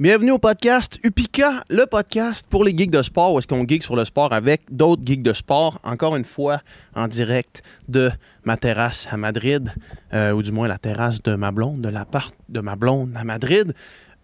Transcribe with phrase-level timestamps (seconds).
[0.00, 3.82] Bienvenue au podcast Upika, le podcast pour les geeks de sport, où est-ce qu'on geek
[3.82, 6.60] sur le sport avec d'autres geeks de sport, encore une fois
[6.94, 8.12] en direct de
[8.44, 9.74] ma terrasse à Madrid,
[10.14, 13.24] euh, ou du moins la terrasse de ma blonde, de l'appart de ma blonde à
[13.24, 13.74] Madrid.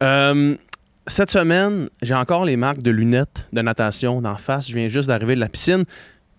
[0.04, 0.54] Euh,
[1.08, 4.68] cette semaine, j'ai encore les marques de lunettes de natation d'en face.
[4.68, 5.82] Je viens juste d'arriver de la piscine.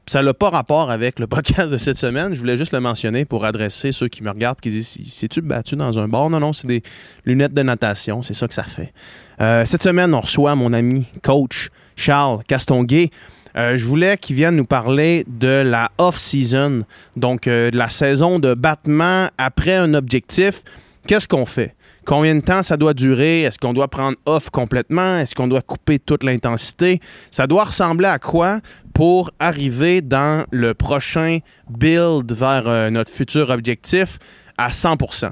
[0.07, 2.35] Ça n'a pas rapport avec le podcast de cette semaine.
[2.35, 5.75] Je voulais juste le mentionner pour adresser ceux qui me regardent qui disent C'est-tu battu
[5.75, 6.83] dans un bar Non, non, c'est des
[7.25, 8.21] lunettes de natation.
[8.21, 8.93] C'est ça que ça fait.
[9.41, 13.09] Euh, cette semaine, on reçoit mon ami coach Charles Castonguay.
[13.57, 16.83] Euh, je voulais qu'il vienne nous parler de la off-season,
[17.15, 20.61] donc euh, de la saison de battement après un objectif.
[21.07, 21.73] Qu'est-ce qu'on fait?
[22.05, 23.41] Combien de temps ça doit durer?
[23.41, 25.17] Est-ce qu'on doit prendre off complètement?
[25.17, 26.99] Est-ce qu'on doit couper toute l'intensité?
[27.31, 28.59] Ça doit ressembler à quoi
[28.93, 34.19] pour arriver dans le prochain build vers notre futur objectif
[34.57, 35.31] à 100%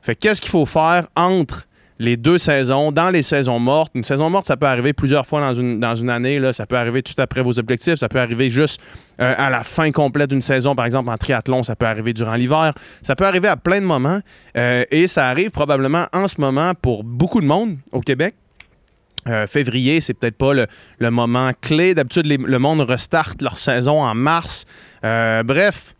[0.00, 1.66] Fait qu'est-ce qu'il faut faire entre
[2.02, 3.92] les deux saisons, dans les saisons mortes.
[3.94, 6.38] Une saison morte, ça peut arriver plusieurs fois dans une, année.
[6.38, 6.52] Là.
[6.52, 7.94] Ça peut arriver tout après vos objectifs.
[7.94, 8.80] Ça peut arriver juste
[9.20, 11.62] euh, à la fin complète d'une saison, par exemple en triathlon.
[11.62, 12.72] Ça peut arriver durant l'hiver.
[13.02, 14.20] Ça peut arriver à plein de moments.
[14.56, 18.34] Euh, et ça arrive probablement en ce moment pour beaucoup de monde au Québec.
[19.28, 20.66] Euh, février, c'est peut-être pas le,
[20.98, 21.94] le, moment clé.
[21.94, 24.66] D'habitude, le monde restart leur saison en mars.
[25.02, 25.94] bref,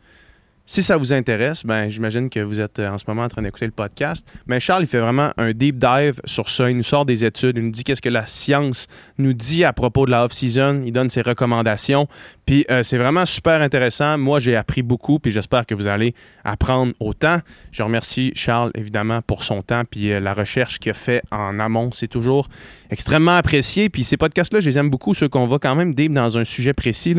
[0.65, 3.43] si ça vous intéresse, ben, j'imagine que vous êtes euh, en ce moment en train
[3.43, 4.27] d'écouter le podcast.
[4.47, 6.71] Mais Charles, il fait vraiment un deep dive sur ça.
[6.71, 8.87] Il nous sort des études, il nous dit qu'est-ce que la science
[9.19, 10.83] nous dit à propos de la off-season.
[10.85, 12.07] Il donne ses recommandations.
[12.47, 14.17] Puis euh, c'est vraiment super intéressant.
[14.19, 17.41] Moi, j'ai appris beaucoup, puis j'espère que vous allez apprendre autant.
[17.73, 21.59] Je remercie Charles, évidemment, pour son temps, puis euh, la recherche qu'il a fait en
[21.59, 21.91] amont.
[21.93, 22.49] C'est toujours
[22.89, 23.89] extrêmement apprécié.
[23.89, 26.45] Puis ces podcasts-là, je les aime beaucoup, ceux qu'on va quand même deep dans un
[26.45, 27.17] sujet précis.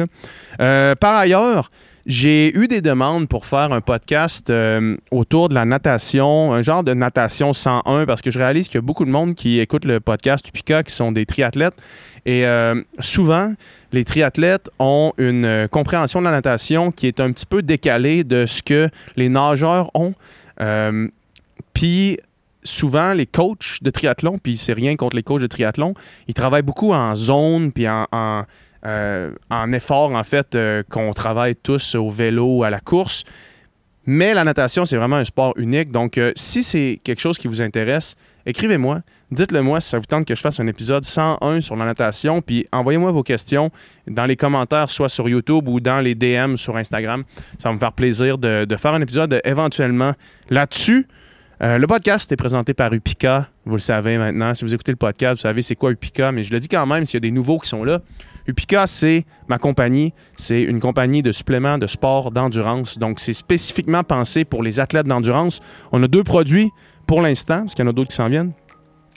[0.58, 1.70] par ailleurs,
[2.06, 6.84] j'ai eu des demandes pour faire un podcast euh, autour de la natation, un genre
[6.84, 9.86] de natation 101, parce que je réalise qu'il y a beaucoup de monde qui écoute
[9.86, 11.76] le podcast Upica qui sont des triathlètes.
[12.26, 13.54] Et euh, souvent,
[13.94, 18.26] les triathlètes ont une euh, compréhension de la natation qui est un petit peu décalée
[18.26, 20.14] de ce que les nageurs ont.
[21.74, 22.18] puis
[22.66, 25.94] souvent, les coachs de triathlon, puis c'est rien contre les coachs de triathlon,
[26.28, 28.46] ils travaillent beaucoup en zone, puis en
[28.84, 33.24] en effort, en fait, euh, qu'on travaille tous au vélo, à la course.
[34.06, 35.92] Mais la natation, c'est vraiment un sport unique.
[35.92, 39.02] Donc, euh, si c'est quelque chose qui vous intéresse, écrivez-moi.
[39.32, 42.42] Dites-le moi si ça vous tente que je fasse un épisode 101 sur la natation.
[42.42, 43.72] Puis envoyez-moi vos questions
[44.08, 47.24] dans les commentaires, soit sur YouTube ou dans les DM sur Instagram.
[47.58, 50.14] Ça va me faire plaisir de, faire un épisode éventuellement
[50.50, 51.08] là-dessus.
[51.62, 53.48] Euh, le podcast est présenté par Upica.
[53.66, 54.54] Vous le savez maintenant.
[54.54, 56.86] Si vous écoutez le podcast, vous savez c'est quoi Upica, mais je le dis quand
[56.86, 58.02] même s'il y a des nouveaux qui sont là.
[58.48, 60.14] Upica, c'est ma compagnie.
[60.36, 62.98] C'est une compagnie de suppléments de sport d'endurance.
[62.98, 65.62] Donc, c'est spécifiquement pensé pour les athlètes d'endurance.
[65.92, 66.72] On a deux produits
[67.08, 68.54] pour l'instant, parce qu'il y en a d'autres qui s'en viennent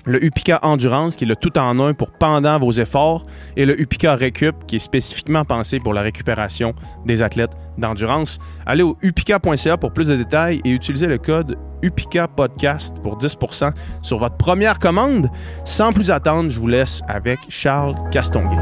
[0.06, 3.78] le Upica Endurance, qui est le tout en un pour pendant vos efforts, et le
[3.81, 6.75] Upica Récup, qui est spécifiquement pensé pour la récupération
[7.05, 8.39] des athlètes d'endurance.
[8.65, 13.72] Allez au upica.ca pour plus de détails et utilisez le code UPICA Podcast pour 10%
[14.00, 15.28] sur votre première commande.
[15.65, 18.56] Sans plus attendre, je vous laisse avec Charles Castonguay.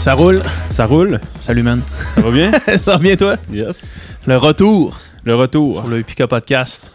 [0.00, 0.40] Ça roule?
[0.70, 1.20] Ça roule.
[1.40, 1.82] Salut, man.
[2.08, 2.52] Ça va bien?
[2.78, 3.36] ça va bien, toi?
[3.52, 3.98] Yes.
[4.26, 4.98] Le retour.
[5.24, 5.82] Le retour.
[5.82, 6.90] Sur le Upika Podcast.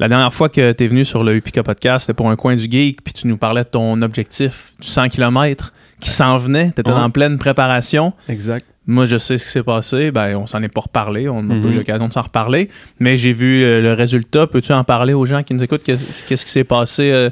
[0.00, 2.56] La dernière fois que tu es venu sur le Upika Podcast, c'était pour un coin
[2.56, 6.72] du geek, puis tu nous parlais de ton objectif du 100 km qui s'en venait.
[6.74, 8.14] Tu étais en pleine préparation.
[8.28, 8.66] Exact.
[8.84, 10.10] Moi, je sais ce qui s'est passé.
[10.10, 11.28] Ben, on s'en est pas reparlé.
[11.28, 11.76] On n'a pas eu mhm.
[11.76, 12.68] l'occasion de s'en reparler.
[12.98, 14.48] Mais j'ai vu euh, le résultat.
[14.48, 15.84] Peux-tu en parler aux gens qui nous écoutent?
[15.84, 17.12] Qu'est-ce qui s'est passé?
[17.12, 17.30] Euh,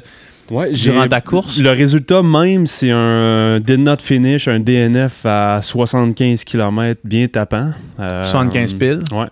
[0.51, 1.59] Ouais, durant ta course?
[1.59, 7.71] Le résultat même, c'est un did not finish, un DNF à 75 km bien tapant.
[7.97, 9.03] 75 euh, piles?
[9.11, 9.27] Ouais.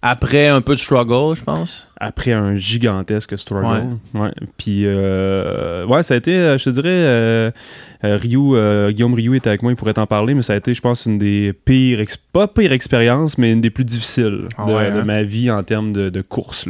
[0.00, 1.88] Après un peu de struggle, je pense?
[2.04, 3.96] Après un gigantesque struggle.
[4.12, 4.30] Ouais.
[4.58, 7.50] Puis, euh, ouais, ça a été, euh, je te dirais, euh,
[8.04, 10.80] euh, Guillaume Rioux était avec moi, il pourrait t'en parler, mais ça a été, je
[10.80, 15.04] pense, une des pires, pas pire expériences, mais une des plus difficiles ah de, hein?
[15.04, 16.68] ma vie en termes de, course.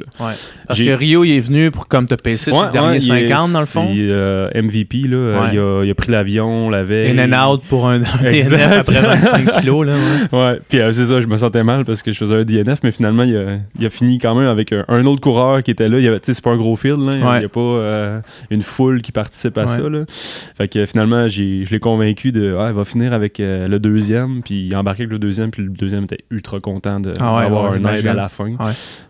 [0.66, 3.60] Parce que Rio, il est venu pour comme te PC sur les derniers 50 dans
[3.60, 3.88] le fond.
[3.92, 7.18] Il euh, MVP, là, il, a, pris l'avion la veille.
[7.18, 9.86] In and out pour un, DNF après 25 kilos.
[10.32, 12.92] ouais, puis c'est ça, je me sentais mal parce que je faisais un DNF, mais
[12.92, 15.98] finalement, il a, fini quand même avec un, autre coureurs qui étaient là.
[15.98, 17.12] Il y avait- tu sais, C'est pas un gros field, là.
[17.14, 17.44] il n'y Ouais.
[17.44, 19.66] a pas euh, une foule qui participe à Ouais.
[19.66, 19.88] ça.
[19.88, 20.04] Là.
[20.08, 23.78] Fait que finalement, j'ai- je l'ai convaincu de ah, il va finir avec euh, le
[23.78, 24.42] deuxième.
[24.42, 25.50] Puis il a embarqué avec le deuxième.
[25.50, 28.54] Puis le deuxième était ultra content de- Ah ouais, d'avoir un aide à la fin.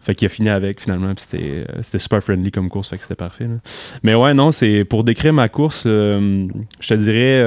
[0.02, 1.14] Fait qu'il a fini avec finalement.
[1.14, 2.88] Puis c'était euh, c'était super friendly comme course.
[2.88, 3.44] Fait que c'était parfait.
[3.44, 3.56] là.
[4.02, 6.48] Mais ouais, non, c'est pour décrire ma course, je
[6.86, 7.42] te dirais.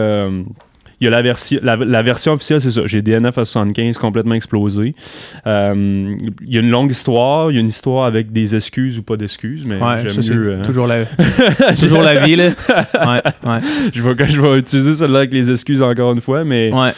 [1.00, 2.82] Il y a la, version la, la version officielle, c'est ça.
[2.86, 4.96] J'ai DNF à 75 complètement explosé.
[5.46, 7.52] Euh, il y a une longue histoire.
[7.52, 10.34] Il y a une histoire avec des excuses ou pas d'excuses, mais Ouais, j'aime ça,
[10.34, 10.48] mieux.
[10.48, 11.06] euh, toujours la,
[11.80, 12.46] toujours la vie, là.
[12.48, 13.60] Ouais, ouais.
[13.94, 16.92] je, vais, je vais utiliser celle-là avec les excuses encore une fois, mais Ouais.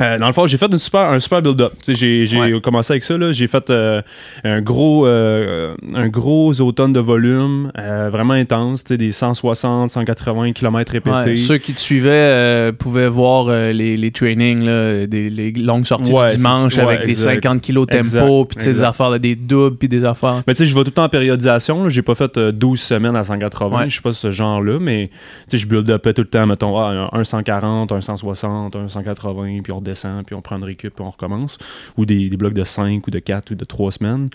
[0.00, 1.72] Euh, dans le fond, j'ai fait une super, un super build-up.
[1.86, 2.60] J'ai j'ai Ouais.
[2.60, 3.14] commencé avec ça.
[3.32, 4.00] J'ai fait euh,
[4.44, 11.16] un, gros, euh, un gros automne de volume, vraiment intense, des 160, 180 km répétés.
[11.30, 16.12] Ouais, ceux qui te suivaient pouvaient voir les, les trainings, là, des, les longues sorties
[16.12, 17.42] Ouais, du dimanche avec des exact.
[17.44, 20.42] 50 kilos tempo, puis des affaires, là, des doubles, puis des affaires.
[20.46, 21.88] Mais tu sais, je vais tout le temps en périodisation.
[21.88, 23.76] J'ai pas fait euh, 12 semaines à 180.
[23.78, 23.84] Ouais.
[23.86, 25.10] Je suis pas ce genre-là, mais
[25.52, 29.80] je build-upais tout le temps, mettons, ah, un 140, un 160, un 180, puis on
[29.88, 31.58] redescend, puis on prend une récup, puis on recommence.
[31.96, 34.28] Ou des, des blocs de 5 ou de 4 ou de 3 semaines.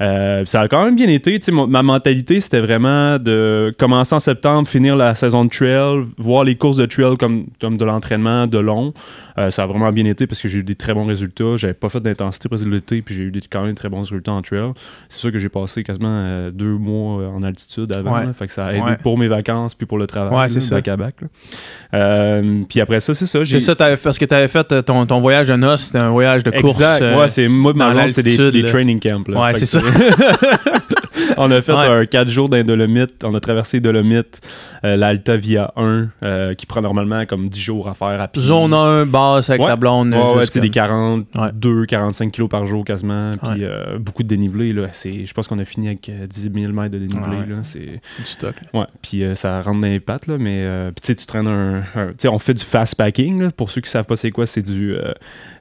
[0.00, 1.40] Euh, ça a quand même bien été.
[1.52, 6.54] Ma mentalité, c'était vraiment de commencer en septembre, finir la saison de trail, voir les
[6.56, 8.92] courses de trail comme, comme de l'entraînement de long.
[9.38, 11.56] Euh, ça a vraiment bien été parce que j'ai eu des très bons résultats.
[11.56, 14.32] J'avais pas fait d'intensité de l'été, puis j'ai eu des, quand même très bons résultats
[14.32, 14.72] en trail.
[15.08, 18.14] C'est sûr que j'ai passé quasiment euh, deux mois en altitude avant.
[18.14, 18.26] Ouais.
[18.26, 18.32] là.
[18.32, 18.96] fait que ça a aidé Ouais.
[19.02, 20.32] pour mes vacances puis pour le travail.
[20.34, 20.80] Ouais, là, c'est ça.
[20.80, 20.88] back
[21.22, 21.96] à.
[21.96, 23.44] Euh, puis après ça, c'est ça.
[23.44, 26.10] C'est ça, parce que tu avais fait euh, ton, ton voyage de noces, c'était un
[26.10, 26.78] voyage de course.
[26.78, 27.02] Exact.
[27.02, 29.22] euh, ouais, c'est moi, ma c'est des, des training camps.
[29.28, 29.40] là.
[29.42, 29.86] Ouais, c'est que
[31.46, 31.86] on a fait Ouais.
[31.86, 33.24] un 4 jours Dolomites.
[33.24, 34.40] On a traversé les Dolomites,
[34.84, 38.42] euh, l'Alta Via 1, euh, qui prend normalement comme 10 jours à faire à pied.
[38.42, 39.68] Zone 1, basse avec Ouais.
[39.68, 40.12] ta blonde.
[40.14, 43.32] Ouais, ouais, tu sais, des comme- 42, 45 kilos par jour quasiment.
[43.42, 44.72] Puis euh, beaucoup de dénivelé.
[44.72, 44.88] Là.
[44.92, 47.36] C'est- Je pense qu'on a fini avec euh, 10 000 mètres de dénivelé.
[47.48, 47.56] Là.
[47.62, 47.80] C'est...
[47.80, 48.54] du stock.
[48.72, 48.80] là.
[48.80, 51.78] Ouais, puis ça rentre dans les pattes, là, mais tu sais, tu traînes un...
[51.94, 53.50] un- tu sais, on fait du fast packing, là.
[53.50, 54.94] pour ceux qui savent pas c'est quoi, c'est du...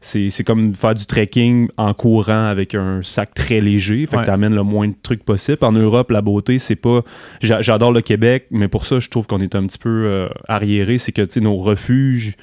[0.01, 4.25] c'est, c'est comme faire du trekking en courant avec un sac très léger, fait que
[4.25, 5.57] t'amènes le moins de trucs possible.
[5.67, 7.03] En Europe, la beauté, c'est pas...
[7.41, 10.27] j'a- J'adore le Québec, mais pour ça, je trouve qu'on est un petit peu euh,
[10.47, 12.35] arriéré, c'est que, tu sais, nos refuges...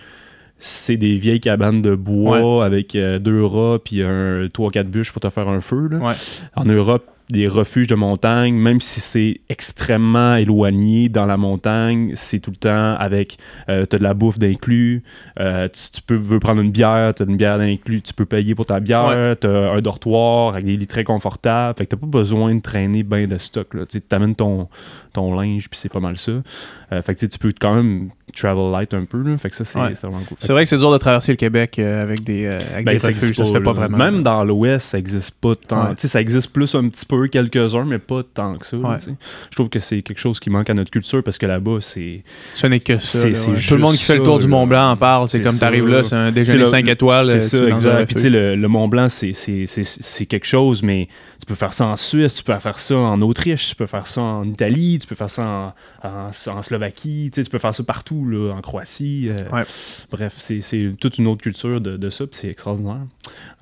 [0.59, 5.21] C'est des vieilles cabanes de bois avec euh, deux rats puis un 3-4 bûches pour
[5.21, 5.89] te faire un feu.
[5.91, 5.99] Là.
[5.99, 6.13] Ouais.
[6.55, 12.39] En Europe, des refuges de montagne, même si c'est extrêmement éloigné dans la montagne, c'est
[12.39, 13.39] tout le temps avec,
[13.71, 15.03] euh, t'as de la bouffe d'inclus,
[15.41, 18.55] euh, tu, tu peux veux prendre une bière, t'as une bière d'inclus, tu peux payer
[18.55, 19.37] pour ta bière, Ouais.
[19.37, 23.03] t'as un dortoir avec des lits très confortables, fait que t'as pas besoin de traîner
[23.03, 24.69] ben de stock, tu t'amènes ton,
[25.15, 26.33] ton linge, puis c'est pas mal ça.
[26.93, 29.65] Euh, fait que tu peux quand même travel light un peu, là, fait que ça,
[29.65, 29.93] c'est Ouais.
[29.95, 30.37] vraiment cool.
[30.41, 33.07] C'est vrai que c'est dur de traverser le Québec euh, avec des, avec Ben, des
[33.07, 33.87] refuges, ça se fait pas là.
[33.87, 33.97] vraiment.
[33.97, 35.89] Même dans l'Ouest, ça existe pas tant.
[35.91, 35.95] Ouais.
[35.97, 38.77] Ça existe plus un petit peu, quelques-uns, mais pas tant que ça.
[38.77, 38.97] Ouais.
[39.51, 42.23] Je trouve que c'est quelque chose qui manque à notre culture parce que là-bas, c'est.
[42.55, 43.29] Ce n'est que ça.
[43.29, 43.59] Là, ouais.
[43.69, 45.29] Tout le monde qui fait le tour du Mont Blanc en parle.
[45.29, 47.27] C'est comme t'arrives là, c'est un déjeuner le- 5 étoiles.
[47.41, 48.07] C'est euh, ça, exact.
[48.07, 49.33] Puis tu sais, le, le Mont Blanc, c'est-
[50.27, 51.09] quelque chose, mais
[51.41, 54.07] tu peux faire ça en Suisse, tu peux faire ça en Autriche, tu peux faire
[54.07, 57.83] ça en Italie, tu peux faire ça en, en, en Slovaquie, tu peux faire ça
[57.83, 59.29] partout, là, en Croatie.
[59.29, 59.63] euh, Ouais.
[60.11, 63.01] Bref, c'est c'est toute une autre culture de, de ça, puis c'est extraordinaire.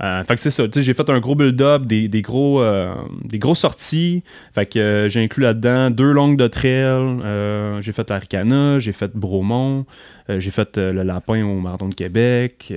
[0.02, 2.60] Euh, fait que c'est ça, tu sais, j'ai fait un gros build-up, des, des, gros,
[2.62, 2.94] euh,
[3.24, 4.22] des grosses sorties.
[4.54, 6.70] Fait que euh, j'ai inclus là-dedans deux longues de trail.
[6.72, 9.84] euh, j'ai fait Aricana, j'ai fait Bromont,
[10.30, 12.72] euh, j'ai fait le Lapin au Marathon de Québec.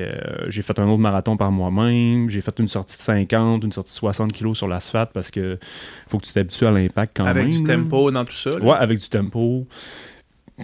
[0.48, 2.28] j'ai fait un autre marathon par moi-même.
[2.30, 5.58] J'ai fait une sortie de 50, une sortie de 60 kilos sur l'asphalte parce que
[6.08, 7.52] faut que tu t'habitues à l'impact quand Avec même.
[7.52, 7.76] du là.
[7.76, 8.50] tempo dans tout ça.
[8.50, 8.58] là.
[8.58, 9.66] Ouais, avec du tempo.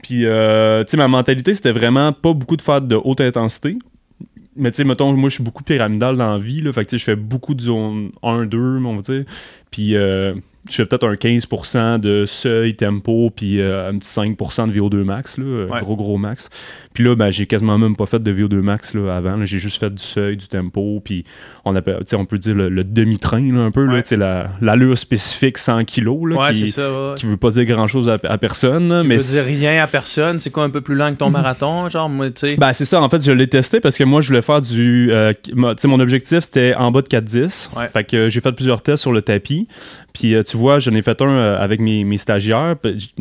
[0.03, 3.77] Puis, euh, tu sais, ma mentalité, c'était vraiment pas beaucoup de faire de haute intensité.
[4.55, 6.61] Mais, tu sais, mettons, moi, je suis beaucoup pyramidal dans la vie.
[6.61, 9.25] Là, fait que, tu sais, je fais beaucoup de zone 1, 2, on va dire.
[9.71, 10.35] Puis, euh,
[10.69, 15.03] je fais peut-être un 15% de seuil, tempo, puis euh, un petit 5% de VO2
[15.03, 15.79] max, là, euh, Ouais.
[15.81, 16.49] gros, gros max.
[16.93, 19.43] Puis là, ben, j'ai quasiment même pas fait de VO2 max là, avant.
[19.45, 21.23] J'ai juste fait du seuil, du tempo, puis
[21.65, 24.17] on, appelle, on peut dire le, le demi-train, un peu, là, Ouais.
[24.17, 27.13] la- l'allure spécifique 100 kg, Ouais, qui, ça.
[27.17, 29.87] qui veut pas dire grand chose à, à personne, Qui mais veut dire rien à
[29.87, 30.39] personne.
[30.39, 31.89] C'est quoi un peu plus lent que ton marathon?
[31.89, 32.55] Genre, moi, tu sais?
[32.55, 35.09] ben, c'est ça, en fait, je l'ai testé parce que moi, je voulais faire du.
[35.11, 37.71] euh, mo- tu sais, mon objectif, c'était en bas de 4-10.
[37.75, 37.87] Ouais.
[37.87, 39.67] Fait que j'ai fait plusieurs tests sur le tapis.
[40.13, 42.75] Puis, euh, tu vois, j'en ai fait un euh, avec mes, mes stagiaires.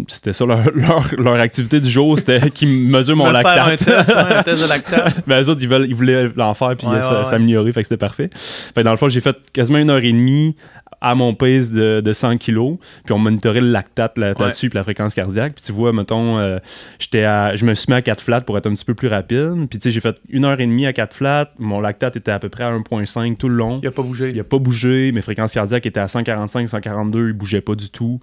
[0.08, 3.78] C'était ça leur, leur, leur activité du jour, c'était qu'ils mesurent mon faire un lactate.
[3.86, 5.14] test, ouais, un test de lactate.
[5.28, 7.24] ben, eux autres, ils, veulent, ils voulaient l'en faire puis Ouais, euh, ça- ouais, ouais.
[7.24, 8.30] s'améliorer, fait que c'était parfait.
[8.34, 10.56] Fait que dans le fond, j'ai fait quasiment une heure et demie
[11.00, 14.82] à mon pace de, de 100 kg, puis on monitorait le lactate là-dessus, puis la
[14.82, 15.54] fréquence cardiaque.
[15.54, 16.58] Puis tu vois, mettons, euh,
[16.98, 17.22] j'étais
[17.56, 19.66] je me suis mis à 4 flats pour être un petit peu plus rapide.
[19.68, 21.50] Puis tu sais, j'ai fait une heure et demie à 4 flats.
[21.58, 23.80] Mon lactate était à peu près à 1,5 tout le long.
[23.82, 24.30] Il a pas bougé.
[24.30, 25.12] Il a pas bougé.
[25.12, 27.28] Mes fréquences cardiaques étaient à 145, 142.
[27.28, 28.20] Il bougeait pas du tout.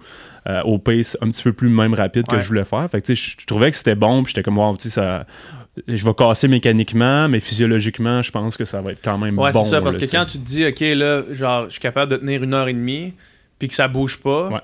[0.48, 2.88] Euh, au pace un petit peu plus même rapide que je voulais faire.
[2.90, 4.22] Fait que tu sais, je je trouvais que c'était bon.
[4.22, 5.26] Puis j'étais comme, wow, tu sais, ça.
[5.86, 9.52] Je vais casser mécaniquement, mais physiologiquement, je pense que ça va être quand même Ouais,
[9.52, 9.62] bon.
[9.62, 12.10] c'est ça, parce là, que quand tu te dis, OK, là, genre, je suis capable
[12.12, 13.14] de tenir une heure et demie,
[13.58, 14.60] puis que ça bouge pas, Ouais.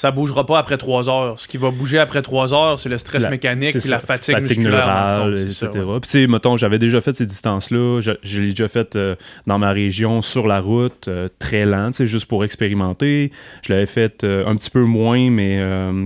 [0.00, 1.40] Ça bougera pas après trois heures.
[1.40, 3.88] Ce qui va bouger après trois heures, c'est le stress La- mécanique puis ça.
[3.90, 4.70] la fatigue, musculaire.
[4.70, 5.84] neurale, fond, c'est etc.
[5.84, 5.98] ouais.
[6.00, 8.00] Puis tu sais, mettons, j'avais déjà fait ces distances-là.
[8.00, 9.16] Je, je l'ai déjà fait euh,
[9.48, 13.32] dans ma région, sur la route, euh, très lent, tu sais, juste pour expérimenter.
[13.62, 15.58] Je l'avais fait euh, un petit peu moins, mais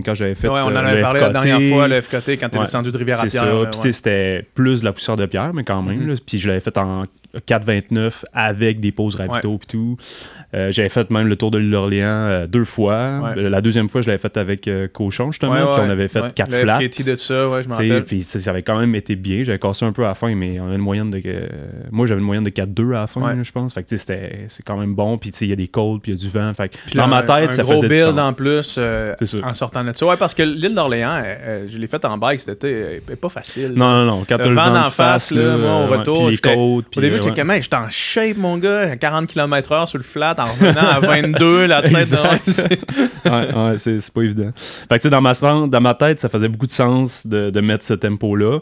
[0.07, 2.49] quand j'avais fait Ouais, on en avait parlé la FKT, dernière fois, le FKT, quand
[2.49, 3.49] t'es Ouais, descendu de rivière à C'est pierre ça.
[3.51, 3.93] là, Puis ouais.
[3.93, 5.99] c'était plus de la poussière de pierre, mais quand même.
[6.01, 6.09] Mhm.
[6.09, 6.15] là.
[6.27, 7.05] Puis je l'avais fait en
[7.47, 9.97] 4,29 avec des pauses ravito et tout.
[10.55, 13.33] Euh, j'avais fait même le tour de l'île d'Orléans euh, deux fois.
[13.35, 13.49] Ouais.
[13.49, 15.53] La deuxième fois, je l'avais fait avec euh, Cochon, justement.
[15.53, 16.31] Ouais, puis ouais, on avait fait ouais.
[16.35, 16.79] 4 le flats.
[16.79, 18.05] De ça, ouais, je me Tu sais, rappelle.
[18.05, 19.45] Puis ça, ça avait quand même été bien.
[19.45, 21.23] J'avais cassé un peu à la fin, mais on avait une moyenne de.
[21.25, 21.47] euh,
[21.91, 23.73] moi, j'avais une moyenne de 4-2 à la fin, là, je pense.
[23.73, 25.17] Fait que tu sais, c'était- c'est quand même bon.
[25.17, 26.53] Puis tu sais, il y a des colds, puis il y a du vent.
[26.55, 29.55] Fait que Puis dans ma tête, un ça gros faisait build en plus euh, en
[29.55, 30.05] sortant de ça.
[30.07, 33.73] Ouais, parce que l'île d'Orléans, euh, je l'ai faite en bike, c'était euh, pas facile.
[33.75, 34.25] Non, non, non.
[34.29, 36.87] Quand Le vent de face, là, moi, au retour, puis les j'étais- côtes.
[36.87, 40.05] Au puis, début, j'étais comme, j'étais en shape, mon gars, à 40 km/h sur le
[40.05, 42.81] flat, en revenant à 22, la tête dans- c'est-
[43.25, 44.51] ouais, pas évident.
[44.89, 47.85] Fait que, dans ma, dans ma tête, ça faisait beaucoup de sens de, de mettre
[47.85, 48.59] ce tempo-là.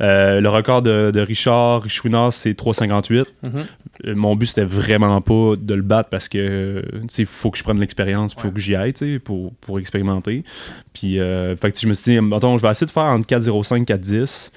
[0.00, 3.24] Euh, le record de, de Richard Chouinard, c'est 3,58.
[3.42, 3.50] Mhm.
[4.06, 7.62] Euh, Mon but, c'était vraiment pas de le battre parce que, sais, faut que je
[7.62, 8.54] prenne l'expérience, il faut Ouais.
[8.54, 8.92] que j'y aille,
[9.24, 10.44] pour, pour expérimenter.
[10.92, 13.26] Puis, euh, fait que je me suis dit, mettons, je vais essayer de faire entre
[13.26, 14.50] 4,05 et 4,10.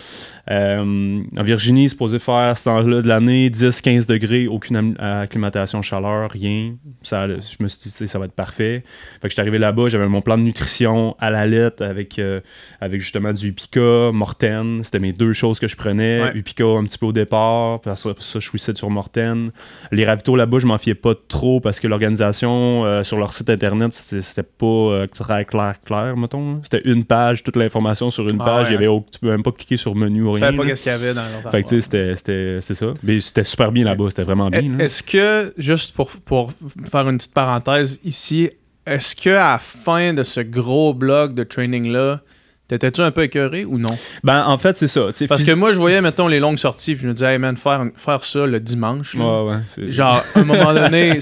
[0.50, 6.32] Euh, en Virginie, c'est supposé faire ce temps-là de l'année 10-15 degrés, aucune acclimatation chaleur,
[6.32, 6.76] rien.
[7.04, 8.84] Ça, je me suis dit, ça va être parfait.
[9.22, 12.40] Fait que j'étais arrivé là-bas, j'avais mon plan de nutrition à la lettre avec, euh,
[12.80, 14.82] avec justement du Upica, Morten.
[14.84, 16.22] C'était mes deux choses que je prenais.
[16.24, 16.32] Ouais.
[16.36, 19.52] Upica un petit peu au départ, puis ça, ça, je switchais sur Morten.
[19.92, 23.50] Les ravitaux là-bas, je m'en fiais pas trop parce que l'organisation euh, sur leur site
[23.50, 26.62] internet, c'était pas euh, très clair, clair, mettons.
[26.64, 28.68] C'était une page, toute l'information sur une Ah page.
[28.68, 30.48] ouais, Il y avait tu peux même pas cliquer sur menu ou Je rien.
[30.52, 32.76] savais pas qu'est-ce qu'il y avait dans leurs Fait que tu sais, c'était- c'était c'est
[32.76, 32.88] ça.
[33.04, 34.78] Mais c'était super bien là-bas, c'était vraiment bien.
[34.80, 36.52] Est-ce que, juste pour, pour
[36.90, 38.50] faire une petite parenthèse ici,
[38.86, 42.22] est-ce que à la fin de ce gros bloc de training-là,
[42.70, 43.98] t'étais-tu un peu écœuré ou non?
[44.24, 45.08] Ben, en fait, c'est ça.
[45.28, 47.56] Parce que moi, je voyais, mettons, les longues sorties, puis je me disais, hey man,
[47.58, 49.58] faire, faire ça le dimanche, là, Ouais, ouais.
[49.76, 51.20] c'est- genre, à un moment donné,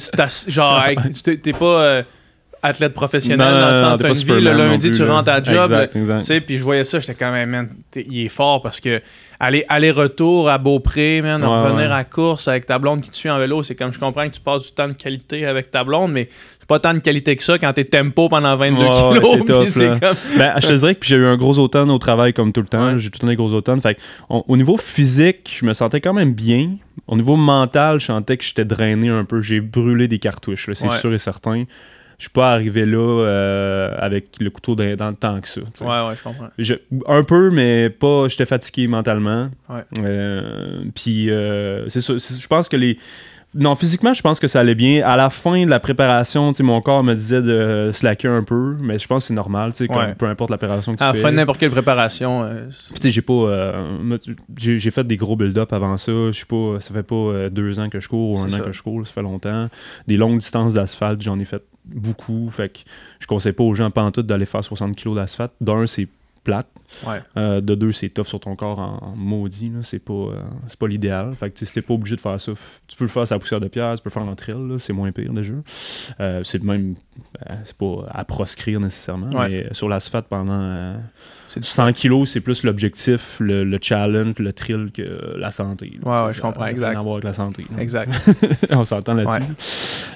[0.48, 2.04] genre, hey, t'es pas euh,
[2.66, 5.32] athlète professionnel Non, dans le sens, t'as une vie, le Superman lundi, plus, tu rentres
[5.32, 8.62] à job, tu sais, puis je voyais ça, j'étais quand même, man, il est fort
[8.62, 9.02] parce que
[9.40, 11.96] aller aller-retour à Beaupré, man, Ouais, revenir ouais.
[11.96, 14.34] à course avec ta blonde qui te suit en vélo, c'est comme je comprends que
[14.34, 16.30] tu passes du temps de qualité avec ta blonde, mais
[16.60, 19.46] c'est pas tant de qualité que ça quand t'es tempo pendant 22 Ouais, kilos.
[19.46, 22.54] tough, comme- Ben, je te dirais que j'ai eu un gros automne au travail comme
[22.54, 22.98] tout le temps.
[22.98, 23.82] J'ai tout le temps des gros automnes.
[23.82, 26.72] Fait que, on- au niveau physique, je me sentais quand même bien.
[27.08, 29.42] Au niveau mental, je sentais que j'étais drainé un peu.
[29.42, 31.66] J'ai brûlé des cartouches, c'est sûr et certain.
[32.18, 35.62] Je suis pas arrivé là euh, avec le couteau dans, dans le temps que ça.
[35.62, 35.84] tu sais.
[35.86, 36.48] Ouais, ouais, je comprends.
[36.58, 36.76] Je-
[37.08, 38.28] un peu, mais pas.
[38.30, 39.50] J'étais fatigué mentalement.
[39.70, 39.82] Ouais.
[40.00, 42.98] Euh, Puis, euh, c'est Je pense que les.
[43.58, 45.02] Non, physiquement, je pense que ça allait bien.
[45.08, 49.00] À la fin de la préparation, mon corps me disait de slacker un peu, mais
[49.00, 50.14] je pense que c'est normal, tu Ouais.
[50.20, 51.20] peu importe l'opération que tu À la fais.
[51.20, 52.68] fin de n'importe quelle préparation, euh,
[53.00, 53.32] tu j'ai pas.
[53.34, 54.18] euh,
[54.58, 56.12] j'ai fait des gros build-up avant ça.
[56.12, 56.78] Je suis pas.
[56.82, 59.14] Ça fait pas deux ans que je cours ou un an que je cours, ça
[59.14, 59.70] fait longtemps.
[60.06, 62.50] Des longues distances d'asphalte, j'en ai fait beaucoup.
[62.52, 62.80] Fait que
[63.20, 65.54] je conseille pas aux gens pantoute d'aller faire 60 kg d'asphalte.
[65.62, 66.08] D'un, c'est
[66.44, 66.68] plate.
[67.08, 67.22] ouais.
[67.38, 69.72] Euh, de deux, c'est tough sur ton corps en, en maudit.
[69.82, 71.34] C'est pas, euh, c'est pas l'idéal.
[71.36, 72.52] Fait que si t'es pas obligé de faire ça,
[72.88, 74.56] tu peux le faire sur la poussière de pierre, tu peux le faire en trail,
[74.70, 75.54] là, c'est moins pire déjà.
[76.20, 76.96] Euh, c'est même.
[77.50, 79.50] Euh, c'est pas à proscrire nécessairement, Ouais.
[79.50, 80.96] mais sur l'asphalte pendant euh,
[81.48, 85.98] C'est du 100 kilos, c'est plus l'objectif, le, le challenge, le thrill que la santé.
[86.04, 86.12] là.
[86.22, 86.96] Ouais, ouais, je comprends, a rien exact.
[86.98, 87.66] à voir avec la santé.
[87.76, 87.82] là.
[87.82, 88.12] Exact.
[88.72, 89.38] On s'entend là-dessus.
[89.40, 89.46] Ouais.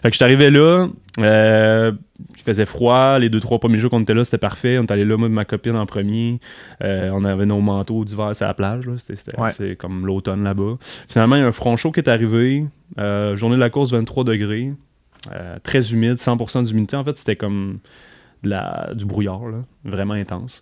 [0.02, 0.88] Fait que je suis arrivé là.
[1.20, 1.92] euh,
[2.38, 3.20] il faisait froid.
[3.20, 4.78] Les deux, trois premiers jours qu'on était là, c'était parfait.
[4.80, 6.40] On est allé là, moi et ma copine en premier.
[6.84, 8.90] Euh, on avait nos manteaux d'hiver sur la plage.
[8.98, 9.34] C'était.
[9.50, 10.78] C'est comme l'automne là-bas.
[11.08, 12.66] Finalement, il y a un front chaud qui est arrivé.
[12.98, 14.72] Euh, journée de la course, 23 degrés.
[15.32, 16.96] Euh, très humide, 100% d'humidité.
[16.96, 17.80] En fait, c'était comme
[18.44, 20.62] de la, du brouillard, là, vraiment intense.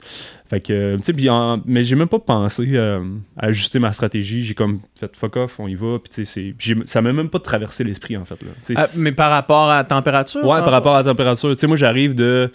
[0.49, 3.03] Fait que, euh, tu sais, mais j'ai même pas pensé euh,
[3.37, 4.43] à ajuster ma stratégie.
[4.43, 5.99] J'ai comme fait fuck off, on y va.
[5.99, 8.41] Puis tu sais, ça m'a même pas traversé l'esprit, en fait.
[8.41, 8.49] Là.
[8.75, 10.43] Ah, mais par rapport à la température?
[10.43, 10.63] Ouais, hein?
[10.63, 11.51] par rapport à la température.
[11.51, 12.51] Tu sais, moi, j'arrive de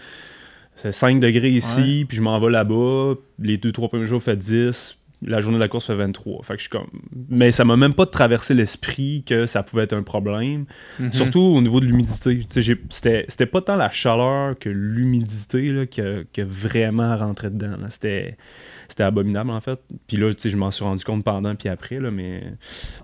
[0.76, 3.14] c'est 5 degrés ici, puis je m'en vais là-bas.
[3.38, 4.98] Les 2-3 premiers jours, fait 10.
[5.24, 6.42] La journée de la course fait 23.
[6.44, 6.88] Fait que je suis comme...
[7.28, 10.64] Mais ça m'a même pas traversé l'esprit que ça pouvait être un problème.
[10.98, 11.12] Mhm.
[11.12, 12.46] Surtout au niveau de l'humidité.
[12.90, 17.76] C'était pas tant la chaleur que l'humidité que, que vraiment rentrait dedans.
[17.88, 18.36] C'était
[18.98, 19.78] abominable en fait.
[20.06, 21.98] Puis là, je m'en suis rendu compte pendant puis après.
[22.00, 22.42] Là, mais...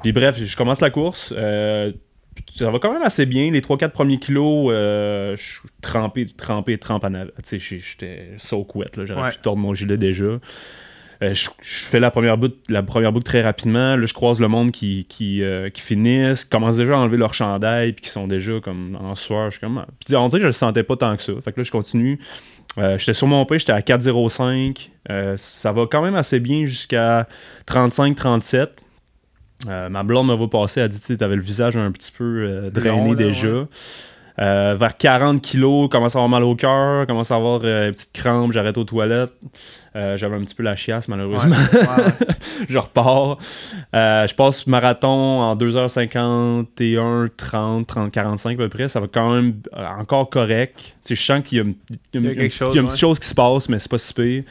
[0.02, 1.32] Puis bref, je commence la course.
[1.36, 1.92] euh,
[2.54, 3.50] ça va quand même assez bien.
[3.50, 7.30] Les 3-4 premiers kilos, euh, je suis trempé, trempé, trempé en avant.
[7.42, 8.86] J'étais soak wet.
[8.96, 9.30] J'aurais Ouais.
[9.30, 10.38] pu tordre mon gilet déjà.
[11.22, 13.96] Euh, je, je fais la première boucle, la première boucle très rapidement.
[13.96, 17.16] Là, je croise le monde qui, qui, euh, qui finissent, qui commencent déjà à enlever
[17.16, 19.46] leur chandail, puis qui sont déjà comme en sueur.
[19.46, 19.86] Je suis comme, ah.
[20.04, 21.32] Puis on dirait que je le sentais pas tant que ça.
[21.44, 22.20] Fait que là, je continue.
[22.78, 24.90] Euh, j'étais sur mon pace, j'étais à 4,05.
[25.10, 27.26] Euh, ça va quand même assez bien jusqu'à
[27.66, 28.68] 35-37.
[29.68, 31.90] Euh, ma blonde me va passer, elle a dit, tu sais, t'avais le visage un
[31.90, 33.48] petit peu drainé Long, là, déjà.
[33.48, 33.64] ouais.
[34.40, 37.92] Euh, vers 40 kilos, commence à avoir mal au cœur, commence à avoir euh, une
[37.92, 39.34] petite crampe, j'arrête aux toilettes.
[39.96, 41.54] Euh, J'avais un petit peu la chiasse, malheureusement.
[41.72, 42.34] Ouais, ouais.
[42.68, 43.38] je repars.
[43.94, 48.88] Euh, je passe marathon en 2h51, 30, 30, 45 à peu près.
[48.88, 50.94] Ça va quand même euh, encore correct.
[51.04, 51.74] Tu sais, je sens qu'il y a, une-
[52.14, 52.86] y a une- Il y a une quelque petite- chose, y a une ouais.
[52.88, 54.42] petite chose qui se passe, mais c'est pas si pire.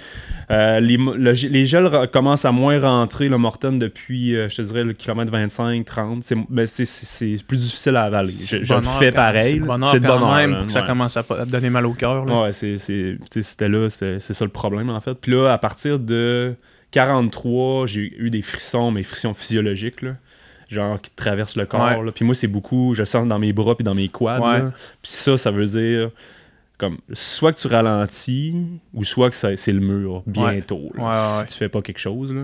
[0.50, 4.62] Euh, les, le- les gels commencent à moins rentrer, le Morton, depuis, euh, je te
[4.64, 6.24] dirais, le kilomètre 25, 30.
[6.24, 7.06] C'est ben, c'est- c'est-
[7.38, 8.32] c'est plus difficile à avaler.
[8.32, 9.62] Je, je le fais pareil.
[9.92, 12.26] C'est de bonheur même pour que ça commence à, donner mal au cœur.
[12.26, 15.14] Ouais, c'était là, c'est, c'est ça le problème en fait.
[15.16, 16.56] Puis là, à partir de
[16.92, 20.16] 43, j'ai eu des frissons, mais frissons physiologiques, là.
[20.70, 22.00] Genre qui traversent le corps.
[22.00, 22.06] Ouais.
[22.06, 22.12] là.
[22.12, 24.40] Puis moi, c'est beaucoup, je le sens dans mes bras puis dans mes quads.
[24.40, 24.70] Ouais.
[25.02, 26.12] Puis ça, ça veut dire
[26.78, 28.56] comme soit que tu ralentis
[28.94, 31.98] ou soit que c'est le mur bientôt là, Ouais, ouais, si tu fais pas quelque
[32.00, 32.42] chose là.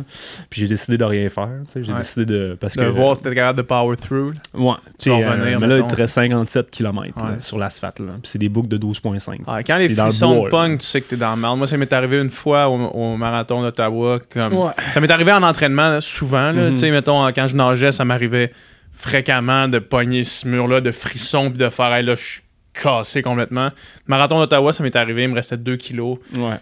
[0.50, 3.36] Puis j'ai décidé de rien faire, j'ai décidé de parce De que voir si t'es
[3.36, 4.34] capable de power through.
[4.34, 4.60] là.
[4.60, 7.36] ouais, tu vas euh, revenir, mais là il te reste 57 km Ouais.
[7.40, 8.14] sur l'asphalte là.
[8.22, 9.30] Puis c'est des boucles de 12.5.
[9.54, 10.50] Ouais, quand les le frissons là.
[10.50, 11.56] pognent, tu sais que t'es dans le mal.
[11.58, 14.20] Moi, ça m'est arrivé une fois au, au marathon d'Ottawa.
[14.32, 14.54] Comme...
[14.54, 14.72] Ouais.
[14.92, 16.52] Ça m'est arrivé en entraînement là, souvent.
[16.52, 16.70] Là.
[16.70, 18.52] Tu sais, mettons, quand je nageais, ça m'arrivait
[18.96, 22.42] fréquemment de pogner ce mur-là de frissons puis de faire, hey, là, je suis
[22.74, 23.70] cassé complètement.
[24.08, 26.18] Marathon d'Ottawa, ça m'est arrivé, il me restait 2 kilos.
[26.36, 26.56] Ouais.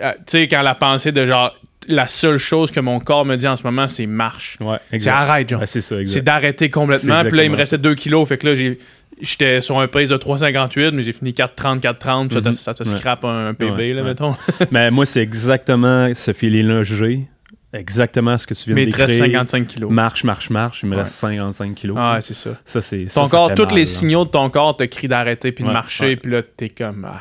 [0.00, 1.54] Ah, Tu sais, quand la pensée de genre,
[1.88, 4.56] la seule chose que mon corps me dit en ce moment, c'est marche.
[4.60, 5.60] Ouais, C'est arrête, genre.
[5.60, 6.24] Ouais, c'est ça, c'est exact.
[6.24, 7.22] d'arrêter complètement.
[7.24, 8.28] Puis là, il me restait 2 kilos.
[8.28, 8.78] Fait que là, j'ai.
[9.20, 12.26] J'étais sur un pace de 3,58, mais j'ai fini 4,30, 4,30.
[12.26, 12.54] puis ça te- Mhm.
[12.54, 12.96] Ça te Ouais.
[12.96, 14.34] scrape un, PB, là, mettons.
[14.72, 17.20] Mais moi, c'est exactement ce que j'ai.
[17.74, 19.40] Exactement ce que tu viens Mais de il te reste décrire.
[19.40, 19.90] 55 kilos.
[19.90, 20.80] Marche, marche, marche.
[20.84, 21.02] Il me Ouais.
[21.02, 21.96] reste 55 kilos.
[21.98, 22.50] Ah, ouais, c'est ça.
[22.64, 23.06] Ça, c'est.
[23.12, 23.86] Ton ça corps, tous les là.
[23.86, 27.04] signaux de ton corps te crient d'arrêter puis de Ouais, marcher, puis là, t'es comme,
[27.10, 27.20] ah.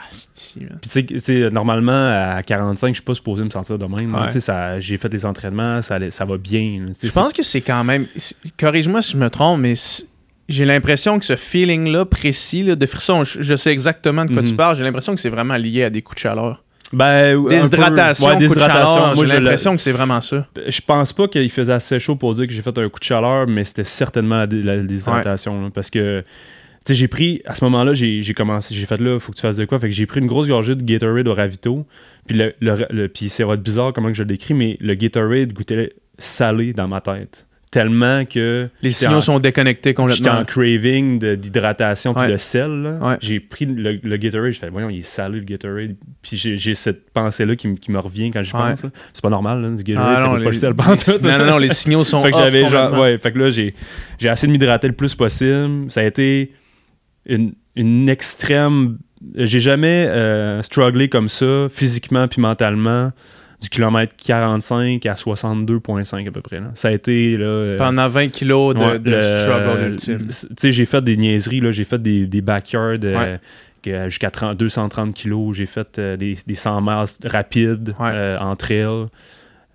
[0.81, 4.15] Puis tu sais, normalement, à 45, je suis pas supposé me sentir de même.
[4.31, 6.85] Tu sais, J'ai fait les entraînements, ça, ça va bien.
[7.01, 8.05] Je pense que c'est quand même.
[8.59, 9.73] Corrige-moi si je me trompe, mais
[10.49, 14.41] j'ai l'impression que ce feeling-là précis là, de frisson, je, je sais exactement de quoi
[14.41, 14.47] Mhm.
[14.49, 16.62] tu parles, j'ai l'impression que c'est vraiment lié à des coups de chaleur.
[16.93, 18.85] Ben, peu- Déshydratation, ouais, déshydratation.
[18.95, 20.47] chaleur, Moi, j'ai l'impression que c'est vraiment ça.
[20.67, 23.03] Je pense pas qu'il faisait assez chaud pour dire que j'ai fait un coup de
[23.03, 25.61] chaleur, mais c'était certainement la, la déshydratation.
[25.63, 26.25] là, parce que, tu
[26.85, 29.57] sais, j'ai pris, à ce moment-là, j'ai commencé, j'ai fait là, faut que tu fasses
[29.57, 29.79] de quoi?
[29.79, 31.85] Fait que j'ai pris une grosse gorgée de Gatorade au ravito.
[32.27, 35.51] Puis, le, le- le- puis c'est bizarre comment que je le décris, mais le Gatorade
[35.53, 37.47] goûtait salé dans ma tête.
[37.73, 38.69] Tellement que.
[38.83, 40.45] Les signaux en- sont déconnectés J'étais en complètement.
[40.45, 42.31] craving d'hydratation puis Ouais.
[42.31, 42.99] de sel.
[43.01, 43.15] Ouais.
[43.19, 45.95] J'ai pris le, le Gatorade, j'ai fait, voyons, il est salé le Gatorade.
[46.21, 48.85] Puis j'ai cette pensée-là qui, me- qui me revient quand je pense.
[49.11, 51.21] C'est pas normal, là, du Gatorade, Ah, ça non, les- pas le sel pantoute.
[51.23, 52.99] Non, non, non, les signaux sont fait que j'avais genre, complètement.
[53.01, 53.73] ouais, fait que là, j'ai
[54.19, 55.89] j'ai essayé de m'hydrater le plus possible.
[55.89, 56.51] Ça a été
[57.25, 58.99] une, une extrême.
[59.35, 63.11] J'ai jamais euh, strugglé comme ça, physiquement puis mentalement,
[63.63, 66.59] du kilomètre 45 à 62,5 à peu près.
[66.59, 66.71] là.
[66.75, 67.45] Ça a été là.
[67.45, 70.17] euh, Pendant 20 kilos de, Ouais, de le- struggle ultime.
[70.19, 71.71] le- Tu sais, j'ai fait des niaiseries, là.
[71.71, 73.37] J'ai fait des, des backyards euh,
[73.85, 74.09] Ouais.
[74.09, 75.55] jusqu'à 30 230 kilos.
[75.55, 78.11] J'ai fait euh, des, des 100 miles rapides Ouais.
[78.13, 79.05] euh, en trail.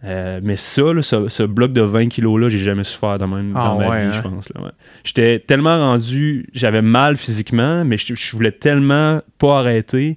[0.05, 3.53] Euh, mais ça, là, ce, ce bloc de 20 kilos-là, j'ai jamais souffert de même
[3.57, 4.13] Ah dans ma ouais, vie, hein?
[4.15, 4.49] je pense.
[4.55, 4.71] là, ouais.
[5.03, 6.49] J'étais tellement rendu...
[6.55, 10.15] J'avais mal physiquement, mais je, je voulais tellement pas arrêter.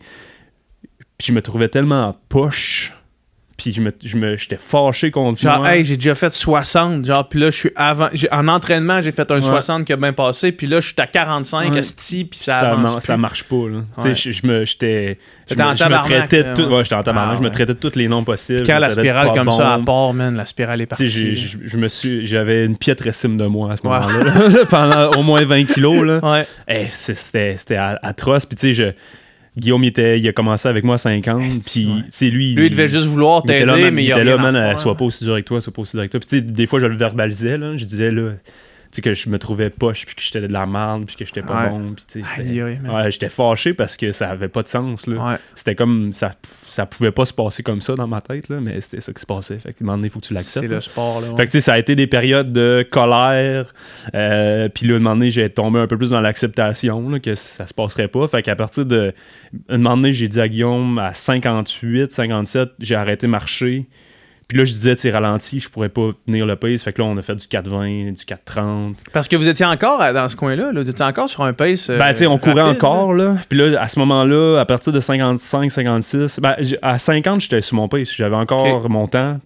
[1.18, 2.94] Puis je me trouvais tellement en poche.
[3.62, 5.76] Puis je me, je me, j'étais fâché contre Genre, moi.
[5.76, 7.06] hey, j'ai déjà fait 60.
[7.06, 8.10] Genre, puis là, je suis avant.
[8.14, 10.52] j'ai- En entraînement, j'ai fait un 60 qui a bien passé.
[10.52, 11.82] Puis là, je suis à 45, Ouais.
[11.82, 12.82] puis ça, ça, avance.
[12.82, 13.06] man- plus.
[13.06, 13.56] ça marche pas.
[13.70, 13.80] Là.
[14.02, 14.16] Tu Ouais.
[14.16, 15.18] sais, Je, je me, j'étais,
[15.50, 16.64] je me, je traitais tout.
[16.64, 16.84] ouais.
[16.84, 17.34] J'étais en tabarnak.
[17.36, 18.64] Ah, Je me traitais de tous les noms possibles.
[18.64, 21.08] Puis quand la spirale comme ça, à part, man, la spirale est partie.
[21.08, 25.12] je, je me suis, j'avais une piètre estime de moi à ce moment-là, là, pendant
[25.20, 26.04] au moins 20 kilos.
[26.04, 26.20] Là.
[26.24, 26.46] Ouais.
[26.68, 28.46] Hey, c'est- c'était, c'était atroce.
[28.46, 28.92] Puis tu sais, je-
[29.58, 31.42] Guillaume, il, était, il a commencé avec moi à 50.
[31.44, 34.78] Esti, Puis sais, lui, Lui, il devait juste vouloir t'aider, mais il était là, man,
[34.78, 36.20] sois pas aussi dur avec toi, sois pas aussi dur avec toi.
[36.20, 37.76] Puis tu sais, des fois, je le verbalisais, là.
[37.76, 38.32] Je disais, là,
[38.98, 41.42] sais, que je me trouvais poche, puis que j'étais de la merde, puis que j'étais
[41.42, 41.70] pas Ouais.
[41.70, 41.94] bon.
[41.96, 42.48] Puis, tu sais, Aïe,
[43.12, 45.08] j'étais- ouais, fâché parce que ça avait pas de sens.
[45.08, 45.32] Là.
[45.32, 45.36] Ouais.
[45.56, 46.14] C'était comme.
[46.14, 46.34] Ça,
[46.66, 49.22] ça pouvait pas se passer comme ça dans ma tête, là, mais c'était ça qui
[49.22, 49.60] se passait.
[49.60, 50.66] Fait que, un moment donné, il faut que tu l'acceptes.
[50.66, 51.28] C'est le sport, là.
[51.38, 53.74] Fait que, tu sais, ça a été des périodes de colère.
[54.16, 57.68] euh, puis là, un moment donné, j'ai tombé un peu plus dans l'acceptation, que ça
[57.68, 58.28] se passerait pas.
[58.28, 59.14] Fait qu'à partir de.
[59.70, 63.88] Un moment donné, j'ai dit à Guillaume, à 58, 57, j'ai arrêté de marcher.
[64.52, 66.84] Puis là, je disais, tu ralenti, je pourrais pas tenir le pace.
[66.84, 68.96] Fait que là, on a fait du 4,20, du 4,30.
[69.14, 70.82] Parce que vous étiez encore à- dans ce coin-là, là.
[70.82, 71.90] vous étiez encore sur un pace.
[71.90, 73.38] euh, Ben, tu sais, on courait rapide, encore, là.
[73.48, 77.78] Puis là, à ce moment-là, à partir de 55, 56, ben, à 50, j'étais sur
[77.78, 78.12] mon pace.
[78.14, 79.40] J'avais encore mon temps.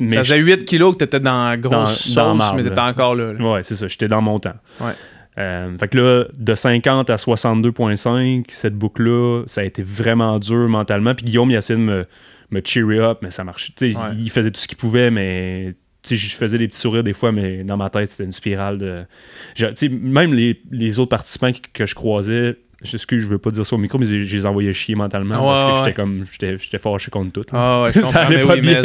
[0.00, 1.86] Mais Ça faisait 8 kilos que t'étais dans la grosse Dans- dans
[2.32, 3.34] sauce, marde, mais t'étais encore là.
[3.34, 3.52] là.
[3.52, 3.86] Ouais, c'est ça.
[3.86, 4.54] J'étais dans mon temps.
[4.80, 4.92] Ouais.
[5.38, 10.68] Euh, fait que là, de 50 à 62,5, cette boucle-là, ça a été vraiment dur
[10.68, 11.14] mentalement.
[11.14, 12.06] Puis Guillaume, il a essayé de me,
[12.50, 13.72] me cheer up, mais ça marchait.
[13.80, 13.94] Ouais.
[14.18, 15.72] Il faisait tout ce qu'il pouvait, mais
[16.08, 19.04] je faisais des petits sourires des fois, mais dans ma tête, c'était une spirale de.
[19.54, 23.50] Je- même les, les autres participants que, que je croisais, je excuse, je veux pas
[23.50, 25.92] dire ça au micro, mais je, je les envoyais chier mentalement parce que j'étais ouais.
[25.94, 26.24] comme.
[26.30, 27.44] J'étais fâché contre tout.
[27.52, 28.82] Ah ouais, je Ça allait mais pas oui, bien,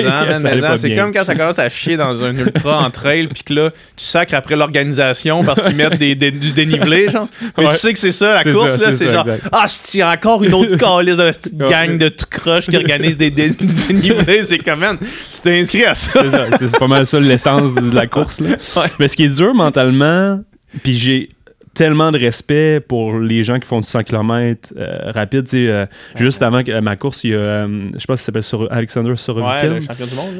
[0.77, 3.69] c'est comme quand ça commence à chier dans un ultra en trail, puis que là,
[3.95, 7.27] tu sacres après l'organisation parce qu'ils mettent des, des- du dénivelé, genre.
[7.58, 7.73] Mais Ouais.
[7.73, 9.47] tu sais que c'est ça, la course, ça, là, c'est genre, exact.
[9.51, 13.17] ah, c'est encore une autre calice de la petite gang de tout croche qui organise
[13.17, 13.51] des, du
[13.88, 14.43] dénivelé.
[14.45, 16.12] C'est comme, man, tu t'es inscrit à ça.
[16.23, 18.39] C'est ça, c'est c'est pas mal ça l'essence de la course.
[18.41, 18.49] Là.
[18.75, 18.88] Ouais.
[18.99, 20.39] Mais ce qui est dur mentalement,
[20.84, 21.29] puis j'ai
[21.73, 24.73] tellement de respect pour les gens qui font du 100 km
[25.12, 25.43] rapide.
[25.45, 28.05] tu sais, euh, Juste avant que, euh, ma course, il y a, euh, je sais
[28.07, 29.79] pas si s'appelle Sor- Alexander Ouais, monde,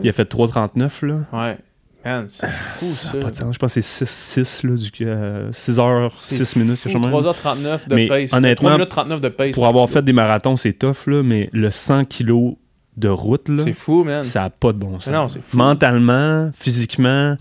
[0.04, 1.02] il a fait 3,39.
[1.04, 1.15] Là.
[1.32, 1.39] là.
[1.48, 1.58] Ouais.
[2.06, 3.17] Man, c'est fou, ça.
[3.17, 3.54] Pas de sens.
[3.56, 6.76] Je pense que c'est 6, là, du, euh, 6 heures, C'est 6 minutes.
[6.76, 7.34] fou, quelque chose de même.
[7.34, 8.34] 3h39 de Mais pace.
[8.34, 9.52] honnêtement, 3 minutes 39 de pace.
[9.54, 12.56] Pour avoir fait des marathons, c'est tough, là, mais le 100 kg
[12.98, 14.26] de route, là, C'est fou, man.
[14.26, 15.13] ça n'a pas de bon sens.
[15.13, 15.56] Non, c'est fou.
[15.58, 17.38] Mentalement, physiquement,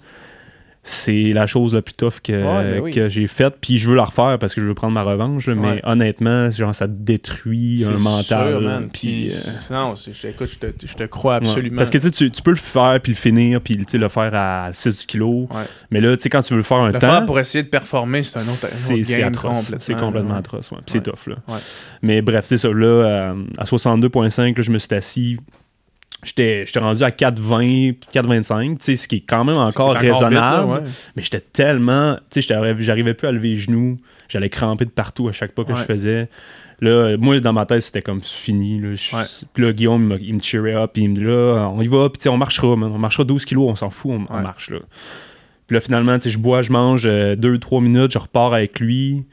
[0.84, 2.90] c'est la chose la plus tough que, Ouais, ben oui.
[2.92, 3.54] que j'ai faite.
[3.60, 5.46] Puis je veux la refaire parce que je veux prendre ma revanche.
[5.46, 5.54] Ouais.
[5.54, 8.50] Mais honnêtement, genre, ça détruit un mental.
[8.50, 8.88] sûr, man.
[8.92, 11.46] Puis, euh, non, écoute, je te, je te crois ouais.
[11.46, 11.76] absolument.
[11.76, 14.98] Parce que tu tu peux le faire, puis le finir, puis le faire à 6
[15.00, 15.46] du kilo.
[15.50, 15.62] Ouais.
[15.92, 17.00] Mais là, tu sais, quand tu veux le faire un le temps.
[17.00, 19.56] faire pour essayer de performer, c'est un autre, c'est atroce.
[19.56, 19.76] complètement.
[19.80, 20.70] C'est complètement atroce.
[20.72, 20.78] ouais.
[20.84, 20.92] Puis.
[20.94, 21.28] C'est tough.
[21.28, 21.36] Là.
[22.02, 22.68] Mais bref, c'est ça.
[22.72, 25.38] Là, euh, à 62,5, là, je me suis assis.
[26.24, 29.94] J'étais rendu à 4,20, 4,25, tu sais, ce qui est quand même encore C'est encore
[30.00, 30.70] vite, là, raisonnable.
[30.72, 30.90] ouais.
[31.16, 32.14] Mais j'étais tellement.
[32.30, 33.98] Tu sais, j'étais- j'arrivais plus à lever les genoux.
[34.28, 35.78] J'allais cramper de partout à chaque pas que Ouais.
[35.80, 36.28] je faisais.
[36.80, 38.80] Là, euh, moi, dans ma tête, c'était comme fini.
[38.80, 38.94] Là.
[38.94, 39.22] Je- Ouais.
[39.52, 40.92] Puis là, Guillaume, il me, il me cheerait up.
[40.96, 42.08] Il me dit là, on y va.
[42.08, 42.90] Puis on marchera, man.
[42.94, 44.78] On marchera 12 kilos, on s'en fout, on, marche là.
[45.66, 49.24] Puis là, finalement, tu sais, je bois, je mange 2-3 minutes, je repars avec lui.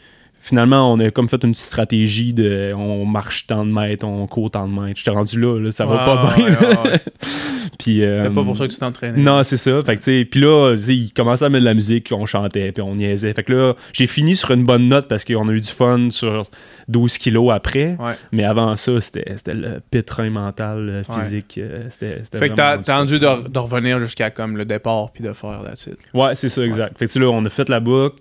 [0.42, 4.26] Finalement, on a comme fait une petite stratégie de on marche tant de mètres, on
[4.26, 4.98] court tant de mètres.
[4.98, 6.46] J'étais rendu là, là, ça va pas bien.
[6.48, 7.00] ouais, ouais, ouais.
[7.78, 9.20] Puis, euh, C'est pas pour ça que tu t'entraînais.
[9.22, 9.82] non, c'est ça.
[9.84, 12.96] Fait que, puis là, il commençait à mettre de la musique, on chantait, puis on
[12.96, 13.34] niaisait.
[13.34, 16.10] Fait que là, j'ai fini sur une bonne note parce qu'on a eu du fun
[16.12, 16.44] sur
[16.90, 17.96] 12 kilos après.
[18.00, 18.14] Ouais.
[18.34, 21.58] Mais avant ça, c'était le pétrin mental, physique.
[21.58, 23.02] euh, C'était Fait que t'as du t'as fun.
[23.04, 26.00] entendu de, de revenir jusqu'à comme le départ puis de faire la suite.
[26.14, 26.98] Ouais, c'est ça, exact.
[26.98, 28.18] Fait que, là, on a fait la boucle.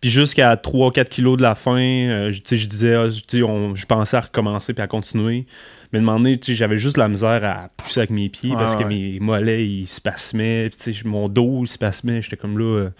[0.00, 4.72] Puis jusqu'à 3-4 kilos de la fin, euh, je- disais, ah, je pensais à recommencer
[4.72, 5.46] puis à continuer.
[5.92, 8.52] Mais de moment donné, tu sais, j'avais juste la misère à pousser avec mes pieds
[8.56, 8.88] parce que ouais.
[8.88, 10.70] mes mollets, ils spasmaient.
[10.70, 12.22] Puis, tu sais, mon dos, il spasmait.
[12.22, 12.90] J'étais comme là, euh,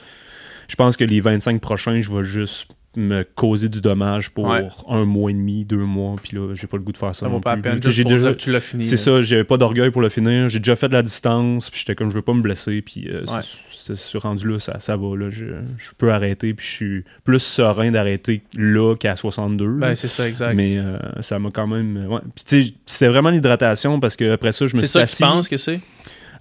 [0.69, 4.67] je pense que les 25 prochains, je vais juste me causer du dommage pour Ouais.
[4.89, 6.17] un mois et demi, deux mois.
[6.21, 7.27] Puis là, j'ai pas le goût de faire ça.
[7.27, 7.81] Ça vaut pas la peine.
[7.87, 8.85] J'ai déjà- tu l'as fini.
[8.85, 10.49] c'est ça, j'avais pas d'orgueil pour le finir.
[10.49, 13.07] J'ai déjà fait de la distance, puis j'étais comme je veux pas me blesser, puis
[13.09, 13.41] euh, Ouais.
[13.95, 15.45] C'est- c'est ce rendu là, ça, ça va là, je,
[15.79, 19.65] je peux arrêter, puis je suis plus serein d'arrêter là qu'à 62.
[19.67, 19.89] là.
[19.89, 20.55] Ben, c'est ça, exact.
[20.55, 22.21] mais euh, ça m'a quand même euh, ouais.
[22.35, 25.05] Puis tu sais, c'était vraiment l'hydratation parce que après ça, je me C'est suis ça
[25.05, 25.81] que tu penses que c'est?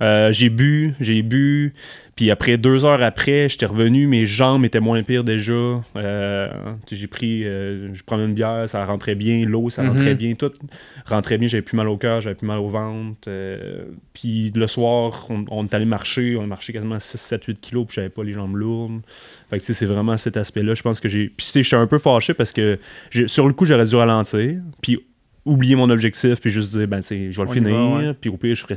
[0.02, 1.74] Euh, j'ai bu, j'ai bu,
[2.20, 5.54] puis après deux heures après, j'étais revenu, mes jambes étaient moins pires déjà.
[5.96, 6.50] Euh,
[6.92, 10.18] j'ai pris, euh, je prenais une bière, ça rentrait bien, l'eau, ça rentrait Mhm.
[10.18, 10.52] bien, tout
[11.06, 13.20] rentrait bien, j'avais plus mal au cœur, j'avais plus mal au ventre.
[13.30, 17.46] euh, puis le soir, on, on est allé marcher, on a marché quasiment 6, 7,
[17.46, 19.00] 8 kilos, puis j'avais pas les jambes lourdes.
[19.50, 21.30] Fait que tu sais, c'est vraiment cet aspect-là, je pense que j'ai...
[21.30, 22.80] Puis je suis un peu fâché parce que
[23.28, 25.00] sur le coup, j'aurais dû ralentir, puis
[25.46, 28.14] oublier mon objectif, puis juste dire, ben je vais le va, finir, ouais.
[28.14, 28.76] puis au pire, je ferai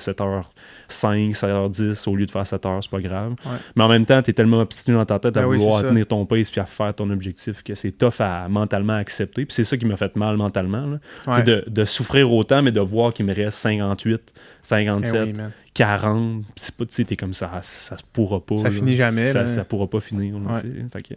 [0.92, 3.32] 7h5, 7h10 au lieu de faire 7h, c'est pas grave.
[3.44, 3.52] Ouais.
[3.76, 5.88] Mais en même temps, t'es tellement obstiné dans ta tête à Ben vouloir ça.
[5.88, 9.44] tenir ton pace puis à faire ton objectif que c'est tough à mentalement accepter.
[9.46, 10.86] Puis c'est ça qui m'a fait mal mentalement.
[10.86, 10.98] là.
[11.26, 11.42] Ouais.
[11.42, 15.50] De, de souffrir autant, mais de voir qu'il me reste 58, 57, Eh oui, man.
[15.74, 16.42] 40.
[16.42, 18.56] Puis C'est pas, tu sais, t'es comme ça, ça se pourra pas.
[18.58, 18.70] Ça là.
[18.70, 19.46] finit jamais, Ça, là.
[19.46, 20.34] ça pourra pas finir.
[20.38, 20.60] là, Ouais.
[20.60, 20.86] tu sais.
[20.92, 21.14] Fait que,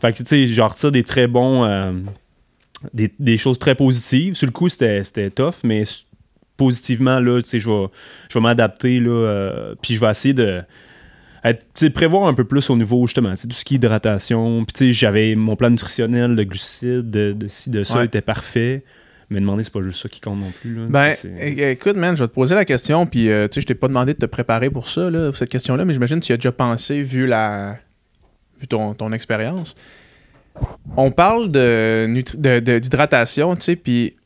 [0.00, 1.64] fait que, tu sais, j'en retire des très bons.
[1.64, 1.92] euh,
[2.94, 4.34] des, des choses très positives.
[4.34, 5.82] Sur le coup, c'était tough, mais
[6.58, 7.86] positivement, là, tu sais, je vais,
[8.28, 10.60] je vais m'adapter, là, euh, puis je vais essayer de...
[11.44, 14.64] être, prévoir un peu plus au niveau, justement, tout ce qui est hydratation.
[14.64, 18.04] Puis, tu sais, j'avais mon plan nutritionnel de glucides, de, de ci, de ça, Ouais.
[18.04, 18.82] était parfait.
[19.30, 20.74] Mais demander, c'est pas juste ça qui compte non plus.
[20.74, 20.86] là.
[20.88, 23.74] Ben, écoute, man, je vais te poser la question, puis euh, tu sais, je t'ai
[23.74, 26.32] pas demandé de te préparer pour ça, là, pour cette question-là, mais j'imagine que tu
[26.32, 27.76] y as déjà pensé vu la
[28.58, 29.76] vu ton, ton expérience.
[30.96, 32.08] On parle de-
[32.78, 34.16] d'hydratation, tu sais, puis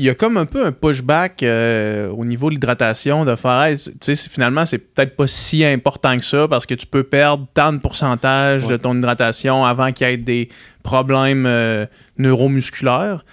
[0.00, 3.62] il y a comme un peu un pushback euh, au niveau de l'hydratation de faire,
[3.62, 6.86] hey, tu sais, c'est- finalement, c'est peut-être pas si important que ça parce que tu
[6.86, 10.48] peux perdre tant de pourcentage de ton hydratation avant qu'il y ait des
[10.82, 11.84] problèmes euh,
[12.16, 13.24] neuromusculaires.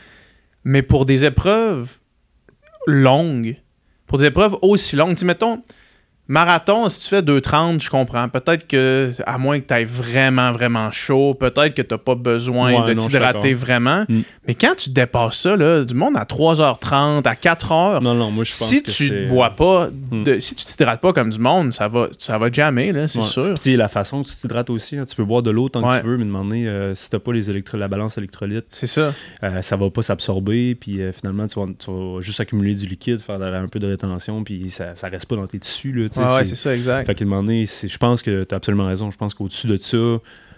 [0.66, 1.90] Mais pour des épreuves
[2.86, 3.56] longues,
[4.06, 5.64] pour des épreuves aussi longues, tu mettons,
[6.28, 8.28] marathon, si tu fais 2,30, je comprends.
[8.30, 12.16] Peut-être que, à moins que tu ailles vraiment, vraiment chaud, peut-être que tu n'as pas
[12.16, 14.06] besoin Ouais, de t'hydrater vraiment.
[14.10, 14.22] Mm.
[14.48, 18.44] Mais quand tu dépasses ça, là, du monde à 3h30, à 4h, Non, non, moi,
[18.44, 20.40] je pense si que tu ne bois pas, Mm.
[20.40, 23.26] si tu t'hydrates pas comme du monde, ça va, ça va là, c'est Ouais.
[23.26, 23.54] sûr.
[23.56, 25.82] Puis, tu la façon que tu t'hydrates aussi, hein, tu peux boire de l'eau tant
[25.88, 25.98] Ouais.
[25.98, 28.88] que tu veux, mais demander euh, si t'as pas les électro la balance électrolyte, C'est
[28.88, 29.14] ça.
[29.44, 32.86] euh, ça va pas s'absorber, puis euh, finalement, tu vas, tu vas juste accumuler du
[32.86, 35.92] liquide, faire un peu de rétention, puis ça, ça reste pas dans tes tissus.
[35.92, 37.06] Là, Ouais, c'est- ça, exact.
[37.06, 39.12] Fait qu'à un moment donné, c'est- je pense que tu as absolument raison.
[39.12, 39.98] Je pense qu'au-dessus de ça,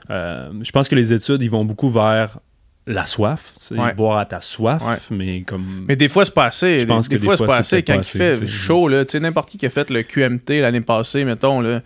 [0.09, 2.39] euh, je pense que les études, ils vont beaucoup vers
[2.87, 3.93] la soif, Ouais.
[3.93, 4.97] boire à ta soif, Ouais.
[5.11, 5.85] mais comme...
[5.87, 6.79] Mais des fois, c'est pas assez.
[6.79, 7.83] Je pense des, que des fois, c'est pas assez.
[7.83, 10.61] Quand pas il fait chaud, là, tu sais, n'importe qui qui a fait le QMT
[10.61, 11.81] l'année passée, mettons, là,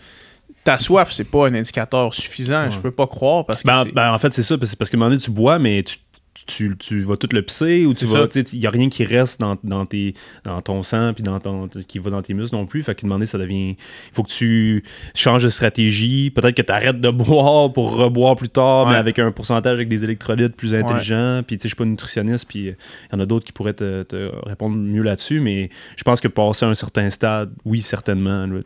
[0.64, 2.64] ta soif, c'est pas un indicateur suffisant.
[2.66, 2.72] Ouais.
[2.72, 3.68] Je peux pas croire parce que.
[3.68, 5.84] Ben, ben, en fait, c'est ça, parce parce qu'à un moment donné, tu bois, mais
[5.84, 5.98] tu,
[6.46, 8.28] tu, tu vas tout le pisser ou tu vas.
[8.54, 11.68] Il n'y a rien qui reste dans, dans, tes, dans ton sang puis dans ton,
[11.88, 12.84] qui va dans tes muscles non plus.
[12.84, 13.70] Fait moment donné, ça devient.
[13.72, 13.76] Il
[14.14, 14.84] faut que tu
[15.16, 16.30] changes de stratégie.
[16.32, 18.98] Peut-être que tu arrêtes de boire pour reboire plus tard, mais Ouais.
[19.00, 21.42] avec un pourcentage avec des électrolytes plus intelligents.
[21.46, 22.76] Puis, tu sais, je suis pas nutritionniste, puis il
[23.14, 26.28] y en a d'autres qui pourraient te, te répondre mieux là-dessus, mais je pense que
[26.28, 28.46] passer à un certain stade, oui, certainement.
[28.46, 28.60] là.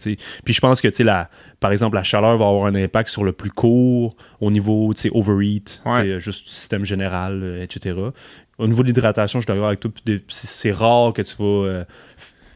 [0.43, 3.09] Puis, je pense que, tu sais, la, par exemple, la chaleur va avoir un impact
[3.09, 5.97] sur le plus court au niveau, tu sais, overeat, tu Ouais.
[5.97, 7.97] sais, juste du système général, euh, etc.
[8.59, 9.91] Au niveau de l'hydratation, je suis d'accord avec toi.
[10.27, 11.43] C'est rare que tu vas.
[11.45, 11.83] euh,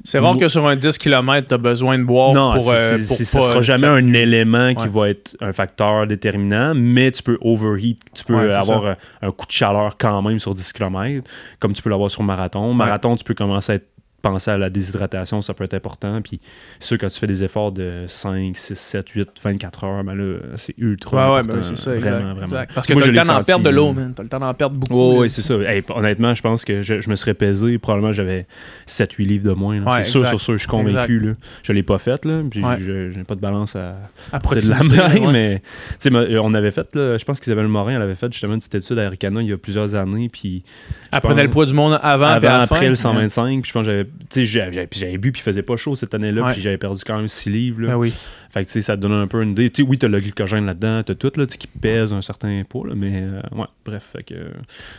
[0.04, 2.72] c'est rare que sur un 10 km, tu as besoin de boire non, pour.
[2.72, 4.90] euh, pour ça sera jamais un élément qui Ouais.
[4.90, 9.46] va être un facteur déterminant, mais tu peux overheat, tu peux Ouais, avoir un coup
[9.46, 11.24] de chaleur quand même sur 10 km,
[11.60, 12.74] comme tu peux l'avoir sur marathon.
[12.74, 13.91] Marathon, tu peux commencer à être-
[14.22, 16.22] penser à la déshydratation, ça peut être important.
[16.22, 16.40] Puis,
[16.80, 20.38] sûr, quand tu fais des efforts de 5, 6, 7, 8, 24 heures, ben là,
[20.58, 21.58] c'est ultra Ouais, ouais, important.
[21.58, 22.10] ben c'est ça, exact.
[22.12, 22.42] vraiment, vraiment.
[22.44, 22.74] exact.
[22.74, 24.14] Parce que Moi, t'as le temps d'en perdre de l'eau, man.
[24.16, 25.10] T'as le temps d'en perdre beaucoup.
[25.10, 25.20] Oui, là.
[25.22, 25.56] oui, c'est ça.
[25.56, 27.78] Hey, honnêtement, je pense que je, je me serais pesé.
[27.78, 28.46] Probablement, j'avais
[28.88, 29.80] 7-8 livres de moins.
[29.82, 31.20] Ouais, c'est sûr, sur sûr, je suis convaincu.
[31.20, 31.34] Là.
[31.64, 32.24] Je l'ai pas fait.
[32.26, 32.78] Là, puis Ouais.
[32.80, 33.96] je n'ai pas de balance à
[34.32, 35.32] À de la main, ouais.
[35.32, 35.66] mais tu
[36.00, 38.54] sais, ma- euh, on avait fait, là, je pense qu'Isabelle Morin, elle avait fait justement
[38.54, 40.30] une petite étude à Aricana il y a plusieurs années.
[40.30, 40.64] Puis
[41.12, 43.62] Elle prenait le poids du monde avant, avant, après le 125.
[43.62, 46.44] Puis je pense que j'avais, j'avais, bu, puis il faisait pas chaud cette année-là.
[46.44, 46.54] Ouais.
[46.54, 47.82] Puis j'avais perdu quand même 6 livres.
[47.82, 47.88] Là.
[47.90, 48.14] Ben oui.
[48.52, 49.70] Fait que tu sais, ça te donne un peu une idée.
[49.70, 52.90] Tu sais, oui, t'as le glycogène là-dedans, t'as tout là, qui pèse un certain poids,
[52.90, 54.52] là, mais euh, ouais, bref, fait que euh,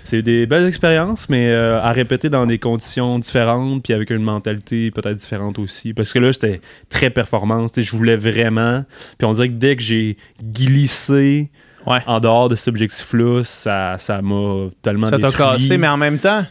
[0.05, 4.23] c'est des belles expériences, mais euh, à répéter dans des conditions différentes, puis avec une
[4.23, 5.93] mentalité peut-être différente aussi.
[5.93, 8.87] Parce que là, j'étais très performance, tu sais, je voulais vraiment.
[9.19, 11.51] Puis on dirait que dès que j'ai glissé
[11.85, 11.99] Ouais.
[12.07, 16.19] en dehors de cet objectif-là, ça ça m'a tellement Ça t'a cassé, mais en même
[16.21, 16.45] temps,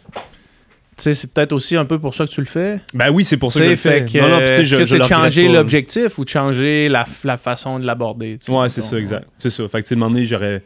[1.02, 2.80] c'est peut-être aussi un peu pour ça que tu le fais.
[2.94, 4.06] Ben oui, c'est pour ça que je le fais.
[4.06, 7.86] que, Non, non, je- que c'est changer l'objectif ou de changer la, la façon de
[7.86, 8.38] l'aborder?
[8.50, 9.28] Ouais, c'est ça, exact.
[9.40, 9.68] C'est ça.
[9.68, 10.64] Fait que, tu sais, demandé, j'aurais.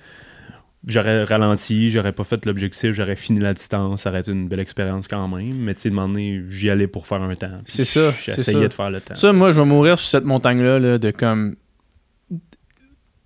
[0.87, 4.59] J'aurais ralenti, j'aurais pas fait l'objectif, j'aurais fini la distance, ça aurait été une belle
[4.59, 5.55] expérience quand même.
[5.57, 7.59] Mais tu sais, demandé, j'y allais pour faire un temps.
[7.65, 8.59] C'est ça, ça.
[8.59, 9.15] de faire le temps.
[9.15, 11.55] Ça, moi, je vais mourir sur cette montagne-là, là, de comme.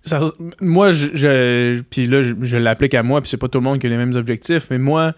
[0.02, 0.20] Ça-
[0.62, 3.64] moi, je, je- puis là, je, je l'applique à moi, puis c'est pas tout le
[3.64, 5.12] monde qui a les mêmes objectifs, mais moi,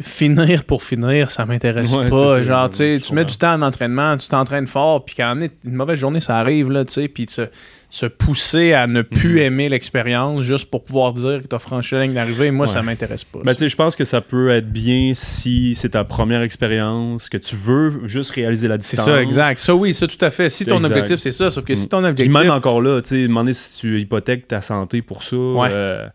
[0.00, 2.38] finir pour finir, ça m'intéresse Ouais, pas.
[2.38, 5.36] c'est Genre, tu sais, tu mets du temps en entraînement, tu t'entraînes fort, puis quand
[5.64, 7.42] une mauvaise journée, ça arrive, là, tu sais, puis se,
[7.90, 9.38] se pousser à ne plus Mhm.
[9.38, 12.72] aimer l'expérience juste pour pouvoir dire que t'as franchi la ligne d'arrivée, moi, Ouais.
[12.72, 13.40] ça m'intéresse pas.
[13.44, 17.28] Ben, tu sais, je pense que ça peut être bien si c'est ta première expérience,
[17.28, 19.04] que tu veux juste réaliser la c'est distance.
[19.04, 19.58] ça, exact.
[19.60, 20.48] Ça, oui, ça, tout à fait.
[20.48, 20.88] Si ton Exact.
[20.90, 22.38] objectif, c'est ça, sauf que si ton Puis objectif.
[22.40, 25.68] même encore là, tu sais, demander si tu hypothèques ta santé pour ça, Ouais.
[25.70, 26.06] euh,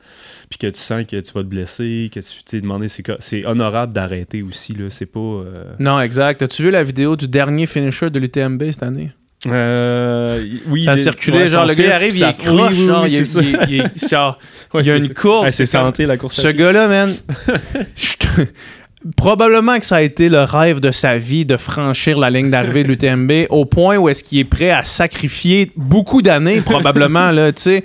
[0.49, 2.87] puis que tu sens que tu vas te blesser, que tu sais, demander,
[3.19, 4.85] c'est honorable d'arrêter aussi, là.
[4.89, 5.19] C'est pas.
[5.19, 6.41] euh, Non, exact.
[6.41, 9.11] As-tu vu la vidéo du dernier finisher de l'UTMB cette année?
[9.45, 12.85] Euh, oui, ça a circulé, ouais, genre le gars arrive, il est croche, oui, oui,
[12.87, 14.39] genre, oui, il, est- genre,
[14.73, 15.45] Ouais, y a une courbe.
[15.45, 16.41] Ouais, c'est santé la course.
[16.41, 17.13] Ce gars-là, man,
[19.15, 22.83] probablement que ça a été le rêve de sa vie de franchir la ligne d'arrivée
[22.83, 27.51] de l'UTMB au point où est-ce qu'il est prêt à sacrifier beaucoup d'années, probablement, là,
[27.53, 27.83] tu sais,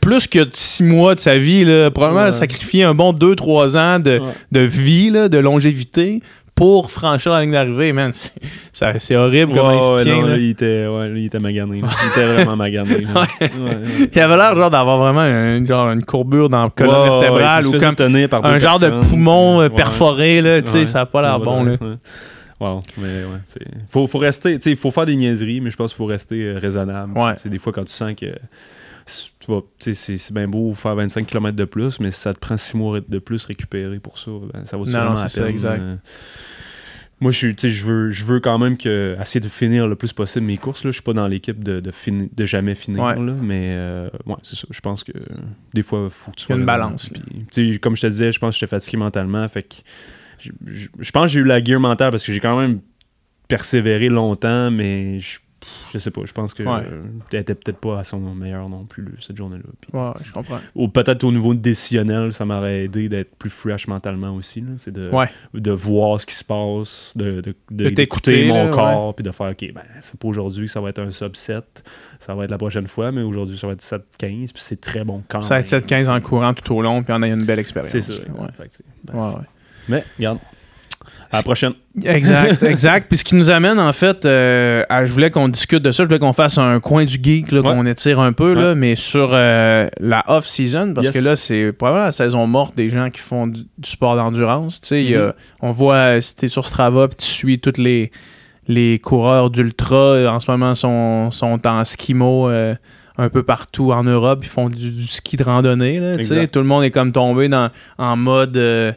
[0.00, 2.32] plus que six mois de sa vie, là, probablement Ouais.
[2.32, 4.32] sacrifier un bon deux, trois ans de, Ouais.
[4.52, 6.20] de vie, là, de longévité
[6.54, 8.12] pour franchir la ligne d'arrivée, man.
[8.72, 10.14] C'est, horrible comment Ouais, il se tient.
[10.20, 10.28] non, là.
[10.30, 11.78] là, il était, ouais, il était magané.
[11.78, 12.94] Il était vraiment magané.
[13.14, 13.50] Ouais.
[13.50, 14.08] Ouais.
[14.14, 17.72] Il avait l'air genre d'avoir vraiment un- genre une courbure dans la colonne vertébrale ou
[17.72, 17.96] comme
[18.44, 20.60] un genre de poumon euh, perforé, là.
[20.64, 21.72] Ça a pas l'air bon, là.
[22.60, 23.58] Wow, mais ouais, c'est-
[23.90, 26.58] faut, faut rester, il faut faire des niaiseries, mais je pense qu'il faut rester euh,
[26.58, 27.12] raisonnable.
[27.46, 28.26] Des fois, quand tu sens que
[29.06, 32.56] tu vas, c'est, bien beau faire 25 km de plus, mais si ça te prend
[32.56, 35.82] 6 mois de plus récupérer pour ça, ben, ça Non, vraiment non, c'est ça, exact.
[35.82, 35.96] Euh,
[37.20, 40.44] moi, je je veux, je veux quand même que, essayer de finir le plus possible
[40.46, 40.84] mes courses.
[40.84, 40.90] Là.
[40.90, 43.14] Je suis pas dans l'équipe de, de, fini- de jamais finir, Ouais.
[43.14, 44.66] là, mais euh, ouais, c'est ça.
[44.70, 45.12] Je pense que
[45.72, 47.08] des fois, il faut que tu sois une balance.
[47.52, 49.46] Puis, comme je te disais, je pense que j'étais fatigué mentalement.
[49.48, 49.76] Fait que
[50.38, 52.80] je, je- je pense que j'ai eu la gear mentale parce que j'ai quand même
[53.48, 55.38] persévéré longtemps, mais je,
[55.92, 56.22] je sais pas.
[56.24, 56.82] Je pense que Ouais.
[56.90, 59.64] euh, était peut-être pas à son meilleur non plus cette journée-là.
[59.98, 60.58] Ouais, je comprends.
[60.74, 64.64] ou peut-être au niveau décisionnel, ça m'aurait aidé d'être plus fresh mentalement aussi.
[64.78, 65.28] C'est de, Ouais.
[65.54, 67.54] de voir ce qui se passe, de, de,
[68.48, 71.00] mon là, corps, puis de faire, OK, ben, c'est pas aujourd'hui que ça va être
[71.00, 71.84] un sub 7,
[72.18, 75.04] ça va être la prochaine fois, mais aujourd'hui, ça va être 7-15, puis c'est très
[75.04, 75.80] bon quand Ça va être même.
[75.82, 77.90] 7-15 en courant tout au long, puis on a eu une belle expérience.
[77.92, 78.12] C'est ça.
[78.12, 78.48] Ouais.
[78.56, 78.70] Fait
[79.04, 79.42] ben, Ouais, ouais.
[79.88, 80.38] Mais, regarde.
[81.34, 81.72] À la prochaine.
[82.04, 83.08] Exact, exact.
[83.08, 86.02] Puis ce qui nous amène, en fait, euh, à- je voulais qu'on discute de ça.
[86.04, 87.68] Je voulais qu'on fasse un coin du geek, là, Ouais.
[87.70, 91.14] qu'on étire un peu, là, mais sur euh, la off-season, parce Yes.
[91.14, 94.80] que là, c'est probablement la saison morte des gens qui font du, du sport d'endurance.
[94.80, 95.32] Tu sais, Mhm.
[95.62, 98.10] on voit, euh, si t'es sur Strava, puis tu suis tous les,
[98.68, 102.48] les coureurs d'ultra, en ce moment, sont, sont en skimo.
[103.16, 106.00] un peu partout en Europe, ils font du, du ski de randonnée.
[106.00, 106.16] Là,
[106.48, 108.90] tout le monde est comme tombé dans, en mode euh,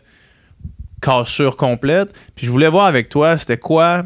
[1.02, 2.14] cassure complète.
[2.36, 4.04] Puis je voulais voir avec toi, c'était quoi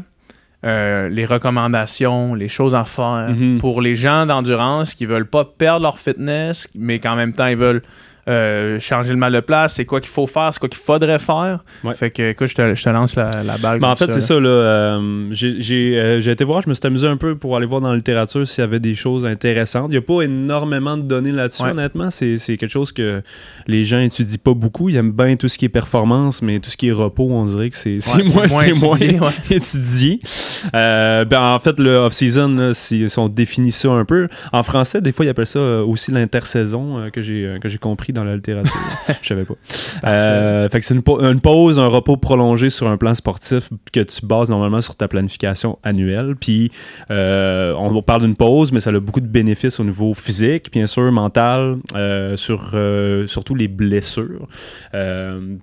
[0.64, 3.58] euh, les recommandations, les choses à faire Mhm.
[3.58, 7.56] pour les gens d'endurance qui veulent pas perdre leur fitness, mais qu'en même temps ils
[7.56, 7.82] veulent
[8.28, 9.74] euh, changer le mal de place.
[9.74, 11.64] C'est quoi qu'il faut faire, c'est quoi qu'il faudrait faire.
[11.82, 11.94] Ouais.
[11.94, 13.80] Fait que écoute, je te, je te lance la, la balle.
[13.80, 14.38] Ben, en fait, c'est ça.
[14.38, 17.56] Là, euh, j'ai, j'ai, euh, j'ai été voir, je me suis amusé un peu pour
[17.56, 19.86] aller voir dans la littérature s'il y avait des choses intéressantes.
[19.88, 21.70] Il n'y a pas énormément de données là-dessus, Ouais.
[21.70, 22.10] honnêtement.
[22.10, 23.22] C'est, c'est quelque chose que
[23.66, 24.88] les gens étudient pas beaucoup.
[24.88, 27.44] Ils aiment bien tout ce qui est performance, mais tout ce qui est repos, on
[27.46, 30.20] dirait que c'est, c'est Ouais, moins, moins c'est moins étudié,
[30.72, 35.12] ben, en fait, le off-season, si, si on définit ça un peu, en français, des
[35.12, 37.58] fois, ils appellent ça aussi l'intersaison que, j'ai, euh,
[38.12, 38.72] dans la littérature.
[39.22, 39.54] Je savais pas.
[40.04, 43.68] Euh, fait que c'est une, pa- une pause, un repos prolongé sur un plan sportif
[43.92, 46.34] que tu bases normalement sur ta planification annuelle.
[46.40, 46.70] Puis
[47.10, 50.86] euh, on parle d'une pause, mais ça a beaucoup de bénéfices au niveau physique, bien
[50.86, 52.74] sûr, mental, euh, sur
[53.26, 54.46] surtout les blessures.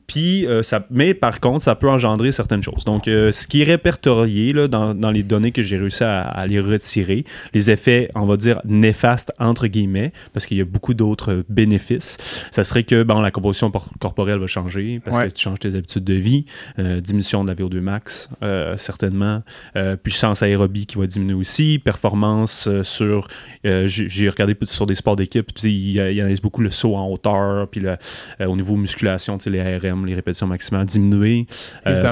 [0.08, 2.84] Puis ça, mais par contre, ça peut engendrer certaines choses.
[2.86, 6.48] Donc, ce qui est répertorié là, dans, dans les données que j'ai réussi à, à
[6.48, 10.94] les retirer, les effets, on va dire néfastes entre guillemets, parce qu'il y a beaucoup
[10.94, 12.18] d'autres bénéfices.
[12.52, 15.28] Ça serait que bon, la composition por- corporelle va changer parce Ouais.
[15.28, 16.46] que tu changes tes habitudes de vie,
[16.80, 19.44] euh, diminution de la VO2 max, euh, certainement,
[19.76, 23.28] euh, puissance aérobie qui va diminuer aussi, performance sur,
[23.64, 26.70] j'ai regardé plus sur des sports d'équipe, tu sais, il y, en a beaucoup le
[26.72, 27.98] saut en hauteur, puis le-
[28.46, 31.48] au niveau musculation, tu sais, les ARM, les répétitions maximales diminuées,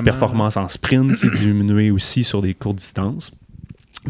[0.04, 3.32] performance en sprint qui diminuée aussi sur des courtes distances.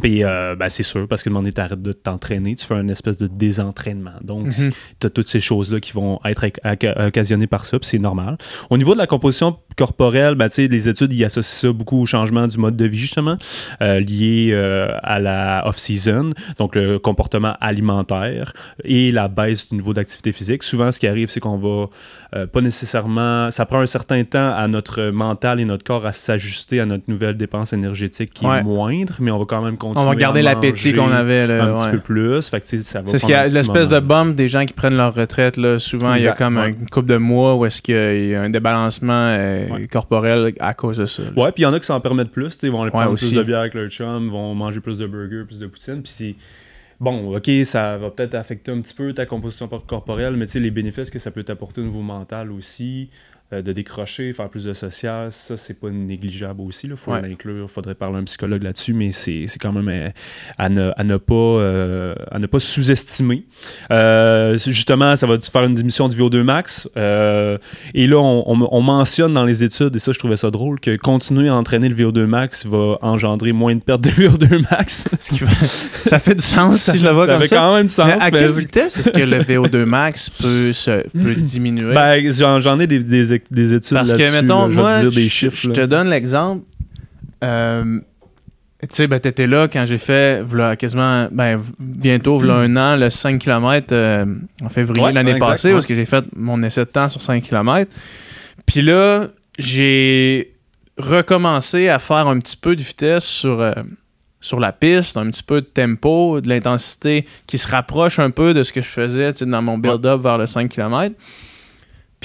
[0.02, 3.18] Puis, euh, ben, c'est sûr, parce que demander t'arrêtes de t'entraîner, tu fais une espèce
[3.18, 4.12] de désentraînement.
[4.22, 4.70] Donc, Mhm.
[5.00, 8.00] tu as toutes ces choses-là qui vont être oc- oc- occasionnées par ça, puis c'est
[8.00, 8.38] normal.
[8.70, 12.00] Au niveau de la composition corporelle, ben, tu sais, les études, ils associent ça beaucoup
[12.02, 13.38] au changement du mode de vie, justement,
[13.82, 19.94] euh, lié euh, à la off-season, donc le comportement alimentaire et la baisse du niveau
[19.94, 20.64] d'activité physique.
[20.64, 21.88] Souvent, ce qui arrive, c'est qu'on va
[22.36, 23.52] euh, pas nécessairement...
[23.52, 27.06] Ça prend un certain temps à notre mental et notre corps à s'ajuster à notre
[27.08, 28.60] nouvelle dépense énergétique qui Ouais.
[28.60, 31.48] est moindre, mais on va quand même continuer On va garder l'appétit qu'on avait.
[31.48, 32.48] Là, un petit peu plus.
[32.50, 34.74] Fait que, ça va C'est ce qu'il y a l'espèce de bump des gens qui
[34.74, 35.58] prennent leur retraite.
[35.58, 35.80] Là.
[35.80, 36.70] Souvent, il y a comme ouais.
[36.70, 39.88] une couple de mois où est-ce qu'il y a un débalancement euh, Ouais.
[39.88, 41.24] corporel à cause de ça.
[41.24, 41.30] là.
[41.44, 43.30] Ouais, puis il y en a qui s'en permettent plus, ils vont aller prendre aussi.
[43.30, 46.12] plus de bière avec leur chum, vont manger plus de burgers, plus de poutine, puis
[46.16, 46.36] c'est
[47.00, 50.54] bon, OK, ça va peut-être affecter un petit peu ta composition por- corporelle, mais tu
[50.54, 53.10] sais les bénéfices que ça peut t'apporter au niveau mental aussi,
[53.54, 57.22] euh, de décrocher, faire plus de social, ça c'est pas négligeable aussi, il faut Ouais.
[57.22, 60.10] l'inclure, faudrait parler à un psychologue là-dessus, mais c'est c'est quand même euh,
[60.58, 63.46] à, ne, à ne pas euh, à ne pas sous-estimer.
[63.92, 66.90] Euh, justement, ça va faire une diminution du VO2 max.
[66.96, 70.80] et là, on, on- on mentionne dans les études, et ça, je trouvais ça drôle,
[70.80, 75.08] que continuer à entraîner le VO2 max va engendrer moins de perte de VO2 max.
[75.20, 75.44] Ce qui
[76.06, 77.56] ça fait du sens si je le vois ça comme fait ça.
[77.58, 78.08] quand même du sens.
[78.08, 81.94] Mais à mais quelle vitesse est-ce que le VO2 max peut, se, peut diminuer?
[81.94, 85.02] ben, j'en, j'en ai des, des, des études Parce que, mettons, là, je moi, te
[85.02, 85.58] dire des je- chiffres.
[85.58, 86.64] je te donne l'exemple.
[87.44, 88.00] Euh,
[88.82, 92.96] tu sais, ben, t'étais là quand j'ai fait, v'là quasiment, ben, bientôt, v'là un an,
[92.96, 93.94] le 5 km
[94.64, 97.22] en février Ouais, l'année ouais, passée, parce que j'ai fait mon essai de temps sur
[97.22, 97.92] 5 km.
[98.66, 100.54] Puis là, j'ai
[100.98, 103.74] recommencer à faire un petit peu de vitesse sur, euh,
[104.42, 108.54] sur la piste, un petit peu de tempo, de l'intensité qui se rapproche un peu
[108.54, 111.16] de ce que je faisais dans mon build-up vers le 5 km.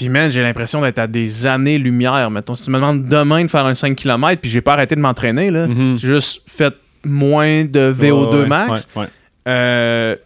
[0.03, 2.29] Puis, man, j'ai l'impression d'être à des années-lumière.
[2.29, 4.97] Mettons, si tu me demandes demain de faire un 5 km, puis j'ai pas arrêté
[4.97, 5.97] de m'entraîner, là, Mhm.
[5.97, 6.75] j'ai juste fait
[7.05, 8.89] moins de VO2 Ouais, ouais, max.
[8.97, 9.09] ouais, ouais.
[9.47, 10.17] Euh,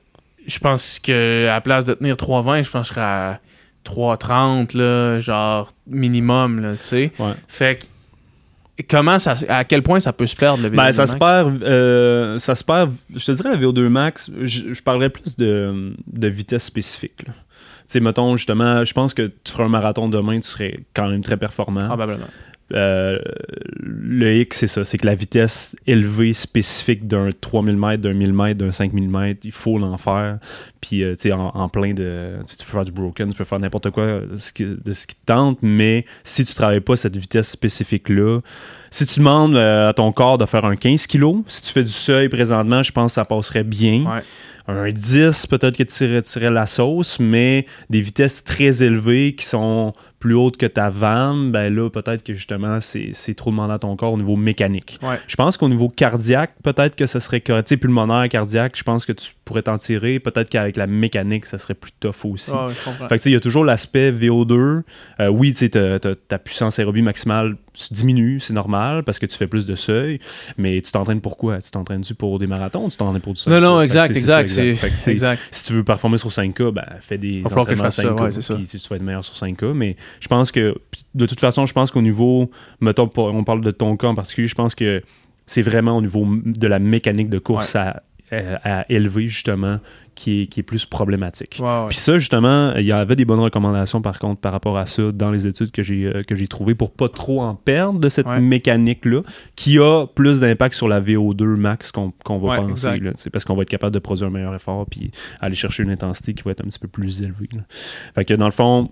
[0.46, 3.40] je pense que à la place de tenir 3,20, je pense que je serais à
[3.84, 7.12] 3,30, là, genre minimum, là, tu sais.
[7.48, 7.80] Fait
[8.78, 11.12] que, comment ça, à quel point ça peut se perdre le VO2 Ben, ça max?
[11.12, 15.10] se perd, euh, ça se perd, je te dirais la VO2 max, je, je parlerais
[15.10, 17.24] plus de, de vitesse spécifique.
[17.26, 17.34] là.
[17.86, 21.22] Sais, mettons, justement, je pense que tu feras un marathon demain, tu serais quand même
[21.22, 21.86] très performant.
[21.86, 22.26] Probablement.
[22.74, 23.18] Euh,
[23.78, 28.32] le hic, c'est ça, c'est que la vitesse élevée spécifique d'un 3000 mètres, d'un 1000
[28.32, 30.38] mètres, d'un 5000 mètres, il faut l'en faire.
[30.80, 32.38] Puis, euh, tu sais, en, en plein de.
[32.46, 35.06] tu peux faire du broken, tu peux faire n'importe quoi de ce, qui, de ce
[35.06, 38.40] qui te tente, mais si tu travailles pas cette vitesse spécifique-là,
[38.90, 41.84] si tu demandes euh, à ton corps de faire un 15 kg, si tu fais
[41.84, 44.04] du seuil présentement, je pense que ça passerait bien.
[44.06, 44.22] Ouais.
[44.68, 45.94] Un 10, peut-être que tu
[46.50, 49.92] la sauce, mais des vitesses très élevées qui sont
[50.26, 53.94] plus hautes que ta vanne, ben là, peut-être que justement, c'est trop demandé à ton
[53.94, 54.98] corps au niveau mécanique.
[55.02, 55.20] Ouais.
[55.28, 57.68] Je pense qu'au niveau cardiaque, peut-être que ça serait correct.
[57.68, 60.18] Tu sais, pulmonaire, cardiaque, je pense que tu pourrais t'en tirer.
[60.18, 62.50] Peut-être qu'avec la mécanique, ça serait plus tough aussi.
[62.50, 62.72] Ouais.
[62.72, 64.82] Fait que tu sais, il y a toujours l'aspect VO2.
[65.20, 67.56] Euh, oui, tu sais, ta- puissance aérobie maximale
[67.90, 70.18] diminue, c'est normal, parce que tu fais plus de seuil,
[70.56, 71.60] mais tu t'entraînes pour quoi?
[71.60, 72.86] Tu t'entraînes-tu pour des marathons?
[72.86, 73.50] Ou tu t'entraînes pour du 5K?
[73.50, 74.50] Non, non, exact, ça, exact.
[74.50, 77.80] Fait que, si tu veux performer sur 5K, ben, fais des Va falloir que je
[77.80, 78.54] entraînements fasse ça, 5K, ouais, c'est ça.
[78.54, 79.72] puis tu vas être meilleur sur 5K.
[79.74, 80.74] Mais je pense que,
[81.14, 82.50] de toute façon, je pense qu'au niveau,
[82.80, 85.02] mettons, on parle de ton cas en particulier, je pense que
[85.46, 88.02] c'est vraiment au niveau de la mécanique de course à,
[88.32, 89.78] à- à élever, justement,
[90.16, 91.58] qui est, qui est plus problématique.
[91.60, 91.88] Ouais, ouais.
[91.90, 95.12] Puis ça, justement, il y avait des bonnes recommandations par contre par rapport à ça
[95.12, 98.08] dans les études que j'ai euh, que j'ai trouvées pour pas trop en perdre de
[98.08, 99.20] cette mécanique-là,
[99.56, 102.96] qui a plus d'impact sur la VO2 max qu'on qu'on va penser.
[102.96, 105.10] là, parce qu'on va être capable de produire un meilleur effort puis
[105.40, 107.50] aller chercher une intensité qui va être un petit peu plus élevée.
[107.52, 107.60] là.
[108.14, 108.90] Fait que dans le fond,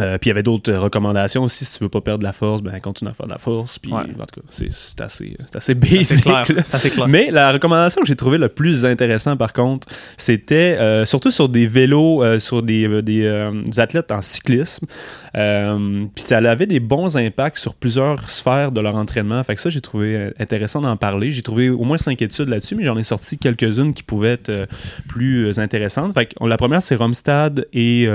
[0.00, 1.64] euh, puis il y avait d'autres euh, recommandations aussi.
[1.64, 3.78] Si tu veux pas perdre de la force, ben continue à faire de la force.
[3.78, 6.22] Puis en tout cas, c'est assez, basic.
[6.22, 7.08] Clair, assez clair.
[7.08, 11.48] Mais la recommandation que j'ai trouvée le plus intéressant par contre, c'était euh, surtout sur
[11.48, 14.86] des vélos, sur des, des, des, athlètes en cyclisme.
[15.34, 19.42] puis ça avait des bons impacts sur plusieurs sphères de leur entraînement.
[19.42, 21.32] Fait que ça, j'ai trouvé intéressant d'en parler.
[21.32, 24.68] J'ai trouvé au moins cinq études là-dessus, mais j'en ai sorti quelques-unes qui pouvaient être
[25.08, 26.14] plus intéressantes.
[26.14, 28.08] Fait que, la première, c'est Romstad et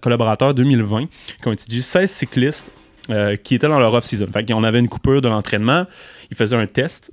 [0.00, 1.05] collaborateur 2020
[1.42, 2.72] qui ont étudié 16 cyclistes
[3.10, 4.26] euh, qui étaient dans leur off-season.
[4.32, 5.86] Fait avait une coupure de l'entraînement,
[6.30, 7.12] ils faisaient un test.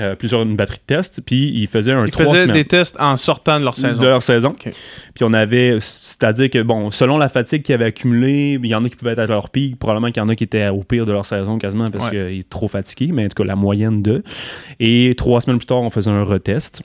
[0.00, 3.16] Euh, plusieurs une batterie de tests, puis ils faisaient un ils faisaient des tests en
[3.16, 4.02] sortant de leur saison.
[4.02, 4.56] De leur saison.
[4.58, 8.84] Puis on avait, c'est-à-dire que, bon, selon la fatigue qu'ils avaient accumulée, il y en
[8.84, 10.82] a qui pouvaient être à leur pic, probablement qu'il y en a qui étaient au
[10.82, 13.54] pire de leur saison quasiment parce qu'ils étaient trop fatigués, mais en tout cas, la
[13.54, 14.24] moyenne d'eux.
[14.80, 16.82] Et trois semaines plus tard, on faisait un retest.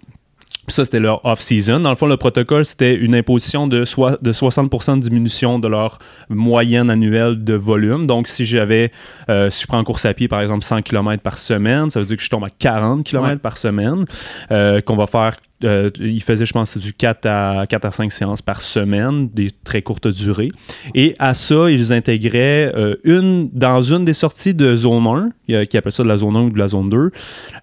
[0.69, 1.79] Puis ça, c'était leur off-season.
[1.79, 5.67] Dans le fond, le protocole, c'était une imposition de, soi- de 60% de diminution de
[5.67, 5.97] leur
[6.29, 8.05] moyenne annuelle de volume.
[8.05, 8.91] Donc, si j'avais,
[9.31, 11.99] euh, si je prends en course à pied, par exemple, 100 km par semaine, ça
[11.99, 13.35] veut dire que je tombe à 40 km Ouais.
[13.37, 14.05] par semaine,
[14.51, 18.11] euh, qu'on va faire euh, il faisait, je pense, du 4 à, 4 à 5
[18.11, 20.49] séances par semaine, des très courtes durées.
[20.95, 25.65] Et à ça, ils intégraient euh, une, dans une des sorties de zone 1, euh,
[25.65, 27.11] qui appelle ça de la zone 1 ou de la zone 2,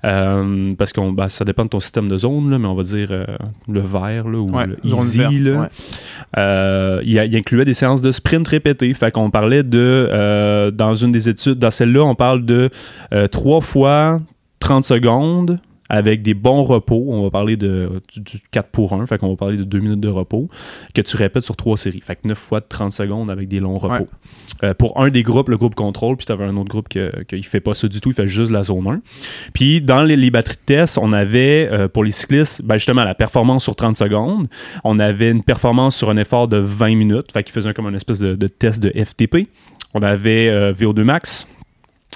[0.05, 3.09] euh, parce que ça dépend de ton système de zone, là, mais on va dire
[3.11, 3.25] euh,
[3.69, 5.39] le vert là, ou Ouais, le easy.
[5.41, 5.61] là.
[6.37, 7.03] ouais.
[7.05, 8.93] Il, il incluait des séances de sprint répétées.
[8.95, 12.71] Fait qu'on parlait de, dans une des études, dans celle-là, on parle de
[13.13, 14.21] euh, trois fois
[14.61, 15.59] 30 secondes
[15.89, 17.07] avec des bons repos.
[17.09, 19.79] On va parler de, du, du 4 pour 1, fait qu'on va parler de 2
[19.79, 20.49] minutes de repos,
[20.95, 22.01] que tu répètes sur trois séries.
[22.01, 23.95] Fait que 9 fois de 30 secondes avec des longs repos.
[23.95, 24.69] Ouais.
[24.69, 26.99] Euh, pour un des groupes, le groupe contrôle, puis tu avais un autre groupe qui
[26.99, 29.01] ne fait pas ça du tout, il fait juste la zone 1.
[29.53, 33.05] Puis dans les, les batteries de test, on avait euh, pour les cyclistes, ben justement
[33.05, 34.49] la performance sur 30 secondes.
[34.85, 37.95] On avait une performance sur un effort de 20 minutes, fait qu'ils faisaient comme une
[37.95, 39.49] espèce de, de test de FTP.
[39.95, 41.47] On avait euh, VO2 max,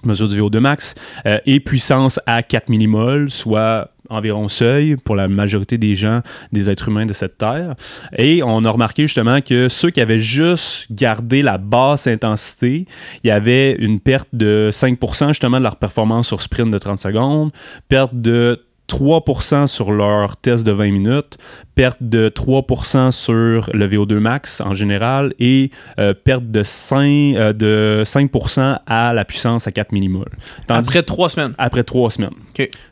[0.06, 0.94] mesure du VO2 max,
[1.26, 6.20] euh, et puissance à 4 millimoles, soit environ seuil pour la majorité des gens,
[6.52, 7.74] des êtres humains de cette terre.
[8.18, 12.86] Et on a remarqué justement que ceux qui avaient juste gardé la basse intensité,
[13.22, 16.98] il y avait une perte de 5% justement de leur performance sur sprint de 30
[16.98, 17.52] secondes,
[17.88, 18.60] perte de
[18.90, 21.38] 3% sur leur test de 20 minutes,
[21.74, 27.52] perte de 3% sur le VO2 max en général et euh, perte de 5, euh,
[27.52, 30.26] de 5% à la puissance à 4 mmol.
[30.66, 31.54] Tandis- Après trois semaines.
[31.58, 32.30] après trois semaines.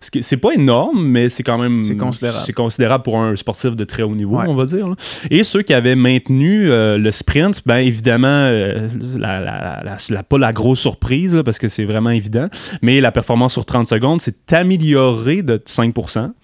[0.00, 1.82] C'est pas énorme, mais c'est quand même.
[1.82, 2.44] C'est considérable.
[2.46, 4.44] C'est considérable pour un sportif de très haut niveau, Ouais.
[4.48, 4.88] on va dire.
[4.88, 4.94] là.
[5.30, 10.38] Et ceux qui avaient maintenu euh, le sprint, ben évidemment, la, la- la- la- pas
[10.38, 12.48] la grosse surprise, là, parce que c'est vraiment évident,
[12.82, 15.87] mais la performance sur 30 secondes s'est améliorée de 5%.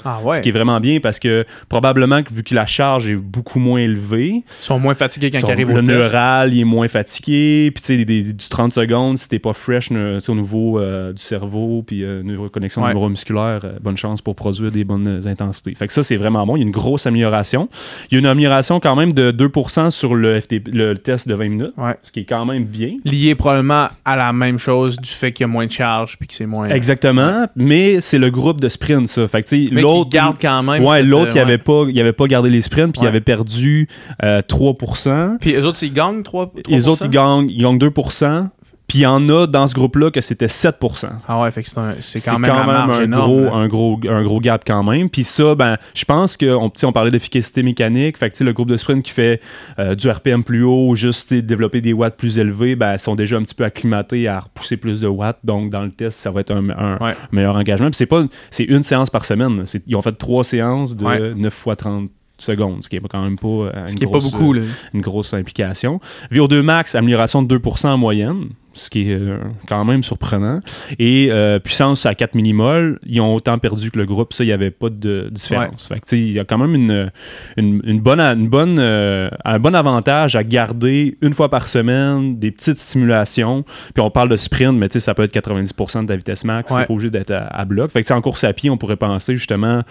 [0.05, 0.37] Ah ouais.
[0.37, 3.59] Ce qui est vraiment bien parce que probablement que vu que la charge est beaucoup
[3.59, 5.89] moins élevée, Ils sont moins fatigués quand ils arrivent le au test.
[6.13, 9.89] neural il est moins fatigué puis tu sais du 30 secondes si t'es pas fresh
[9.89, 12.93] sais, au niveau euh, du cerveau puis euh, neuroconnexion Ouais.
[12.93, 16.47] neuromusculaire euh, bonne chance pour produire des bonnes euh, intensités fait que ça c'est vraiment
[16.47, 17.69] bon il y a une grosse amélioration
[18.11, 21.35] il y a une amélioration quand même de 2% sur le, FTP, le test de
[21.35, 21.97] 20 minutes Ouais.
[22.03, 25.45] ce qui est quand même bien Lié probablement à la même chose du fait qu'il
[25.45, 26.69] y a moins de charge puis que c'est moins.
[26.69, 30.85] exactement mais c'est le groupe de sprint ça fait que l'autre garde quand même.
[30.85, 33.21] Ouais, l'autre, euh, il avait pas, il avait pas gardé les sprints, puis il avait
[33.21, 33.89] perdu
[34.23, 35.39] euh, 3%.
[35.41, 38.49] Puis eux autres, ils gagnent 3, Les autres, ils gagnent, ils gagnent 2%.
[38.87, 41.09] Puis il y en a dans ce groupe-là que c'était 7%.
[41.27, 43.27] Ah ouais, fait que c'est un- c'est quand même, un, énorme.
[43.33, 43.53] gros, là.
[43.55, 45.09] un, gros, un gros gap quand même.
[45.09, 48.19] Puis ça, ben, je pense qu'on on parlait d'efficacité mécanique.
[48.19, 49.41] Fait que le groupe de sprint qui fait
[49.79, 53.43] euh, du RPM plus haut, juste développer des watts plus élevés, ben, sont déjà un
[53.43, 55.39] petit peu acclimatés à repousser plus de watts.
[55.45, 57.15] Donc dans le test, ça va être un, un Ouais.
[57.33, 57.87] meilleur engagement.
[57.89, 59.63] Puis c'est pas, c'est une séance par semaine.
[59.67, 61.35] C'est- Ils ont fait trois séances de Ouais.
[61.35, 64.07] 9 fois 30 secondes, ce qui est quand même pas euh, une Ce qui est
[64.07, 64.63] pas grosse, beaucoup, là.
[64.93, 66.01] une grosse implication.
[66.33, 70.61] VO2 max, amélioration de 2% en moyenne, ce qui est euh, quand même surprenant.
[70.99, 74.33] Et euh, puissance à 4 millimol, ils ont autant perdu que le groupe.
[74.33, 75.89] Ça, il n'y avait pas de différence.
[75.89, 77.11] Fait que, il y a quand même une,
[77.57, 82.39] une, une bonne, une bonne, euh, un bon avantage à garder une fois par semaine
[82.39, 83.65] des petites stimulations.
[83.95, 86.45] Puis on parle de sprint, mais tu sais, ça peut être 90% de ta vitesse
[86.45, 86.71] max.
[86.71, 86.81] Ouais.
[86.81, 87.91] C'est pas obligé d'être à, à bloc.
[87.91, 89.83] Fait que, en course à pied, on pourrait penser justement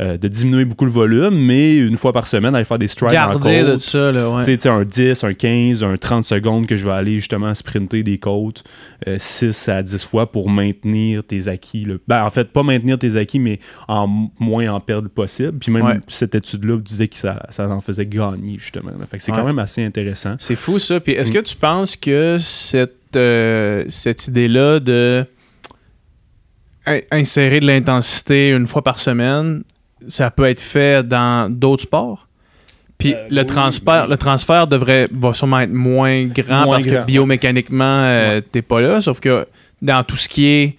[0.00, 3.14] euh, de diminuer beaucoup le volume, mais une fois par semaine, aller faire des strides
[3.18, 3.52] en côte.
[3.52, 4.66] de ça, là, ouais.
[4.66, 8.64] Un 10, un 15, un 30 secondes que je vais aller justement sprinter des côtes
[9.08, 11.84] euh, 6 à 10 fois pour maintenir tes acquis.
[11.84, 11.94] là.
[12.08, 15.58] Ben, en fait, pas maintenir tes acquis, mais en moins en perdre possible.
[15.58, 16.00] Puis même Ouais.
[16.08, 18.90] cette étude-là disait que ça, ça en faisait gagner, justement.
[18.98, 19.04] là.
[19.06, 19.38] Fait que c'est Ouais.
[19.38, 20.34] quand même assez intéressant.
[20.38, 21.00] C'est fou ça.
[21.00, 21.34] Puis est-ce Mm.
[21.34, 25.26] que tu penses que cette, euh, cette idée-là de
[26.86, 29.62] in- insérer de l'intensité une fois par semaine,
[30.08, 32.26] ça peut être fait dans d'autres sports?
[32.98, 34.10] Puis Euh, le, oui, transfert, oui.
[34.10, 38.62] le transfert devrait va sûrement être moins grand Moins parce grand, que biomécaniquement, euh, t'es
[38.62, 39.00] pas là.
[39.00, 39.46] Sauf que
[39.80, 40.76] dans tout ce qui est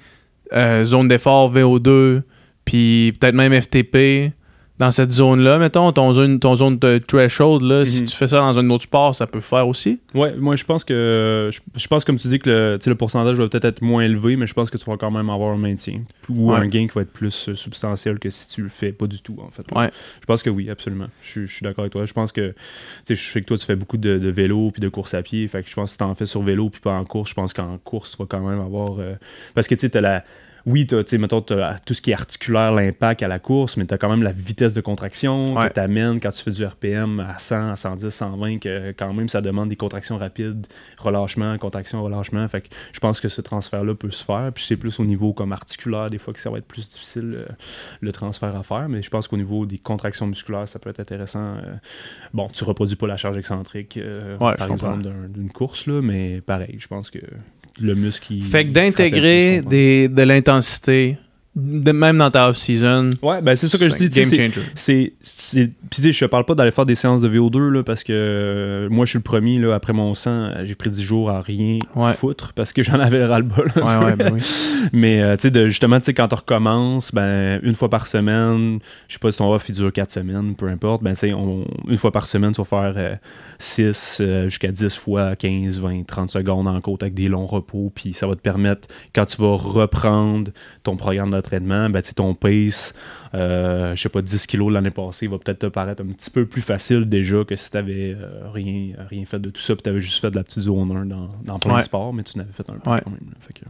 [0.54, 2.22] euh, zone d'effort, VO2,
[2.64, 4.34] puis peut-être même FTP,
[4.82, 8.08] dans cette zone-là, mettons, ton zone, ton zone de threshold, là, si Mhm.
[8.10, 10.00] tu fais ça dans un autre sport, ça peut faire aussi?
[10.16, 13.36] Ouais, moi je pense que je, je pense comme tu dis que le, le pourcentage
[13.38, 15.58] va peut-être être moins élevé, mais je pense que tu vas quand même avoir un
[15.58, 16.58] maintien ou Ouais.
[16.58, 19.22] un gain qui va être plus euh, substantiel que si tu le fais pas du
[19.22, 19.64] tout en fait.
[19.78, 19.92] Ouais.
[20.20, 21.08] Je pense que oui, absolument.
[21.22, 22.06] Je, suis- je suis d'accord avec toi.
[22.06, 22.56] Je pense que tu
[23.06, 25.22] sais, je sais que toi tu fais beaucoup de, de vélo puis de course à
[25.22, 27.30] pied, fait que je pense que si t'en fais sur vélo puis pas en course,
[27.30, 29.14] je pense qu'en course tu vas quand même avoir euh,
[29.54, 30.24] parce que tu sais t'as la
[30.66, 33.78] oui, t'as, tu sais, mettons, t'as tout ce qui est articulaire, l'impact à la course,
[33.78, 35.70] mais tu as quand même la vitesse de contraction Ouais.
[35.70, 39.30] que t'amènes quand tu fais du RPM à 100, à 110, 120, que quand même
[39.30, 42.48] ça demande des contractions rapides, relâchement, contraction, relâchement.
[42.48, 44.52] Fait que je pense que ce transfert-là peut se faire.
[44.54, 47.34] Puis c'est plus au niveau comme articulaire, des fois que ça va être plus difficile
[47.36, 47.46] euh,
[48.02, 48.88] le transfert à faire.
[48.90, 51.56] Mais je pense qu'au niveau des contractions musculaires, ça peut être intéressant.
[51.56, 51.76] euh,
[52.34, 56.02] bon, tu reproduis pas la charge excentrique, euh, Ouais, par exemple, d'un- d'une course, là,
[56.02, 57.20] mais pareil, je pense que
[57.82, 58.42] le muscle qui.
[58.42, 61.18] Fait que d'intégrer de l'intensité,
[61.56, 64.08] même dans ta off-season, Ouais, ben c'est ça que je dis.
[64.08, 64.62] game changer.
[64.76, 65.14] c'est
[65.90, 68.88] puis je te parle pas d'aller faire des séances de VO2 là, parce que euh,
[68.90, 71.42] moi je suis le premier là, après mon sang euh, j'ai pris 10 jours à
[71.42, 72.14] rien Ouais.
[72.14, 74.40] foutre parce que j'en avais le ras-le-bol Ouais, ouais, ben oui.
[74.94, 78.08] mais euh, tu sais de- justement tu sais quand on recommence ben une fois par
[78.08, 78.80] semaine
[79.10, 81.98] je sais pas si ton off il dure 4 semaines peu importe ben on- une
[81.98, 83.18] fois par semaine tu vas faire
[83.60, 88.14] 6 jusqu'à 10 fois 15 20 30 secondes en côte avec des longs repos puis
[88.14, 90.52] ça va te permettre quand tu vas reprendre
[90.84, 92.94] ton programme d'entraînement ben ton pace
[93.34, 96.46] je sais pas 10 kilos l'année passée il va peut-être te paraître un petit peu
[96.46, 100.02] plus facile déjà que si t'avais euh, rien rien fait de tout ça puis t'avais
[100.02, 101.80] juste fait de la petite zone 1 dans, dans plein Ouais.
[101.80, 103.00] de sports mais tu n'avais fait un peu Ouais.
[103.04, 103.38] quand même là.
[103.40, 103.66] Fait que-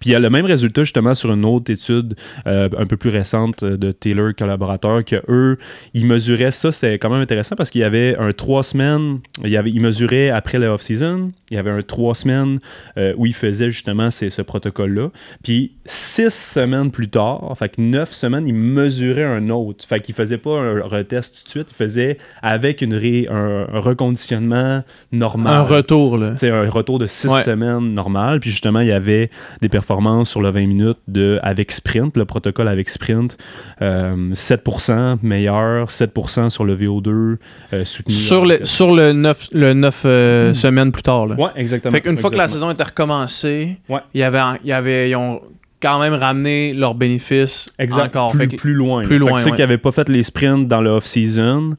[0.00, 2.96] puis il y a le même résultat justement sur une autre étude euh, un peu
[2.96, 5.56] plus récente euh, de Taylor collaborateur que eux
[5.94, 9.50] ils mesuraient ça c'était quand même intéressant parce qu'il y avait un trois semaines il
[9.50, 12.58] y avait ils mesuraient après la off season il y avait un trois semaines
[12.98, 15.10] euh, où ils faisaient justement ces- ce protocole là
[15.42, 17.54] puis six semaines plus tard.
[17.58, 18.54] Fait que neuf semaines, il
[18.98, 19.86] mesurait un autre.
[19.86, 24.82] Fait qu'il faisait pas un retest tout de suite, il faisait avec une un, reconditionnement
[25.12, 25.54] normal.
[25.54, 26.32] Un retour, là.
[26.36, 28.40] C'est un retour de six semaines normal.
[28.40, 29.30] Puis justement, il y avait
[29.60, 33.38] des performances sur le 20 minutes de, avec Sprint, le protocole avec Sprint.
[33.80, 37.36] 7% euh, meilleur, 7% sur le VO2
[37.72, 38.14] euh, soutenu.
[38.14, 41.26] Sur le, sur le 9, le 9 euh, semaines plus tard.
[41.26, 41.36] Là.
[41.36, 41.92] Ouais, exactement.
[41.92, 45.16] Fait qu'une fois que la saison était recommencée, il y avait, il y avait, ils
[45.16, 45.40] ont
[45.80, 48.32] quand même ramené leurs bénéfices encore.
[48.32, 49.02] Plus, plus loin.
[49.02, 49.40] Plus loin.
[49.40, 51.76] Ceux qui n'avaient pas fait les sprints dans le off-season,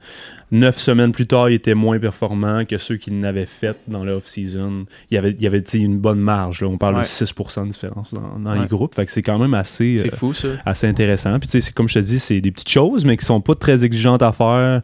[0.52, 4.14] neuf semaines plus tard, ils étaient moins performants que ceux qui n'avaient fait dans le
[4.14, 4.86] off-season.
[5.12, 6.64] Il y avait, il y avait une bonne marge.
[6.64, 8.96] On parle de 6% de différence dans, les groupes.
[8.96, 11.38] Fait que c'est quand même assez, euh, assez intéressant.
[11.40, 14.24] Puis comme je te dis, c'est des petites choses, mais qui sont pas très exigeantes
[14.24, 14.82] à faire.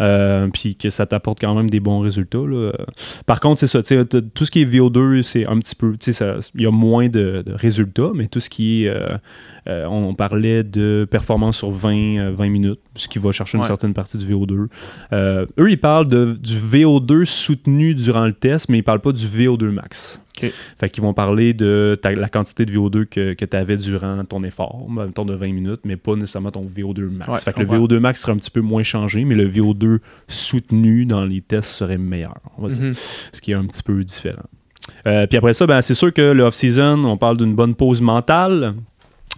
[0.00, 2.38] Euh, puis que ça t'apporte quand même des bons résultats.
[3.26, 5.96] Par contre, c'est ça, tout ce qui est VO2, c'est un petit peu,
[6.54, 9.16] il y a moins de, résultats, mais tout ce qui est, euh,
[9.68, 13.94] euh, on, parlait de performance sur 20, 20 minutes, ce qui va chercher une certaine
[13.94, 14.68] partie du VO2.
[15.12, 19.26] eux, ils parlent de, du VO2 soutenu durant le test, mais ils parlent pas du
[19.26, 20.20] VO2 max.
[20.78, 24.42] Fait qu'ils vont parler de la quantité de VO2 que, que tu avais durant ton
[24.42, 27.44] effort, un temps de 20 minutes, mais pas nécessairement ton VO2 max.
[27.44, 31.04] fait que le VO2 max serait un petit peu moins changé, mais le VO2 soutenu
[31.04, 32.92] dans les tests serait meilleur, mhm.
[33.32, 34.42] Ce qui est un petit peu différent.
[35.06, 38.00] Euh, puis après ça, ben, c'est sûr que le off-season, on parle d'une bonne pause
[38.00, 38.74] mentale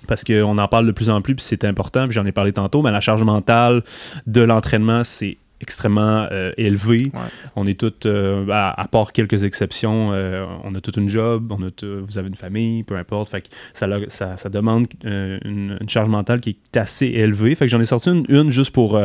[0.07, 2.53] parce qu'on en parle de plus en plus, puis c'est important, puis j'en ai parlé
[2.53, 3.82] tantôt, mais la charge mentale
[4.26, 7.12] de l'entraînement, c'est extrêmement euh, élevé.
[7.56, 11.62] On est tous, euh, à, part quelques exceptions, euh, on a toute une job, on
[11.62, 13.30] a vous avez une famille, peu importe.
[13.30, 17.54] Fait que ça, ça, ça demande une, charge mentale qui est assez élevée.
[17.54, 19.00] Fait que j'en ai sorti une, juste pour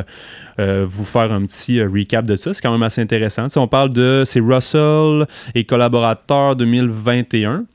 [0.57, 2.53] vous faire un petit recap de ça.
[2.53, 3.47] C'est quand même assez intéressant.
[3.55, 7.65] on parle de c'est Russell et collaborateur 2021.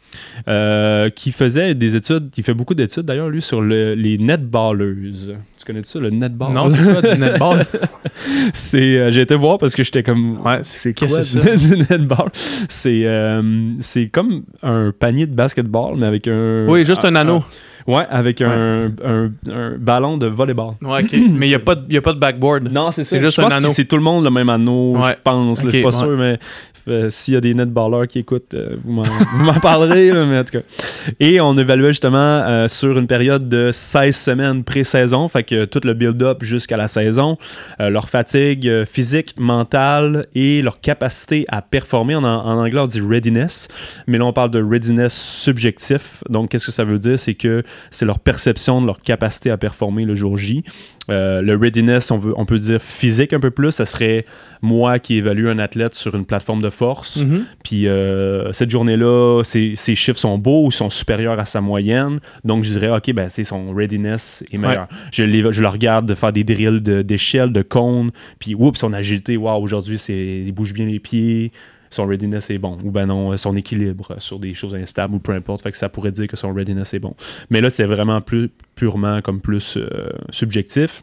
[1.15, 5.35] Qui faisait des études, qui fait beaucoup d'études d'ailleurs, lui, sur le, les netballeuses.
[5.61, 6.55] Tu connais ça, le netball?
[6.55, 7.67] Non, c'est quoi du netball?
[8.55, 10.41] c'est, euh, j'ai été voir parce que j'étais comme.
[10.45, 12.31] Ouais, c'est qu'est-ce que c'est du netball?
[12.33, 16.67] C'est, euh, c'est comme un panier de basketball, mais avec un.
[16.67, 17.45] Oui, juste un, anneau.
[17.91, 19.31] Ouais, avec un, un,
[19.79, 20.75] ballon de volleyball.
[20.83, 21.13] Ouais, ok.
[21.31, 22.71] mais il n'y a, pas de, a pas de backboard.
[22.71, 23.11] Non, c'est ça.
[23.11, 23.71] C'est juste je pense un anneau.
[23.71, 25.63] c'est tout le monde le même anneau, je pense.
[25.63, 26.39] je suis pas sûr, mais
[26.89, 30.59] euh, s'il y a des netballers qui écoutent, euh, vous m'en parlerez, mais en tout
[30.59, 30.65] cas.
[31.19, 35.81] Et on évaluait justement euh, sur une période de 16 semaines pré-saison, fait que tout
[35.85, 37.37] le build-up jusqu'à la saison,
[37.79, 42.17] leur fatigue physique, mentale et leur capacité à performer.
[42.17, 43.69] En, en, anglais, on dit readiness,
[44.07, 46.23] mais là, on parle de readiness subjectif.
[46.29, 47.19] Donc, qu'est-ce que ça veut dire?
[47.19, 50.65] C'est que c'est leur perception de leur capacité à performer le jour J.
[51.11, 54.25] Euh, le readiness, on, veut, on peut dire physique un peu plus, ça serait
[54.63, 57.17] moi qui évalue un athlète sur une plateforme de force.
[57.17, 57.45] Mhm.
[57.65, 62.21] Puis euh, cette journée-là, ses, chiffres sont beaux ou sont supérieurs à sa moyenne.
[62.45, 64.89] Donc je dirais, OK, ben, c'est son readiness est meilleur.
[65.13, 68.11] Je, je le regarde de faire des drills d'échelle, de, cône.
[68.39, 71.53] Puis, oups, son agilité, waouh, aujourd'hui, il bouge bien les pieds
[71.91, 72.79] son readiness est bon.
[72.85, 75.63] Ou ben non, son équilibre sur des choses instables ou peu importe.
[75.63, 77.15] Fait que ça pourrait dire que son readiness est bon.
[77.51, 81.03] Mais là, c'est vraiment plus purement comme plus euh, subjectif.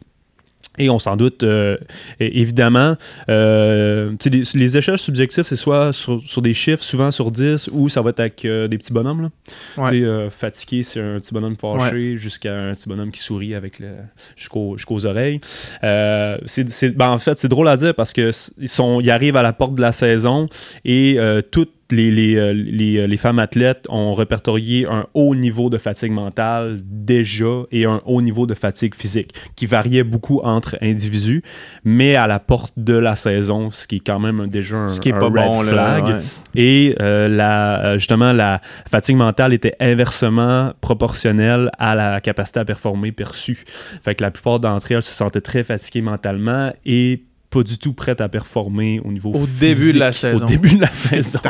[0.78, 1.76] Et on s'en doute, euh,
[2.20, 2.96] évidemment,
[3.28, 8.02] euh, les, les, échelles subjectifs, c'est soit sur, des chiffres, souvent sur 10, ou ça
[8.02, 9.30] va être avec euh, des petits bonhommes.
[9.76, 10.30] Là.
[10.30, 13.88] fatigué, c'est un petit bonhomme fâché, jusqu'à un petit bonhomme qui sourit avec le,
[14.36, 15.40] jusqu'aux oreilles.
[15.82, 19.74] c'est, ben, en fait, c'est drôle à dire parce qu'ils ils arrivent à la porte
[19.74, 20.48] de la saison
[20.84, 21.18] et
[21.50, 26.78] tout les, euh, euh, les, femmes athlètes ont répertorié un haut niveau de fatigue mentale
[26.84, 31.42] déjà et un haut niveau de fatigue physique qui variait beaucoup entre individus,
[31.84, 35.00] mais à la porte de la saison, ce qui est quand même déjà un, ce
[35.00, 36.20] qui est pas red flag.
[36.54, 38.60] Et euh, la, justement, la
[38.90, 43.64] fatigue mentale était inversement proportionnelle à la capacité à performer perçue.
[44.02, 47.94] Fait que la plupart d'entre elles se sentaient très fatiguées mentalement et pas du tout
[47.94, 50.42] prête à performer au niveau au début de la saison.
[50.42, 51.40] au début de la saison.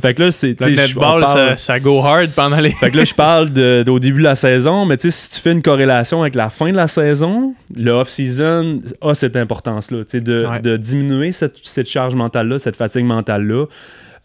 [0.00, 3.04] fait que là c'est le netball ça, ça, go hard pendant les fait que là
[3.04, 5.62] je parle de, au début de la saison mais tu sais si tu fais une
[5.62, 10.18] corrélation avec la fin de la saison le off season a cette importance là tu
[10.18, 13.66] sais de, de, diminuer cette, cette charge mentale là cette fatigue mentale là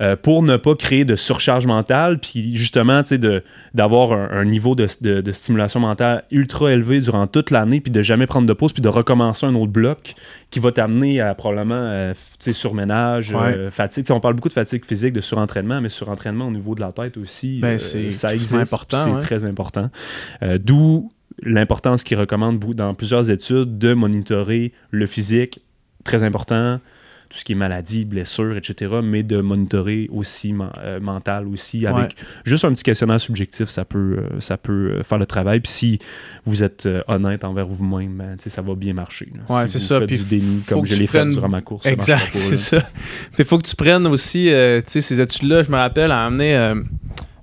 [0.02, 3.42] euh, pour ne pas créer de surcharge mentale, puis justement, tu sais,
[3.74, 4.88] d'avoir un, niveau de,
[5.34, 8.88] stimulation mentale ultra élevé durant toute l'année, puis de jamais prendre de pause, puis de
[8.88, 10.16] recommencer un autre bloc
[10.52, 14.06] qui va t'amener à probablement, euh, tu sais, surménage, euh, fatigue.
[14.12, 17.18] on parle beaucoup de fatigue physique, de surentraînement, mais surentraînement au niveau de la tête
[17.18, 18.98] aussi, ben, c'est ça important.
[19.04, 19.90] C'est très important.
[20.60, 21.12] D'où
[21.44, 25.60] l'importance qu'ils recommandent dans plusieurs études de monitorer le physique,
[26.04, 26.80] très important
[27.30, 32.16] tout ce qui est maladie, blessure, etc., mais de monitorer aussi euh, mental aussi, avec
[32.44, 35.60] juste un petit questionnaire subjectif, ça peut, euh, ça peut euh, faire le travail.
[35.60, 36.00] Puis si
[36.44, 39.32] vous êtes honnête envers vous-même, ben, ça va bien marcher.
[39.48, 40.00] Ouais, c'est ça.
[40.00, 41.86] Faites du déni comme je l'ai fait durant ma course.
[41.86, 42.84] Exact, c'est ça.
[43.38, 44.52] Il faut que tu prennes aussi
[44.86, 45.64] ces études-là.
[45.64, 46.74] Je me rappelle à amener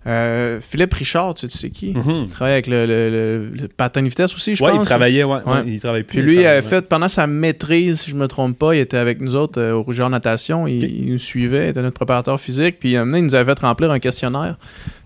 [0.07, 1.93] euh, Philippe Richard, tu sais, qui?
[1.93, 2.25] Mm-hmm.
[2.25, 4.87] Il travaille avec le, le, le, patin de vitesse aussi, je ouais, pense.
[4.87, 6.21] Il travaillait, ouais, il travaillait plus.
[6.21, 8.99] Puis lui, il avait fait, pendant sa maîtrise, si je me trompe pas, il était
[8.99, 10.69] avec nous autres euh, au Rougeur Natation.
[10.69, 12.79] Il, nous suivait, il était notre préparateur physique.
[12.79, 14.57] Puis il nous avait fait remplir un questionnaire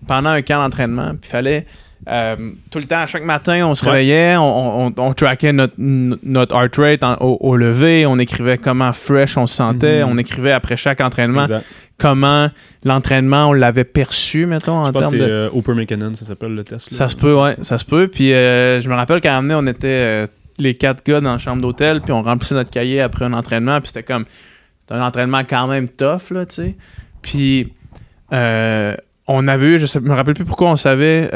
[0.07, 1.09] pendant un camp d'entraînement.
[1.11, 1.65] Puis il fallait.
[2.09, 2.35] Euh,
[2.71, 7.03] tout le temps, chaque matin, on se réveillait, on, on, trackait notre, notre heart rate
[7.19, 10.09] au, lever, on écrivait comment fresh on se sentait, mm-hmm.
[10.09, 11.45] on écrivait après chaque entraînement
[11.99, 12.49] comment
[12.83, 15.21] l'entraînement, on l'avait perçu, mettons, en termes de...
[15.21, 16.91] Euh, Upper McKinnon, ça s'appelle le test.
[16.91, 18.07] Ça se peut, ouais, ça se peut.
[18.07, 20.27] Puis euh, je me rappelle quand on était
[20.57, 23.79] les quatre gars dans la chambre d'hôtel, puis on remplissait notre cahier après un entraînement,
[23.79, 24.25] puis c'était comme...
[24.89, 26.75] Un entraînement quand même tough, là, tu sais.
[27.21, 27.71] Puis...
[29.27, 31.29] on avait eu, je ne me rappelle plus pourquoi on savait,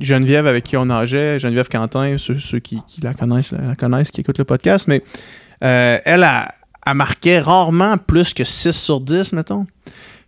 [0.00, 4.38] Geneviève avec qui on nageait, Geneviève Quentin, ceux, qui, la connaissent, la connaissent, qui écoutent
[4.38, 5.02] le podcast, mais
[5.60, 6.52] elle a,
[6.86, 9.66] elle marquait rarement plus que 6 sur 10, mettons.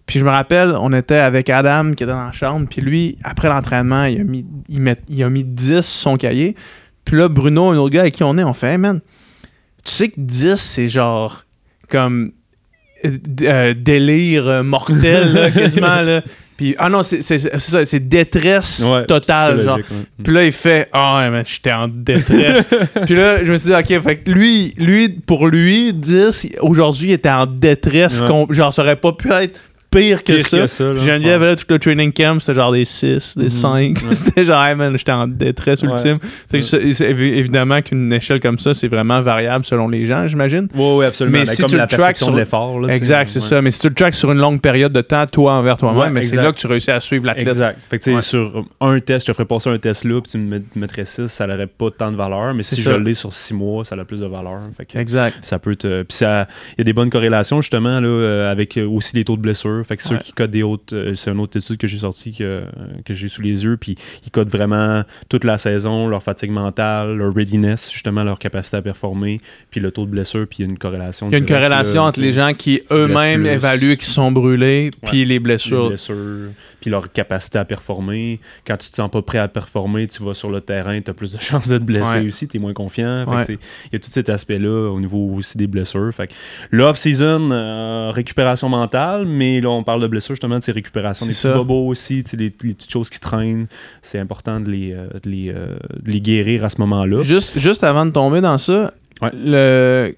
[0.06, 3.18] Puis je me rappelle, on était avec Adam qui était dans la chambre, puis lui,
[3.24, 6.54] après l'entraînement, il a mis, il, a mis 10 sur son cahier.
[7.04, 9.00] Puis là, Bruno, un autre gars avec qui on est, on fait Hey man,
[9.84, 11.44] tu sais que 10, c'est genre
[11.88, 12.32] comme
[13.04, 16.02] euh, euh, délire mortel, quasiment.
[16.02, 16.22] Là.
[16.56, 19.62] Puis, ah non, c'est ça, c'est détresse totale.
[19.62, 19.78] Genre.
[20.22, 22.68] Puis là, il fait Ah, oh, mais j'étais en détresse.
[23.06, 27.08] puis là, je me suis dit, OK, fait que lui, lui pour lui, 10, aujourd'hui,
[27.08, 28.22] il était en détresse.
[28.50, 29.60] Genre, ça aurait pas pu être
[29.94, 30.66] pire que ça.
[30.66, 34.02] que Geneviève, là, tout le training camp, c'était genre des 6, des 5.
[34.02, 34.12] Mhm.
[34.12, 36.18] c'était genre, hey man, j'étais en détresse ultime.
[36.52, 40.68] évidemment qu'une échelle comme ça, c'est vraiment variable selon les gens, j'imagine.
[40.74, 41.38] Oui, oui, absolument.
[41.38, 42.88] Mais, si tu le tracks sur l'effort.
[42.90, 43.62] Exact, c'est ça.
[43.62, 46.22] Mais si tu le tracks sur une longue période de temps, toi envers toi-même, mais
[46.22, 47.48] c'est là que tu réussis à suivre l'athlète.
[47.48, 47.78] Exact.
[47.90, 50.62] Fait que, sur un test, je te ferais passer un test là, puis tu me
[50.74, 52.54] mettrais 6, ça n'aurait pas tant de valeur.
[52.54, 54.60] Mais si je l'ai sur 6 mois, ça a plus de valeur.
[54.94, 55.36] exact.
[55.42, 56.02] Ça peut te.
[56.02, 56.24] Puis il
[56.78, 59.83] y a des bonnes corrélations, justement, là, euh, avec aussi les taux de blessure.
[59.84, 62.64] Fait que ceux qui codent des euh, c'est une autre étude que j'ai sortie que,
[63.04, 67.16] que j'ai sous les yeux, puis ils codent vraiment toute la saison, leur fatigue mentale,
[67.16, 70.68] leur readiness, justement leur capacité à performer, puis le taux de blessure, puis il y
[70.68, 71.28] a une corrélation.
[71.28, 75.24] Il y a une corrélation entre les gens qui eux-mêmes évaluent qu'ils sont brûlés, puis
[75.24, 75.84] les blessures.
[75.84, 76.50] Les blessures
[76.84, 78.40] puis leur capacité à performer.
[78.66, 81.14] Quand tu te sens pas prêt à performer, tu vas sur le terrain, tu as
[81.14, 83.24] plus de chances de te blesser aussi, tu es moins confiant.
[83.48, 83.58] Il
[83.90, 86.12] y a tout cet aspect-là au niveau aussi des blessures.
[86.12, 86.30] Fait
[86.70, 91.26] l'off-season, euh, récupération mentale, mais là, on parle de blessures justement, de ces récupérations.
[91.26, 93.66] Des petits bobos aussi, les, les, petites choses qui traînent.
[94.02, 97.22] C'est important de les, euh, les, euh, les, guérir à ce moment-là.
[97.22, 100.14] Juste, juste avant de tomber dans ça, le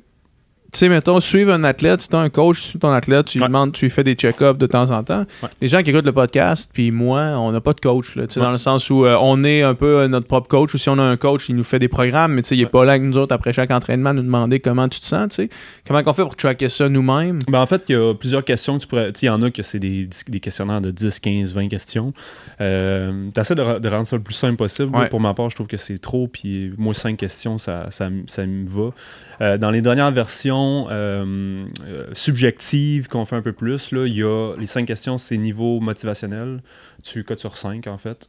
[0.77, 3.47] tu sais, mettons, suivre un athlète, si tu un coach, suis ton athlète, tu lui
[3.47, 5.25] demandes, tu lui fais des check-ups de temps en temps.
[5.63, 8.51] Les gens qui écoutent le podcast, puis moi, on n'a pas de coach, là, dans
[8.51, 10.99] le sens où euh, on est un peu euh, notre propre coach, ou si on
[10.99, 13.17] a un coach, il nous fait des programmes, mais il n'est pas là avec nous
[13.17, 15.51] autres après chaque entraînement nous demander comment tu te sens, tu sais.
[15.87, 17.39] Comment on fait pour tracker ça nous-mêmes?
[17.49, 19.13] Ben, en fait, il y a plusieurs questions que tu pourrais.
[19.23, 22.13] Il y en a que c'est des, des, questionnaires de 10, 15, 20 questions.
[22.61, 24.93] Euh, tu essaies de, rendre ça le plus simple possible.
[25.09, 28.45] pour ma part, je trouve que c'est trop, puis moi, 5 questions, ça, ça, ça
[28.45, 28.93] me va.
[29.41, 34.15] Euh, dans les dernières versions euh, euh, subjectives qu'on fait un peu plus, là, il
[34.15, 36.61] y a les cinq questions, c'est niveau motivationnel.
[37.07, 38.29] Tu codes sur 5 en fait.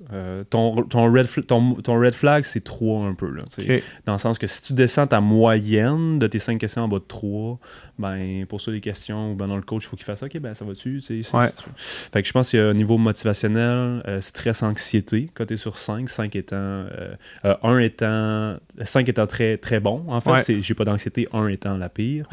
[0.50, 3.30] ton, ton, red ton, ton, red flag, c'est 3 un peu.
[3.30, 3.44] Là,
[4.06, 7.00] Dans le sens que si tu descends ta moyenne de tes 5 questions en bas
[7.00, 7.60] de 3,
[7.98, 10.54] ben, pour ça, les questions, ben, dans le coach, il faut qu'il fasse OK, ben,
[10.54, 11.02] ça va-tu?
[11.34, 11.50] Ouais.
[11.76, 16.10] Fait que je pense qu'il y a un niveau motivationnel, stress, anxiété, côté sur 5,
[16.10, 16.86] 5 étant,
[17.44, 20.04] 1 étant, 5 étant très, très bon.
[20.08, 22.28] En fait, j'ai pas d'anxiété, 1 étant la pire.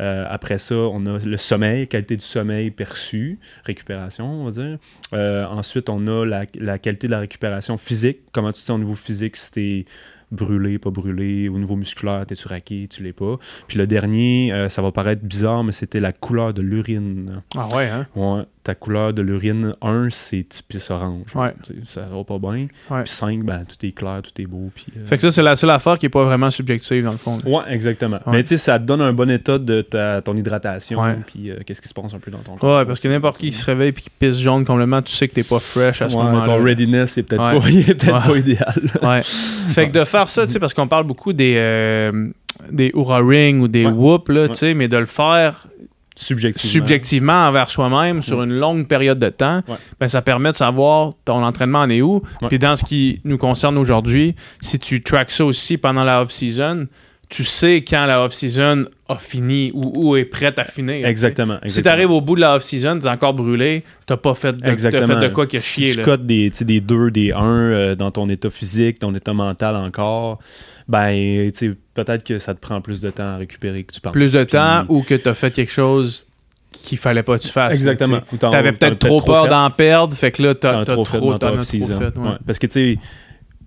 [0.00, 4.78] Euh, après ça, on a le sommeil, qualité du sommeil perçu, récupération, on va dire.
[5.12, 5.46] Euh,
[5.88, 8.18] on a la, la, qualité de la récupération physique.
[8.32, 9.84] Comment tu te sens au niveau physique, si
[10.30, 13.38] brûlé, pas brûlé, au niveau musculaire, t'es-tu raqué, tu l'es pas.
[13.66, 17.42] Puis le dernier, euh, ça va paraître bizarre, mais c'était la couleur de l'urine.
[17.56, 18.06] Ah ouais, hein?
[18.14, 21.32] Ouais ta couleur de l'urine, 1, c'est typique orange.
[21.86, 22.66] Ça va pas bien.
[22.90, 24.70] Puis 5, ben, tout est clair, tout est beau.
[24.74, 27.12] Puis, euh, Fait que ça, c'est la seule affaire qui est pas vraiment subjective, dans
[27.12, 27.38] le fond.
[27.46, 28.18] Ouais, exactement.
[28.26, 31.60] Mais tu sais, ça te donne un bon état de ta, ton hydratation, puis euh,
[31.64, 32.80] qu'est-ce qui se passe un peu dans ton corps.
[32.80, 35.28] Ouais, parce que n'importe qui qui se réveille puis qui pisse jaune complètement, tu sais
[35.28, 36.44] que t'es pas fresh à ce moment-là.
[36.44, 37.60] Ton readiness est peut-être pas,
[38.22, 38.82] peut pas idéal.
[39.02, 39.20] ouais.
[39.22, 42.28] Fait que de faire ça, tu sais, parce qu'on parle beaucoup des, euh,
[42.70, 45.66] des Oura Ring ou des Whoop, là, tu sais, mais de le faire
[46.18, 49.62] subjectivement, envers soi-même sur une longue période de temps,
[50.00, 52.22] ben, ça permet de savoir ton entraînement en est où.
[52.48, 56.86] Puis dans ce qui nous concerne aujourd'hui, si tu tracks ça aussi pendant la off-season,
[57.28, 61.06] tu sais quand la off-season a fini ou, ou est prête à finir.
[61.06, 61.58] Exactement.
[61.66, 64.66] Si tu arrives au bout de la off-season, t'es encore brûlé, t'as pas fait de,
[64.66, 65.06] Exactement.
[65.06, 65.96] fait de quoi que si chier.
[65.96, 70.38] tu cotes des 2, des 1 euh, dans ton état physique, ton état mental encore,
[70.88, 74.12] ben, tu peut-être que ça te prend plus de temps à récupérer que tu penses.
[74.12, 76.26] Plus de Puis- temps ou que t'as fait quelque chose
[76.72, 77.76] qu'il fallait pas que tu fasses.
[77.76, 78.20] Exactement.
[78.30, 81.18] tu t'en peut-être as trop peur d'en perdre, fait que là, t'as as trop fait
[81.20, 81.98] dans as trop off-season.
[81.98, 82.16] fait.
[82.16, 82.28] ouais.
[82.28, 82.36] Ouais.
[82.46, 82.98] Parce que, tu sais,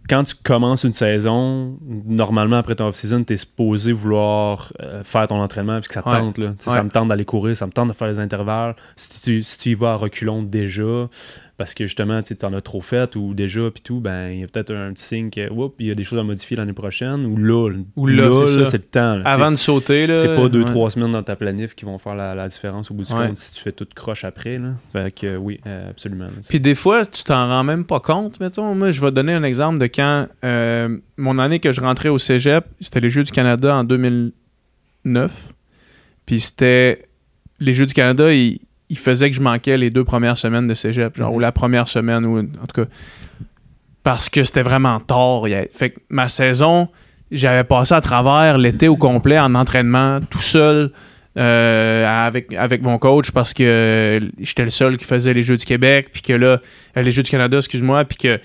[0.09, 5.28] quand tu commences une saison, normalement, après ton off-season, tu es supposé vouloir euh, faire
[5.28, 6.15] ton entraînement puis que ça te Ouais.
[6.19, 6.38] tente.
[6.38, 6.53] Là.
[6.59, 6.69] Tu.
[6.69, 8.76] Ça me tente d'aller courir, ça me tente de faire les intervalles.
[8.95, 11.07] Si tu, si tu y vas à reculons déjà,
[11.62, 14.43] parce que justement, tu en as trop fait ou déjà, puis tout, ben il y
[14.43, 16.74] a peut-être un petit signe que, oups, il y a des choses à modifier l'année
[16.74, 17.24] prochaine.
[17.28, 19.18] Ou là, Ou là, c'est le temps.
[19.18, 19.22] là.
[19.26, 20.18] Avant de sauter, là.
[20.18, 20.66] C'est pas deux, ouais.
[20.66, 23.28] trois semaines dans ta planif qui vont faire la, la différence au bout du Ouais.
[23.28, 24.57] compte si tu fais tout croche après.
[24.57, 24.70] Là.
[24.91, 26.30] Fait que, euh, oui, euh, absolument.
[26.49, 28.74] Puis des fois, tu t'en rends même pas compte, mettons.
[28.74, 32.18] Moi, je vais donner un exemple de quand euh, mon année que je rentrais au
[32.18, 35.32] cégep, c'était les Jeux du Canada en 2009.
[36.26, 37.05] Puis c'était.
[37.59, 38.62] Les Jeux du Canada, ils,
[38.92, 41.36] ils faisaient que je manquais les deux premières semaines de cégep, genre, Mhm.
[41.36, 42.89] ou la première semaine, ou en tout cas.
[44.04, 45.48] Parce que c'était vraiment tard.
[45.48, 46.88] Il Fait que ma saison,
[47.32, 50.92] j'avais passé à travers l'été au complet en entraînement, tout seul.
[51.38, 55.64] euh, avec, avec mon coach parce que j'étais le seul qui faisait les Jeux du
[55.64, 56.60] Québec, puis que là,
[56.98, 58.38] euh, les Jeux du Canada, excuse-moi, puis que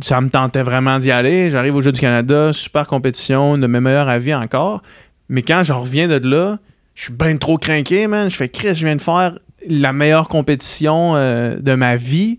[0.00, 1.50] ça me tentait vraiment d'y aller.
[1.50, 4.82] J'arrive aux Jeux du Canada, super compétition, de mes meilleurs avis encore.
[5.28, 6.58] Mais quand je reviens de là,
[6.94, 8.30] je suis bien trop craqué, man.
[8.30, 9.36] Je fais Chris, je viens de faire
[9.68, 12.38] la meilleure compétition euh, de ma vie.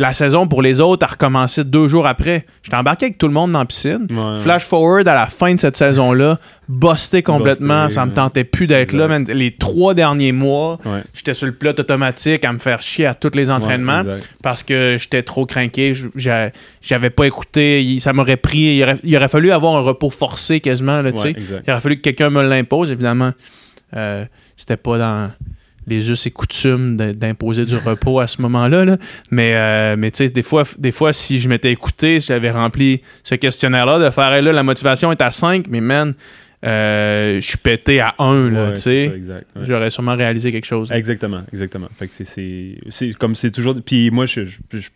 [0.00, 2.46] La saison pour les autres a recommencé deux jours après.
[2.62, 4.06] J'étais embarqué avec tout le monde dans la piscine.
[4.08, 4.36] Ouais.
[4.40, 8.68] Flash forward à la fin de cette saison-là, busté complètement, Busté, ça me tentait plus
[8.68, 9.08] d'être là.
[9.08, 9.24] man.
[9.24, 11.00] Les trois derniers mois, Ouais.
[11.14, 14.04] j'étais sur le pilote automatique à me faire chier à tous les entraînements
[14.40, 15.94] parce que j'étais trop craqué.
[16.80, 17.98] J'avais pas écouté.
[17.98, 18.76] Ça m'aurait pris.
[18.76, 21.02] Il aurait, il aurait fallu avoir un repos forcé quasiment.
[21.02, 23.32] Là, il aurait fallu que quelqu'un me l'impose, évidemment.
[23.96, 24.24] Euh,
[24.56, 25.30] C'était pas dans
[25.88, 28.84] les us et coutumes d'imposer du repos à ce moment-là.
[28.84, 28.96] là.
[29.30, 32.50] Mais, euh, mais tu sais, des fois, des fois, si je m'étais écouté, si j'avais
[32.50, 36.14] rempli ce questionnaire-là, de faire Hey, là, la motivation est à 5, mais man,
[36.66, 39.08] euh, je suis pété à 1, là, Ouais, tu sais.
[39.28, 39.62] Ouais.
[39.62, 40.90] J'aurais sûrement réalisé quelque chose.
[40.90, 41.88] Exactement, exactement.
[41.96, 43.76] Fait que c'est- comme c'est toujours.
[43.84, 44.88] Puis moi, je, je, je,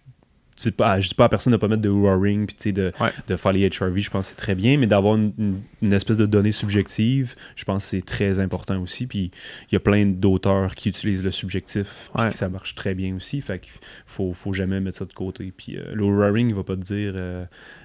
[0.62, 2.72] c'est pas, je dis pas à personne de pas mettre de roaring puis tu sais,
[2.72, 3.10] de, Ouais.
[3.26, 5.92] de faire les HRV, je pense que c'est très bien, mais d'avoir une, une- une
[5.92, 9.06] espèce de donnée subjective, je pense que c'est très important aussi.
[9.06, 9.30] Puis
[9.70, 12.28] il y a plein d'auteurs qui utilisent le subjectif, puis Ouais.
[12.30, 13.40] que ça marche très bien aussi.
[13.40, 13.72] Fait qu'il
[14.06, 15.52] faut, faut jamais mettre ça de côté.
[15.56, 17.44] Puis euh, le roaring, il va pas te dire euh,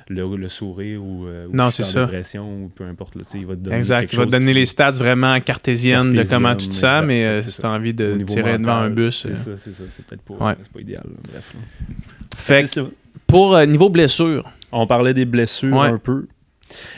[0.10, 2.10] le, le sourire ou, euh, ou Non, c'est ça.
[2.42, 3.16] ou peu importe.
[3.16, 4.10] Là, tu sais, il va te donner Exact.
[4.12, 7.42] Il va te donner les stats vraiment cartésiennes de comment tu te sens, mais euh,
[7.42, 9.22] si tu as envie de tirer devant un bus.
[9.24, 9.36] C'est euh.
[9.36, 9.84] ça, c'est ça.
[9.90, 10.56] C'est peut-être pas, Ouais.
[10.74, 11.04] pas idéal.
[11.06, 11.20] là.
[11.32, 11.54] Bref.
[11.56, 11.96] là.
[12.38, 12.92] Fait que
[13.26, 15.88] pour euh, niveau blessure, On parlait des blessures Ouais.
[15.88, 16.28] un peu.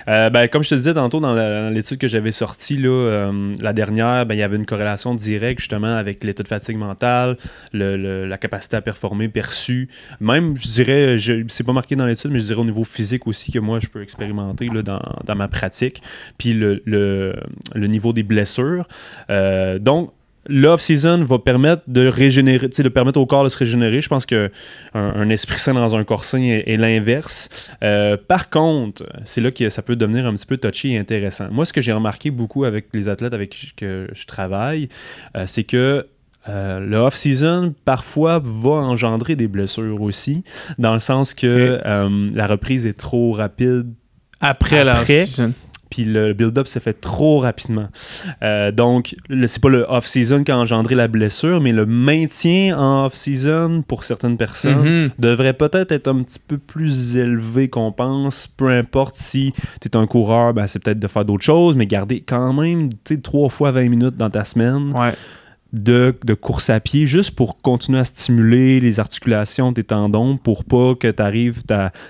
[0.07, 3.73] Euh, ben, comme je te disais tantôt dans l'étude que j'avais sortie, là, euh, la
[3.73, 7.37] dernière, ben, il y avait une corrélation directe justement avec l'état de fatigue mentale,
[7.73, 9.89] le- le- la capacité à performer perçue.
[10.19, 13.27] Même, je dirais, je- c'est pas marqué dans l'étude, mais je dirais au niveau physique
[13.27, 16.01] aussi que moi, je peux expérimenter là, dans, ma pratique.
[16.37, 17.35] Puis le
[17.75, 18.87] niveau des blessures.
[19.29, 20.11] Euh, donc,
[20.47, 24.01] l'off-season va permettre de régénérer, de permettre au corps de se régénérer.
[24.01, 24.51] Je pense que
[24.93, 27.49] un, esprit sain dans un corps sain est, est l'inverse.
[27.83, 31.49] Euh, par contre, c'est là que ça peut devenir un petit peu touchy et intéressant.
[31.51, 34.89] Moi, ce que j'ai remarqué beaucoup avec les athlètes avec qui je travaille,
[35.35, 36.07] euh, c'est que
[36.47, 40.43] euh, le off-season, parfois, va engendrer des blessures aussi,
[40.77, 43.93] dans le sens que euh, la reprise est trop rapide
[44.39, 45.53] après, la Après, off-season.
[45.89, 47.87] Puis le build-up se fait trop rapidement.
[48.43, 49.15] Euh, donc,
[49.47, 54.03] c'est pas le off-season qui a engendré la blessure, mais le maintien en off-season pour
[54.03, 55.09] certaines personnes Mhm.
[55.19, 58.47] devrait peut-être être un petit peu plus élevé qu'on pense.
[58.47, 61.85] Peu importe si tu es un coureur, ben, c'est peut-être de faire d'autres choses, mais
[61.87, 62.89] garder quand même
[63.23, 65.13] trois fois 20 minutes dans ta semaine Ouais.
[65.71, 70.63] De, de course à pied juste pour continuer à stimuler les articulations, tes tendons, pour
[70.63, 71.61] pas que tu arrives,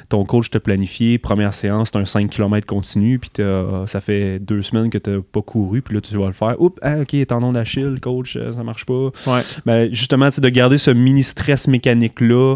[0.07, 4.39] ton coach te planifie, première séance, c'est un 5 km continu, puis t'as- ça fait
[4.39, 6.55] deux semaines que tu pas couru, puis là tu vas le faire.
[6.61, 9.09] Oups, ah, ok, tendon d'Achille, coach, euh, ça marche pas.
[9.27, 9.41] Ouais.
[9.65, 12.55] Ben, justement, c'est de garder ce mini stress mécanique-là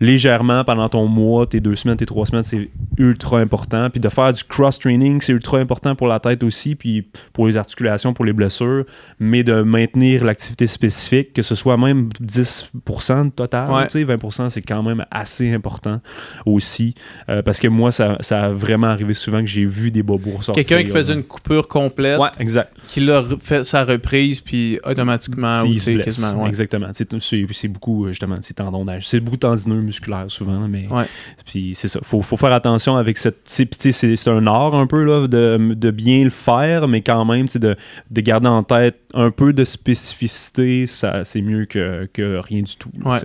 [0.00, 2.68] légèrement pendant ton mois, tes deux semaines, tes trois semaines, c'est
[2.98, 3.88] ultra important.
[3.90, 7.56] Puis de faire du cross-training, c'est ultra important pour la tête aussi, puis pour les
[7.56, 8.84] articulations, pour les blessures,
[9.18, 13.86] mais de maintenir l'activité spécifique, que ce soit même 10% total, Ouais.
[13.86, 16.00] tu sais, 20%, c'est quand même assez important
[16.44, 16.94] aussi.
[17.28, 20.42] Euh, parce que moi, ça, ça a vraiment arrivé souvent que j'ai vu des bobos
[20.42, 20.64] sortir.
[20.66, 22.72] Quelqu'un qui faisait une coupure complète, Ouais, exact.
[22.88, 26.04] qui l'a fait sa reprise, puis automatiquement, ou il se blesse.
[26.04, 26.42] quasiment.
[26.42, 26.48] ouais.
[26.48, 26.88] Exactement.
[26.92, 28.84] C'est beaucoup, justement, c'est tendon.
[29.00, 31.04] C'est beaucoup tendineux, musculaire souvent, mais Ouais.
[31.46, 32.00] puis c'est ça.
[32.02, 33.38] Faut, faut faire attention avec cette.
[33.46, 37.76] C'est, un art un peu là, de, de bien le faire, mais quand même, de,
[38.10, 42.76] de garder en tête un peu de spécificité, ça, c'est mieux que, que rien du
[42.76, 42.90] tout.
[43.04, 43.18] là, Ouais.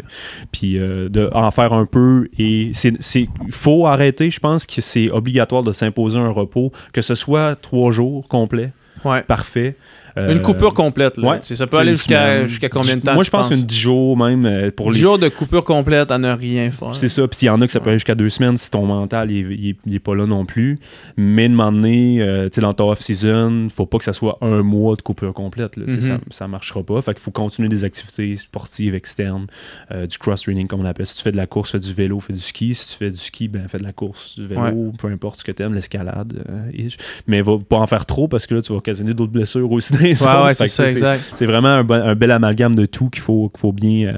[0.52, 4.30] Puis euh, de en faire un peu et c'est, c'est faut arrêter.
[4.30, 8.72] Je pense que c'est obligatoire de s'imposer un repos, que ce soit trois jours complets,
[9.04, 9.22] Ouais.
[9.24, 9.76] parfait.
[10.18, 11.18] Euh, Une coupure complète.
[11.18, 11.30] Là.
[11.32, 11.38] ouais.
[11.42, 14.18] Ça peut aller une jusqu'à jusqu'à combien de temps Moi, je pense qu'une 10 jours
[14.18, 16.94] même euh, pour 10 les jours de coupure complète à ne rien faire.
[16.96, 17.28] C'est ça.
[17.28, 19.32] Puis il y en a que ça peut aller jusqu'à deux semaines si ton mental
[19.32, 20.80] il, est- il est- il est pas là non plus.
[21.18, 24.38] Mais de moment donné, euh, tu sais, dans ta off-season, faut pas que ça soit
[24.42, 25.78] un mois de coupure complète.
[25.78, 27.02] Là, ça, ça marchera pas.
[27.02, 29.48] Fait qu'il faut continuer des activités sportives externes,
[29.92, 31.06] euh, du cross-training comme on appelle.
[31.06, 32.74] Si tu fais de la course, fais du vélo, fais du ski.
[32.76, 34.92] Si tu fais du ski, ben fais de la course, du vélo, Ouais.
[34.98, 36.44] peu importe ce que tu aimes, l'escalade.
[36.50, 36.88] euh, et-
[37.28, 39.94] mais va pas en faire trop parce que là, tu vas occasionner d'autres blessures aussi.
[40.04, 41.22] les Ouais, ouais, c'est que ça, exact.
[41.36, 44.18] c'est vraiment un, bon- un bel amalgame de tout qu'il faut, faut bien, euh,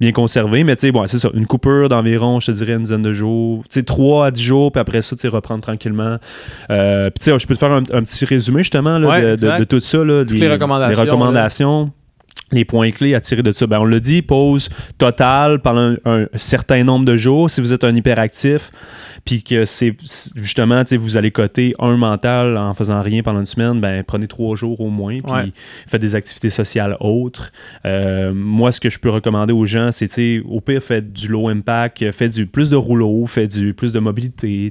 [0.00, 0.64] bien conserver.
[0.64, 1.28] Mais tu sais, bon, c'est ça.
[1.34, 3.62] Une coupure d'environ, je te dirais, une dizaine de jours.
[3.64, 6.18] Tu sais, 3 à 10 jours, puis après ça, tu sais, reprendre tranquillement.
[6.70, 9.20] Euh, puis tu sais, je peux te faire un, un petit résumé justement là, Ouais,
[9.22, 9.58] de, de- exact.
[9.60, 9.98] de tout ça.
[10.04, 11.90] Là, les recommandations, Les recommandations.
[12.52, 13.66] Les points clés à tirer de ça.
[13.66, 14.68] Ben, on l'a dit, pause
[14.98, 17.50] totale pendant un, un certain nombre de jours.
[17.50, 18.70] Si vous êtes un hyperactif,
[19.24, 19.96] puis que c'est
[20.36, 24.54] justement, vous allez coter un mental en faisant rien pendant une semaine, ben prenez trois
[24.56, 25.52] jours au moins, puis Ouais.
[25.86, 27.50] faites des activités sociales autres.
[27.86, 31.48] Euh, moi, ce que je peux recommander aux gens, c'est, au pire, faites du low
[31.48, 34.70] impact, faites du plus de rouleau, faites du plus de mobilité,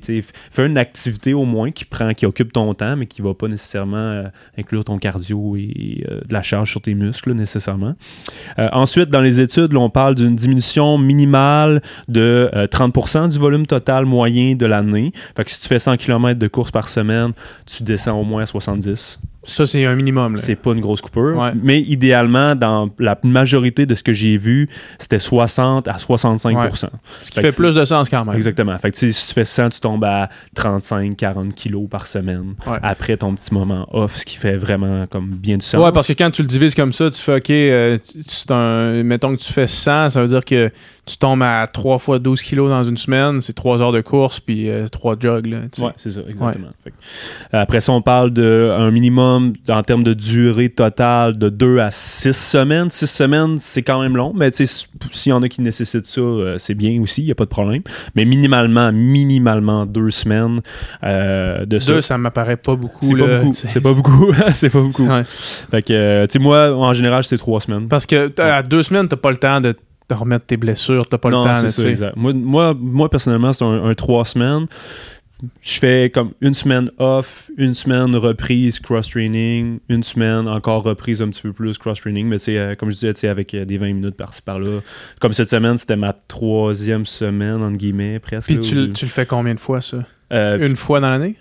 [0.51, 3.47] fais une activité au moins qui prend, qui occupe ton temps, mais qui va pas
[3.47, 4.23] nécessairement euh,
[4.57, 7.95] inclure ton cardio et euh, de la charge sur tes muscles, là, nécessairement.
[8.57, 13.65] Ensuite, dans les études, là, on parle d'une diminution minimale de euh, 30% du volume
[13.65, 15.11] total moyen de l'année.
[15.35, 17.31] Que si tu fais 100 km de course par semaine,
[17.65, 19.19] tu descends au moins à 70.
[19.43, 20.37] Ça, c'est un minimum.
[20.37, 21.37] C'est pas une grosse coupure.
[21.37, 21.51] Ouais.
[21.61, 24.69] Mais idéalement, dans la majorité de ce que j'ai vu,
[24.99, 26.87] c'était 60 à 65%
[27.21, 28.35] Ce qui Fait plus de sens quand même.
[28.35, 28.77] Exactement.
[28.77, 32.77] Fait que si tu fais 100, tu tombes à 35-40 kilos par semaine Ouais.
[32.81, 35.83] après ton petit moment off, ce qui fait vraiment comme bien du sens.
[35.83, 37.97] Ouais, parce que quand tu le divises comme ça, tu fais OK, euh,
[38.49, 40.71] un, mettons que tu fais 100, ça veut dire que
[41.05, 44.39] tu tombes à 3 fois 12 kilos dans une semaine, c'est 3 heures de course
[44.39, 45.47] puis 3 jogs.
[45.47, 45.57] Là.
[45.79, 46.69] Ouais, c'est ça, exactement.
[46.83, 46.95] Fait que,
[47.53, 49.32] euh, après ça, on parle d'un minimum
[49.69, 52.89] en termes de durée totale de 2 à 6 semaines.
[52.89, 56.57] 6 semaines, c'est quand même long, mais s'il y en a qui nécessitent ça, euh,
[56.57, 57.81] c'est bien aussi, il n'y a pas de problème.
[58.15, 60.61] Mais minimalement, minimalement 2 semaines
[61.03, 61.93] euh, de ça.
[61.93, 63.05] Deux, ça m'apparaît pas beaucoup.
[63.05, 63.53] C'est pas beaucoup.
[63.53, 64.33] C'est pas beaucoup.
[64.53, 65.07] c'est pas beaucoup.
[65.07, 65.23] Ouais.
[65.23, 67.87] Fait que, euh, tu sais, moi, en général, c'est 3 semaines.
[67.87, 69.75] Parce que à deux semaines, t'as pas le temps de
[70.11, 71.61] remettre tes blessures, t'as pas non, le temps.
[71.61, 72.15] là, ça, exact.
[72.15, 74.67] Moi, moi, moi, personnellement, c'est un, un trois semaines.
[75.61, 81.29] Je fais comme une semaine off, une semaine reprise cross-training, une semaine encore reprise un
[81.29, 83.93] petit peu plus cross-training, mais euh, comme je disais, tu sais, avec euh, des 20
[83.93, 84.79] minutes par-ci par-là.
[85.19, 88.47] Comme cette semaine, c'était ma troisième semaine, entre guillemets, presque.
[88.47, 90.05] Puis là, tu, tu le fais combien de fois, ça?
[90.31, 91.35] Euh, Une fois dans l'année?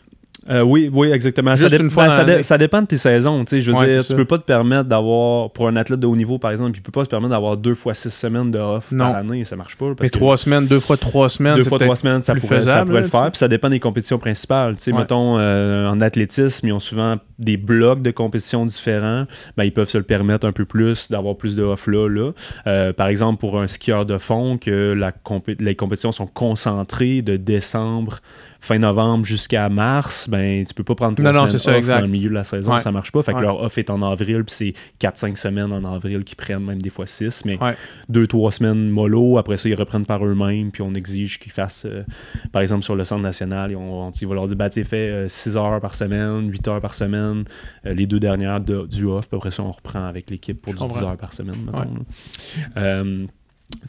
[0.51, 1.55] Euh, oui, oui, exactement.
[1.57, 3.45] Ça, dé- une fois ben, ça, dé- ça dépend de tes saisons.
[3.51, 4.14] Je veux Ouais, dire, tu ça.
[4.16, 6.90] peux pas te permettre d'avoir, pour un athlète de haut niveau, par exemple, il peut
[6.93, 9.07] pas se permettre d'avoir deux fois six semaines de off Non.
[9.07, 9.45] par année.
[9.45, 9.86] Ça marche pas.
[9.88, 11.57] Parce Mais que trois semaines, deux fois trois semaines.
[11.57, 13.30] deux c'est fois trois semaines, ça plus pourrait, ça faisable, pourrait là, le faire.
[13.30, 14.74] Puis ça dépend des compétitions principales.
[14.86, 14.93] Ouais.
[14.93, 19.26] mettons, euh, en athlétisme, ils ont souvent des blocs de compétitions différents.
[19.57, 22.09] Ben, ils peuvent se le permettre un peu plus, d'avoir plus de off là.
[22.09, 22.30] là.
[22.66, 27.22] Euh, par exemple, pour un skieur de fond, que la compé- les compétitions sont concentrées
[27.22, 28.20] de décembre
[28.64, 31.72] fin novembre jusqu'à mars, ben tu peux pas prendre trois Non, non, semaines c'est ça,
[31.72, 31.96] off exact.
[31.96, 32.78] dans le milieu de la saison, Ouais.
[32.78, 33.20] ça marche pas.
[33.24, 33.42] Fait que Ouais.
[33.42, 36.88] leur off est en avril, puis c'est 4-5 semaines en avril qui prennent, même des
[36.88, 37.74] fois 6, mais Ouais.
[38.08, 42.04] 2-3 semaines mollo, après ça ils reprennent par eux-mêmes, puis on exige qu'ils fassent, euh,
[42.52, 45.28] par exemple sur le centre national, on, on, il va leur dire, bah tu fais
[45.28, 47.42] 6 heures par semaine, 8 heures par semaine,
[47.84, 50.72] euh, les deux dernières de- du off, puis après ça on reprend avec l'équipe pour
[50.72, 51.02] du 10 comprends.
[51.10, 53.26] heures par semaine, mettons.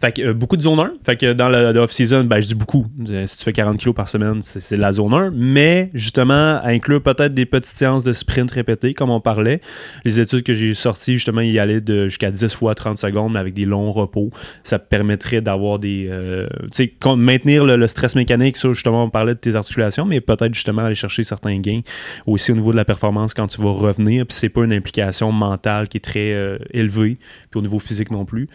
[0.03, 0.93] Fait que euh, beaucoup de zone 1.
[1.05, 2.85] Fait que dans le, le off-season, ben, je dis beaucoup.
[3.09, 5.31] Euh, si tu fais 40 kilos par semaine, c'est de la zone 1.
[5.33, 9.61] Mais justement, inclure peut-être des petites séances de sprint répétées, comme on parlait.
[10.05, 13.39] Les études que j'ai sorties, justement, y allaient de jusqu'à 10 fois 30 secondes, mais
[13.39, 14.31] avec des longs repos.
[14.63, 16.07] Ça permettrait d'avoir des.
[16.09, 18.57] euh, tu sais, maintenir le, stress mécanique.
[18.57, 21.81] Ça, justement, on parlait de tes articulations, mais peut-être justement aller chercher certains gains
[22.25, 24.25] aussi au niveau de la performance quand tu vas revenir.
[24.25, 27.17] Puis c'est pas une implication mentale qui est très élevée,
[27.51, 28.47] puis au niveau physique non plus.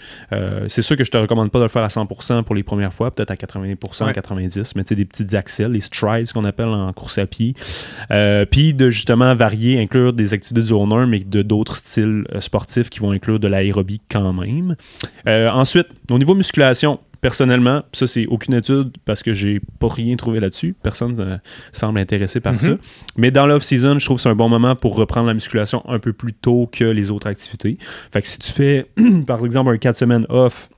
[0.68, 2.92] C'est sûr que je te recommande pas de le faire à 100% pour les premières
[2.92, 4.12] fois, peut-être à 80%, Ouais.
[4.12, 7.54] 90%, mais tu sais, des petites accels, les strides qu'on appelle en course à pied.
[8.10, 12.40] Euh, puis de justement varier, inclure des activités zone 1, mais de d'autres styles euh,
[12.40, 14.76] sportifs qui vont inclure de l'aérobie quand même.
[15.26, 20.14] Euh, ensuite, au niveau musculation, personnellement, ça c'est aucune étude parce que j'ai pas rien
[20.16, 20.74] trouvé là-dessus.
[20.82, 21.36] Personne euh,
[21.72, 22.58] semble intéressé par Mhm.
[22.60, 22.68] ça.
[23.16, 25.98] Mais dans l'off-season, je trouve que c'est un bon moment pour reprendre la musculation un
[25.98, 27.76] peu plus tôt que les autres activités.
[28.12, 28.86] Fait que si tu fais,
[29.26, 30.68] par exemple, un 4 semaines off,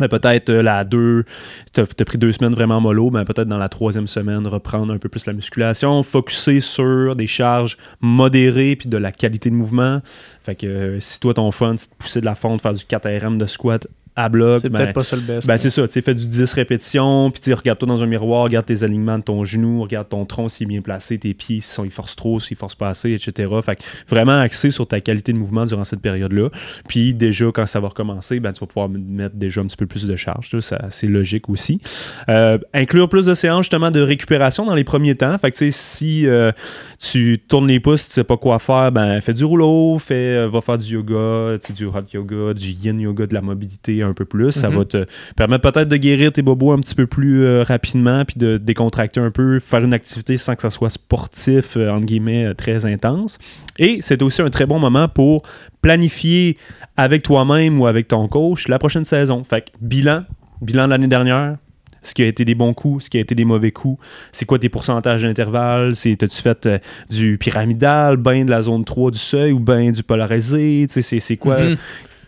[0.00, 1.24] Mais peut-être euh, la deux,
[1.72, 4.98] t'as as pris deux semaines vraiment mollo, ben peut-être dans la troisième semaine reprendre un
[4.98, 10.00] peu plus la musculation, focuser sur des charges modérées puis de la qualité de mouvement.
[10.42, 12.84] Fait que euh, si toi ton fun, c'est de pousser de la fonte, faire du
[12.84, 13.86] 4RM de squat
[14.16, 15.46] à bloc, C'est ben, peut-être pas ça le best.
[15.46, 18.64] ben c'est ça, tu sais, fais du 10 répétitions, puis regarde-toi dans un miroir, regarde
[18.64, 21.90] tes alignements de ton genou, regarde ton tronc s'il est bien placé, tes pieds, s'ils
[21.90, 23.52] forcent trop, s'ils forcent pas assez, etc.
[23.62, 26.48] Fait que vraiment axé sur ta qualité de mouvement durant cette période-là.
[26.88, 29.86] Puis déjà, quand ça va recommencer, ben tu vas pouvoir mettre déjà un petit peu
[29.86, 30.56] plus de charge,
[30.90, 31.80] c'est logique aussi.
[32.28, 35.36] Euh, inclure plus de séances justement de récupération dans les premiers temps.
[35.38, 36.52] Fait que tu sais, si euh,
[36.98, 40.48] tu tournes les pouces, tu sais pas quoi faire, ben fais du rouleau, fais, euh,
[40.48, 44.24] va faire du yoga, du hot yoga, du yin yoga, de la mobilité un peu
[44.24, 44.52] plus.
[44.52, 44.76] Ça Mhm.
[44.78, 45.04] va te
[45.36, 49.20] permettre peut-être de guérir tes bobos un petit peu plus euh, rapidement, puis de décontracter
[49.20, 52.86] un peu, faire une activité sans que ça soit sportif, euh, entre guillemets, euh, très
[52.86, 53.38] intense.
[53.78, 55.42] Et c'est aussi un très bon moment pour
[55.82, 56.56] planifier
[56.96, 59.44] avec toi-même ou avec ton coach la prochaine saison.
[59.44, 60.24] Fait que bilan,
[60.62, 61.56] bilan de l'année dernière,
[62.02, 64.00] ce qui a été des bons coups, ce qui a été des mauvais coups,
[64.32, 66.78] c'est quoi tes pourcentages d'intervalle, c'est t'as-tu fait euh,
[67.10, 71.60] du pyramidal, ben de la zone 3 du seuil ou ben du polarisé, c'est quoi,
[71.60, 71.76] Mhm.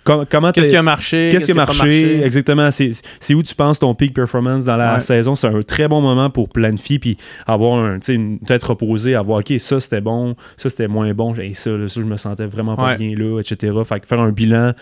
[0.09, 1.28] Com- comment Qu'est-ce qui a marché?
[1.30, 2.22] Qu'est-ce qui a marché?
[2.24, 2.70] Exactement?
[2.70, 5.00] C'est où tu penses ton peak performance dans la Ouais.
[5.00, 5.34] saison?
[5.34, 9.52] C'est un très bon moment pour planifier puis avoir un, une tête reposée, avoir OK,
[9.59, 12.74] ça c'était bon, ça c'était moins bon, et ça, là, ça, je me sentais vraiment
[12.76, 12.96] pas Ouais.
[12.96, 13.72] bien là, etc.
[13.86, 14.72] Fait que faire un bilan.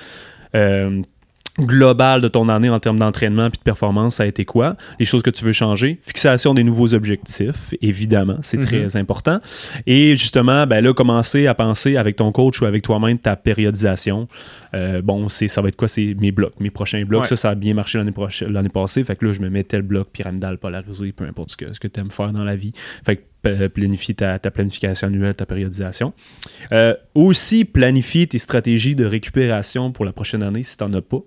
[0.54, 1.02] euh,
[1.58, 4.76] global de ton année en termes d'entraînement puis de performance, ça a été quoi?
[5.00, 5.98] Les choses que tu veux changer?
[6.02, 9.40] Fixation des nouveaux objectifs, évidemment, c'est très important.
[9.86, 14.26] Et justement, ben là, commencer à penser avec ton coach ou avec toi-même ta périodisation.
[14.74, 15.88] Euh, bon, c'est ça va être quoi?
[15.88, 17.22] C'est mes blocs, mes prochains blocs.
[17.22, 17.28] Ouais.
[17.28, 19.04] Ça, ça a bien marché l'année prochaine- l'année passée.
[19.04, 21.80] Fait que là, je me mets tel bloc pyramidal, polarisé, peu importe ce que, ce
[21.80, 22.72] que tu aimes faire dans la vie.
[23.04, 26.12] Fait que p- planifie ta, ta planification annuelle, ta périodisation.
[26.72, 31.02] Euh, aussi, planifier tes stratégies de récupération pour la prochaine année si tu n'en as
[31.02, 31.20] pas.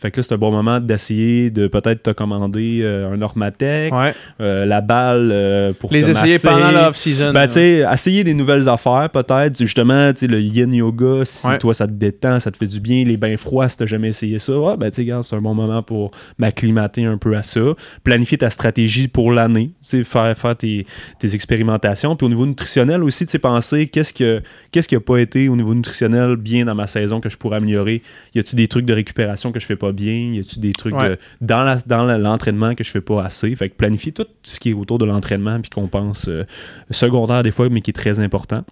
[0.00, 3.92] Fait que là, c'est un bon moment d'essayer de peut-être te commander euh, un Normatec,
[3.92, 4.14] Ouais.
[4.40, 6.48] euh, la balle euh, pour Les te essayer masser.
[6.48, 7.32] pendant l'off-season.
[7.32, 9.58] Ben, tu sais, essayer des nouvelles affaires, peut-être.
[9.58, 11.58] Justement, tu sais, le yin yoga, si Ouais.
[11.58, 13.04] toi, ça te détend, ça te fait du bien.
[13.04, 15.40] Les bains froids, si t'as jamais essayé ça, ouais, ben, tu sais, regarde, c'est un
[15.40, 17.60] bon moment pour m'acclimater un peu à ça.
[18.04, 20.86] Planifier ta stratégie pour l'année, tu sais, faire, faire tes,
[21.18, 22.14] tes expérimentations.
[22.16, 25.48] Puis au niveau nutritionnel aussi, tu sais, penser qu'est-ce que qu'est-ce qui a pas été
[25.48, 28.02] au niveau nutritionnel bien dans ma saison que je pourrais améliorer.
[28.34, 30.32] Y a-tu des trucs de récupération que je fais pas bien?
[30.34, 31.10] Y a-tu des trucs Ouais.
[31.10, 33.54] de, dans la- dans l'entraînement que je fais pas assez?
[33.56, 36.44] Fait que planifier tout ce qui est autour de l'entraînement puis qu'on pense euh,
[36.90, 38.64] secondaire des fois, mais qui est très important.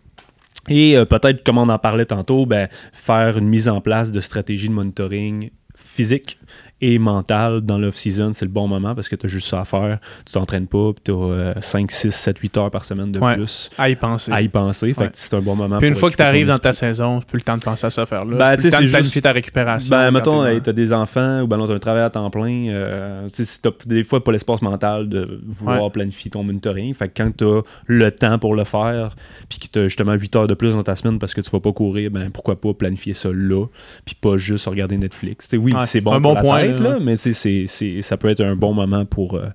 [0.68, 4.20] Et euh, peut-être, comme on en parlait tantôt, ben, faire une mise en place de
[4.20, 6.38] stratégie de monitoring physique
[6.82, 9.64] et mentale dans l'off-season, c'est le bon moment parce que tu as juste ça à
[9.64, 9.98] faire.
[10.26, 13.34] Tu t'entraînes pas, puis tu as 5, 6, 7, 8 heures par semaine de Ouais.
[13.34, 14.30] plus À y penser.
[14.30, 14.92] à y penser.
[14.92, 15.06] Fait Ouais.
[15.08, 17.20] que c'est un bon moment Puis une pour fois que tu arrives dans ta saison,
[17.20, 18.36] c'est plus le temps de penser à ça faire là.
[18.36, 19.90] Ben, tu le temps de planifier ta récupération.
[19.96, 22.66] Ben, mettons, hey, t'as des enfants ou ben non, t'as un travail à temps plein.
[22.68, 23.42] euh, tu
[23.86, 25.90] des fois pas l'espace mental de vouloir Ouais.
[25.90, 26.92] planifier ton monitoring.
[26.94, 29.14] Fait que quand t'as le temps pour le faire,
[29.48, 31.60] puis que t'as justement 8 heures de plus dans ta semaine parce que tu vas
[31.60, 33.64] pas courir, ben pourquoi pas planifier ça là,
[34.04, 35.48] puis pas juste regarder Netflix.
[35.48, 36.90] Tu oui, c'est bon un bon point, tête, là.
[36.90, 37.66] là, mais tu c'est-
[38.02, 39.46] ça peut être un bon moment pour, euh,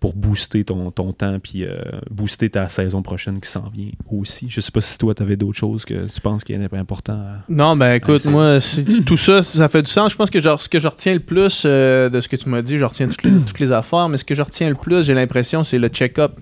[0.00, 1.76] pour booster ton, ton temps, puis euh,
[2.10, 4.46] booster ta saison prochaine qui s'en vient aussi.
[4.48, 7.38] Je sais pas si toi, t'avais d'autres choses que tu penses qui est important à...
[7.48, 8.58] Non, ben écoute, moi,
[9.06, 10.12] tout ça, ça fait du sens.
[10.12, 12.48] Je pense que genre, ce que je retiens le plus euh, de ce que tu
[12.48, 14.74] m'as dit, je retiens toutes les, toutes les affaires, mais ce que je retiens le
[14.74, 16.32] plus, j'ai l'impression, c'est le check-up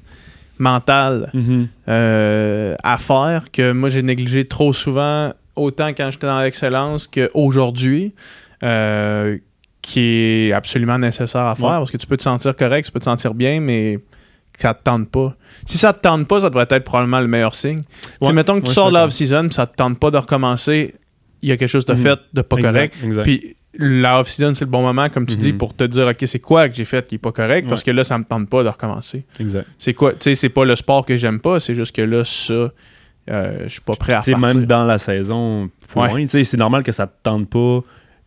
[0.58, 1.30] mental
[1.88, 8.12] euh, à faire que moi, j'ai négligé trop souvent, autant quand j'étais dans l'excellence qu'aujourd'hui,
[8.62, 9.38] euh,
[9.82, 11.70] qui est absolument nécessaire à faire Ouais.
[11.78, 13.98] parce que tu peux te sentir correct, tu peux te sentir bien, mais
[14.58, 15.34] ça te tente pas.
[15.64, 17.82] Si ça te tente pas, ça devrait être probablement le meilleur signe.
[18.20, 20.94] Ouais, mettons que tu sors de l'off-season ça te tente pas de recommencer,
[21.42, 21.98] il y a quelque chose de Mhm.
[22.02, 22.96] fait de pas Exact, correct.
[23.04, 23.22] exact.
[23.22, 25.58] Puis la off-season, c'est le bon moment, comme tu dis, Mhm.
[25.58, 27.90] pour te dire, OK, c'est quoi que j'ai fait qui est pas correct, parce que
[27.90, 29.24] là, ça me tente pas de recommencer.
[29.38, 29.66] Exact.
[29.78, 32.24] C'est quoi, tu sais, c'est pas le sport que j'aime pas, c'est juste que là,
[32.24, 32.70] ça, euh,
[33.62, 34.38] je suis pas prêt à partir.
[34.38, 36.12] même dans la saison, Ouais.
[36.22, 37.80] tu sais, c'est normal que ça te tente pas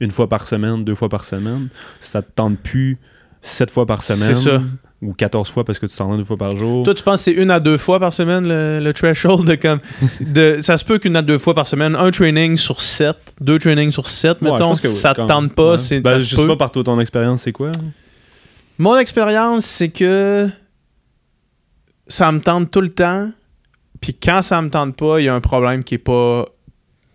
[0.04, 1.70] une fois par semaine, deux fois par semaine.
[2.02, 2.98] Ça te tente plus
[3.42, 4.36] sept fois par semaine.
[4.36, 4.62] C'est ça.
[5.02, 6.84] Ou 14 fois parce que tu t'entraînes deux fois par jour.
[6.86, 9.56] Toi, tu penses que c'est une à deux fois par semaine le, le threshold de
[9.56, 9.80] comme.
[10.22, 13.60] De, ça se peut qu'une à deux fois par semaine, un training sur sept, deux
[13.60, 15.78] trainings sur sept, Ouais, mettons, que ça te tente pas, Ouais.
[15.78, 16.48] c'est Ben, ça je se sais peut.
[16.48, 17.72] pas par ton expérience, c'est quoi?
[18.78, 20.48] Mon expérience, c'est que
[22.08, 23.30] ça me tente tout le temps.
[24.02, 26.46] Puis quand ça me tente pas, il y a un problème qui est pas.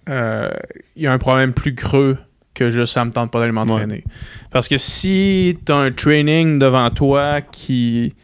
[0.09, 0.51] euh,
[0.97, 2.17] Il y a un problème plus creux
[2.59, 4.05] que juste ça me tente pas d'aller m'entraîner.
[4.51, 8.15] Parce que si tu as un training devant toi qui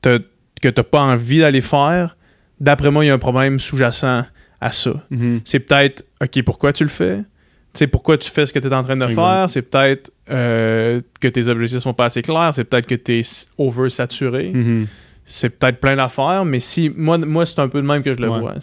[0.00, 0.20] te,
[0.62, 2.16] que tu pas envie d'aller faire,
[2.60, 4.24] d'après moi, il y a un problème sous-jacent
[4.60, 4.92] à ça.
[5.10, 5.40] Mhm.
[5.44, 7.18] C'est peut-être, OK, pourquoi tu le fais?
[7.18, 9.46] Tu sais, pourquoi tu fais ce que tu es en train de faire?
[9.48, 13.22] C'est peut-être, euh, que tes objectifs sont pas assez clairs, c'est peut-être que tu es
[13.58, 14.50] oversaturé.
[14.52, 14.86] Mhm.
[15.32, 18.18] C'est peut-être plein d'affaires, mais si moi, moi c'est un peu de même que je
[18.20, 18.40] le Ouais.
[18.40, 18.54] vois.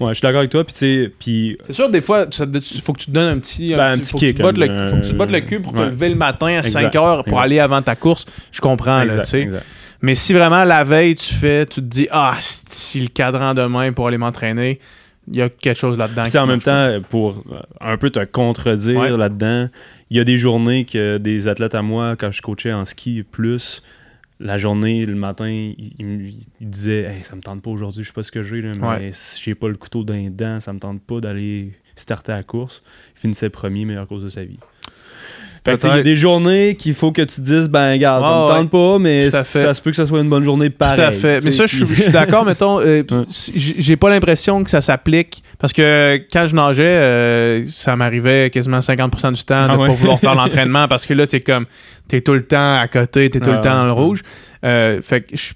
[0.00, 0.64] Ouais, je suis d'accord avec toi.
[0.64, 3.38] Puis, tu sais, puis C'est sûr, des fois, il faut que tu te donnes un
[3.38, 3.72] petit.
[3.74, 5.10] Ben, un petit- petit faut, que tu kick, te battes le, un- faut que tu
[5.12, 7.44] te battes le cul pour te lever le matin à Exact, 5 heures pour exact.
[7.44, 8.26] aller avant ta course.
[8.50, 9.48] Je comprends, là, tu sais.
[10.02, 13.92] Mais si vraiment la veille, tu fais, tu te dis, ah, si le cadran demain
[13.92, 14.80] pour aller m'entraîner,
[15.30, 16.24] il y a quelque chose là-dedans.
[16.24, 16.88] Qui en même pas.
[16.98, 19.16] temps, pour euh, un peu te contredire Ouais.
[19.16, 19.68] là-dedans,
[20.10, 23.22] il y a des journées que des athlètes à moi, quand je coachais en ski
[23.30, 23.82] plus,
[24.40, 26.28] la journée, le matin, il, il me-
[26.60, 28.72] il disait hey, ça me tente pas aujourd'hui, je sais pas ce que j'ai, là,
[28.74, 29.10] mais Ouais.
[29.12, 32.36] si j'ai pas le couteau dans les dents, ça me tente pas d'aller starter à
[32.36, 32.82] la course.
[33.16, 34.58] Il finissait premier, meilleure course de sa vie.
[35.72, 38.22] Fait que, il y a des journées qu'il faut que tu te dises, ben, regarde,
[38.24, 39.30] ça me tente pas, mais
[39.64, 40.96] ça se peut que ça soit une bonne journée pareil.
[40.96, 41.44] Tout à fait.
[41.44, 42.80] Mais ça, je suis- d'accord, mettons.
[42.80, 43.02] euh,
[43.54, 45.42] J'ai pas l'impression que ça s'applique.
[45.58, 49.86] Parce que quand je nageais, euh, ça m'arrivait quasiment 50% du temps de Ah pas
[49.88, 51.66] vouloir faire l'entraînement parce que là, c'est comme,
[52.06, 54.22] t'es tout le temps à côté, t'es tout le temps dans le rouge.
[54.64, 55.52] Euh, fait que je-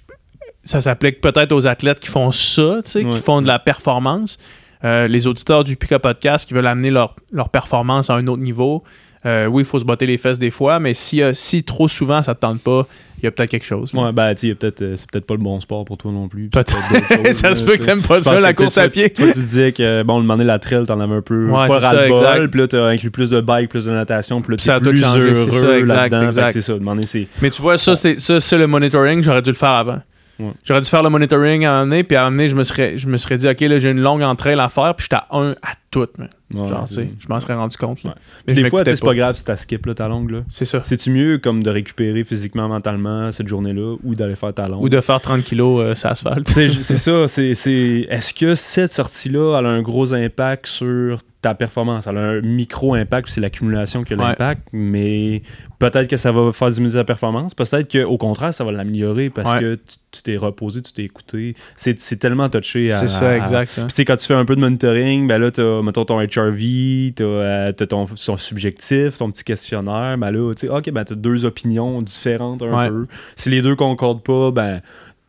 [0.65, 4.37] ça s'applique peut-être aux athlètes qui font ça, tu sais, qui font de la performance.
[4.85, 8.41] Euh, les auditeurs du Pika Podcast qui veulent amener leur, leur performance à un autre
[8.41, 8.83] niveau.
[9.25, 11.87] Euh, oui, il faut se botter les fesses des fois, mais si, euh, si trop
[11.87, 12.85] souvent ça te tente pas,
[13.17, 13.93] il y a peut-être quelque chose.
[13.93, 15.85] Ouais, ben, tu sais, il y a peut-être, euh, c'est peut-être pas le bon sport
[15.85, 16.49] pour toi non plus.
[16.49, 16.73] Peut-être.
[17.23, 19.09] choses, ça se peut que t'aimes pas ça, la course à pied.
[19.09, 21.79] Toi, tu disais que, bon, le demander la trail, t'en avais un peu Ouais, pas
[21.79, 24.57] c'est ça, ras-le-bol, puis là, t'as inclus plus de bike, plus de natation, puis là,
[24.57, 26.49] Puis ça a t'es plus changé, heureux c'est ça, exact, là-dedans.
[26.51, 27.27] C'est ça, demander, c'est...
[27.41, 29.99] Mais tu vois, ça, c'est ça, c'est le monitoring, j'aurais dû le faire avant.
[30.39, 30.51] Ouais.
[30.65, 32.63] J'aurais dû faire le monitoring à un année, puis à un moment donné, je me
[32.63, 35.21] serais, je me serais dit, OK, là, j'ai une longue entraîne à faire, puis j'étais
[35.21, 36.27] à un à tout, man.
[36.53, 38.03] Ouais, Genre, c'est- tu sais, je m'en serais rendu compte.
[38.03, 38.11] là.
[38.11, 38.15] Ouais.
[38.47, 40.39] Mais des fois, c'est pas grave si t'as skip là, ta longue, là.
[40.49, 40.81] C'est ça.
[40.83, 44.81] C'est-tu mieux comme de récupérer physiquement, mentalement cette journée-là ou d'aller faire ta longue?
[44.83, 46.47] Ou de faire 30 kilos euh, sur asphalte.
[46.49, 51.53] C'est c'est ça, c'est c'est- est-ce que cette sortie-là a un gros impact sur ta
[51.53, 52.07] performance?
[52.07, 54.23] Elle a un micro-impact, c'est l'accumulation qui a Ouais.
[54.29, 55.43] l'impact, mais
[55.77, 59.53] peut-être que ça va faire diminuer ta performance, peut-être qu'au contraire, ça va l'améliorer parce
[59.53, 59.59] Ouais.
[59.59, 59.75] que
[60.11, 61.55] tu- t'es reposé, tu t'es écouté.
[61.75, 62.97] C'est tellement touché à...
[62.99, 63.71] C'est ça, à- exact.
[63.77, 63.83] hein.
[63.83, 66.19] Puis tu sais, quand tu fais un peu de monitoring, ben là, t'as, mettons, ton
[66.19, 70.89] HRV, t'as, euh, t'as ton, son subjectif, ton petit questionnaire, ben là, tu sais, ok,
[70.91, 72.89] ben t'as deux opinions différentes un Ouais.
[72.89, 73.05] peu.
[73.35, 74.81] Si les deux concordent pas, ben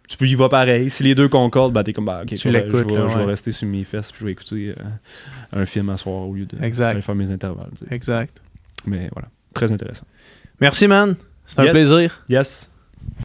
[0.08, 0.90] tu peux y vas pareil.
[0.90, 3.00] Si les deux concordent, ben t'es comme, ben, ok, Tu je vais- l'écoutes, je vais,
[3.00, 3.30] là, je vais ouais.
[3.30, 4.82] rester sur mes fesses, puis je vais écouter euh,
[5.62, 7.00] un film à soir au lieu de Exact.
[7.02, 7.70] faire mes intervalles.
[7.78, 7.94] tu sais.
[7.94, 8.40] Exact.
[8.86, 10.06] Mais voilà, très intéressant.
[10.60, 11.16] Merci, man.
[11.46, 12.22] C'était un plaisir.
[12.28, 12.70] Yes.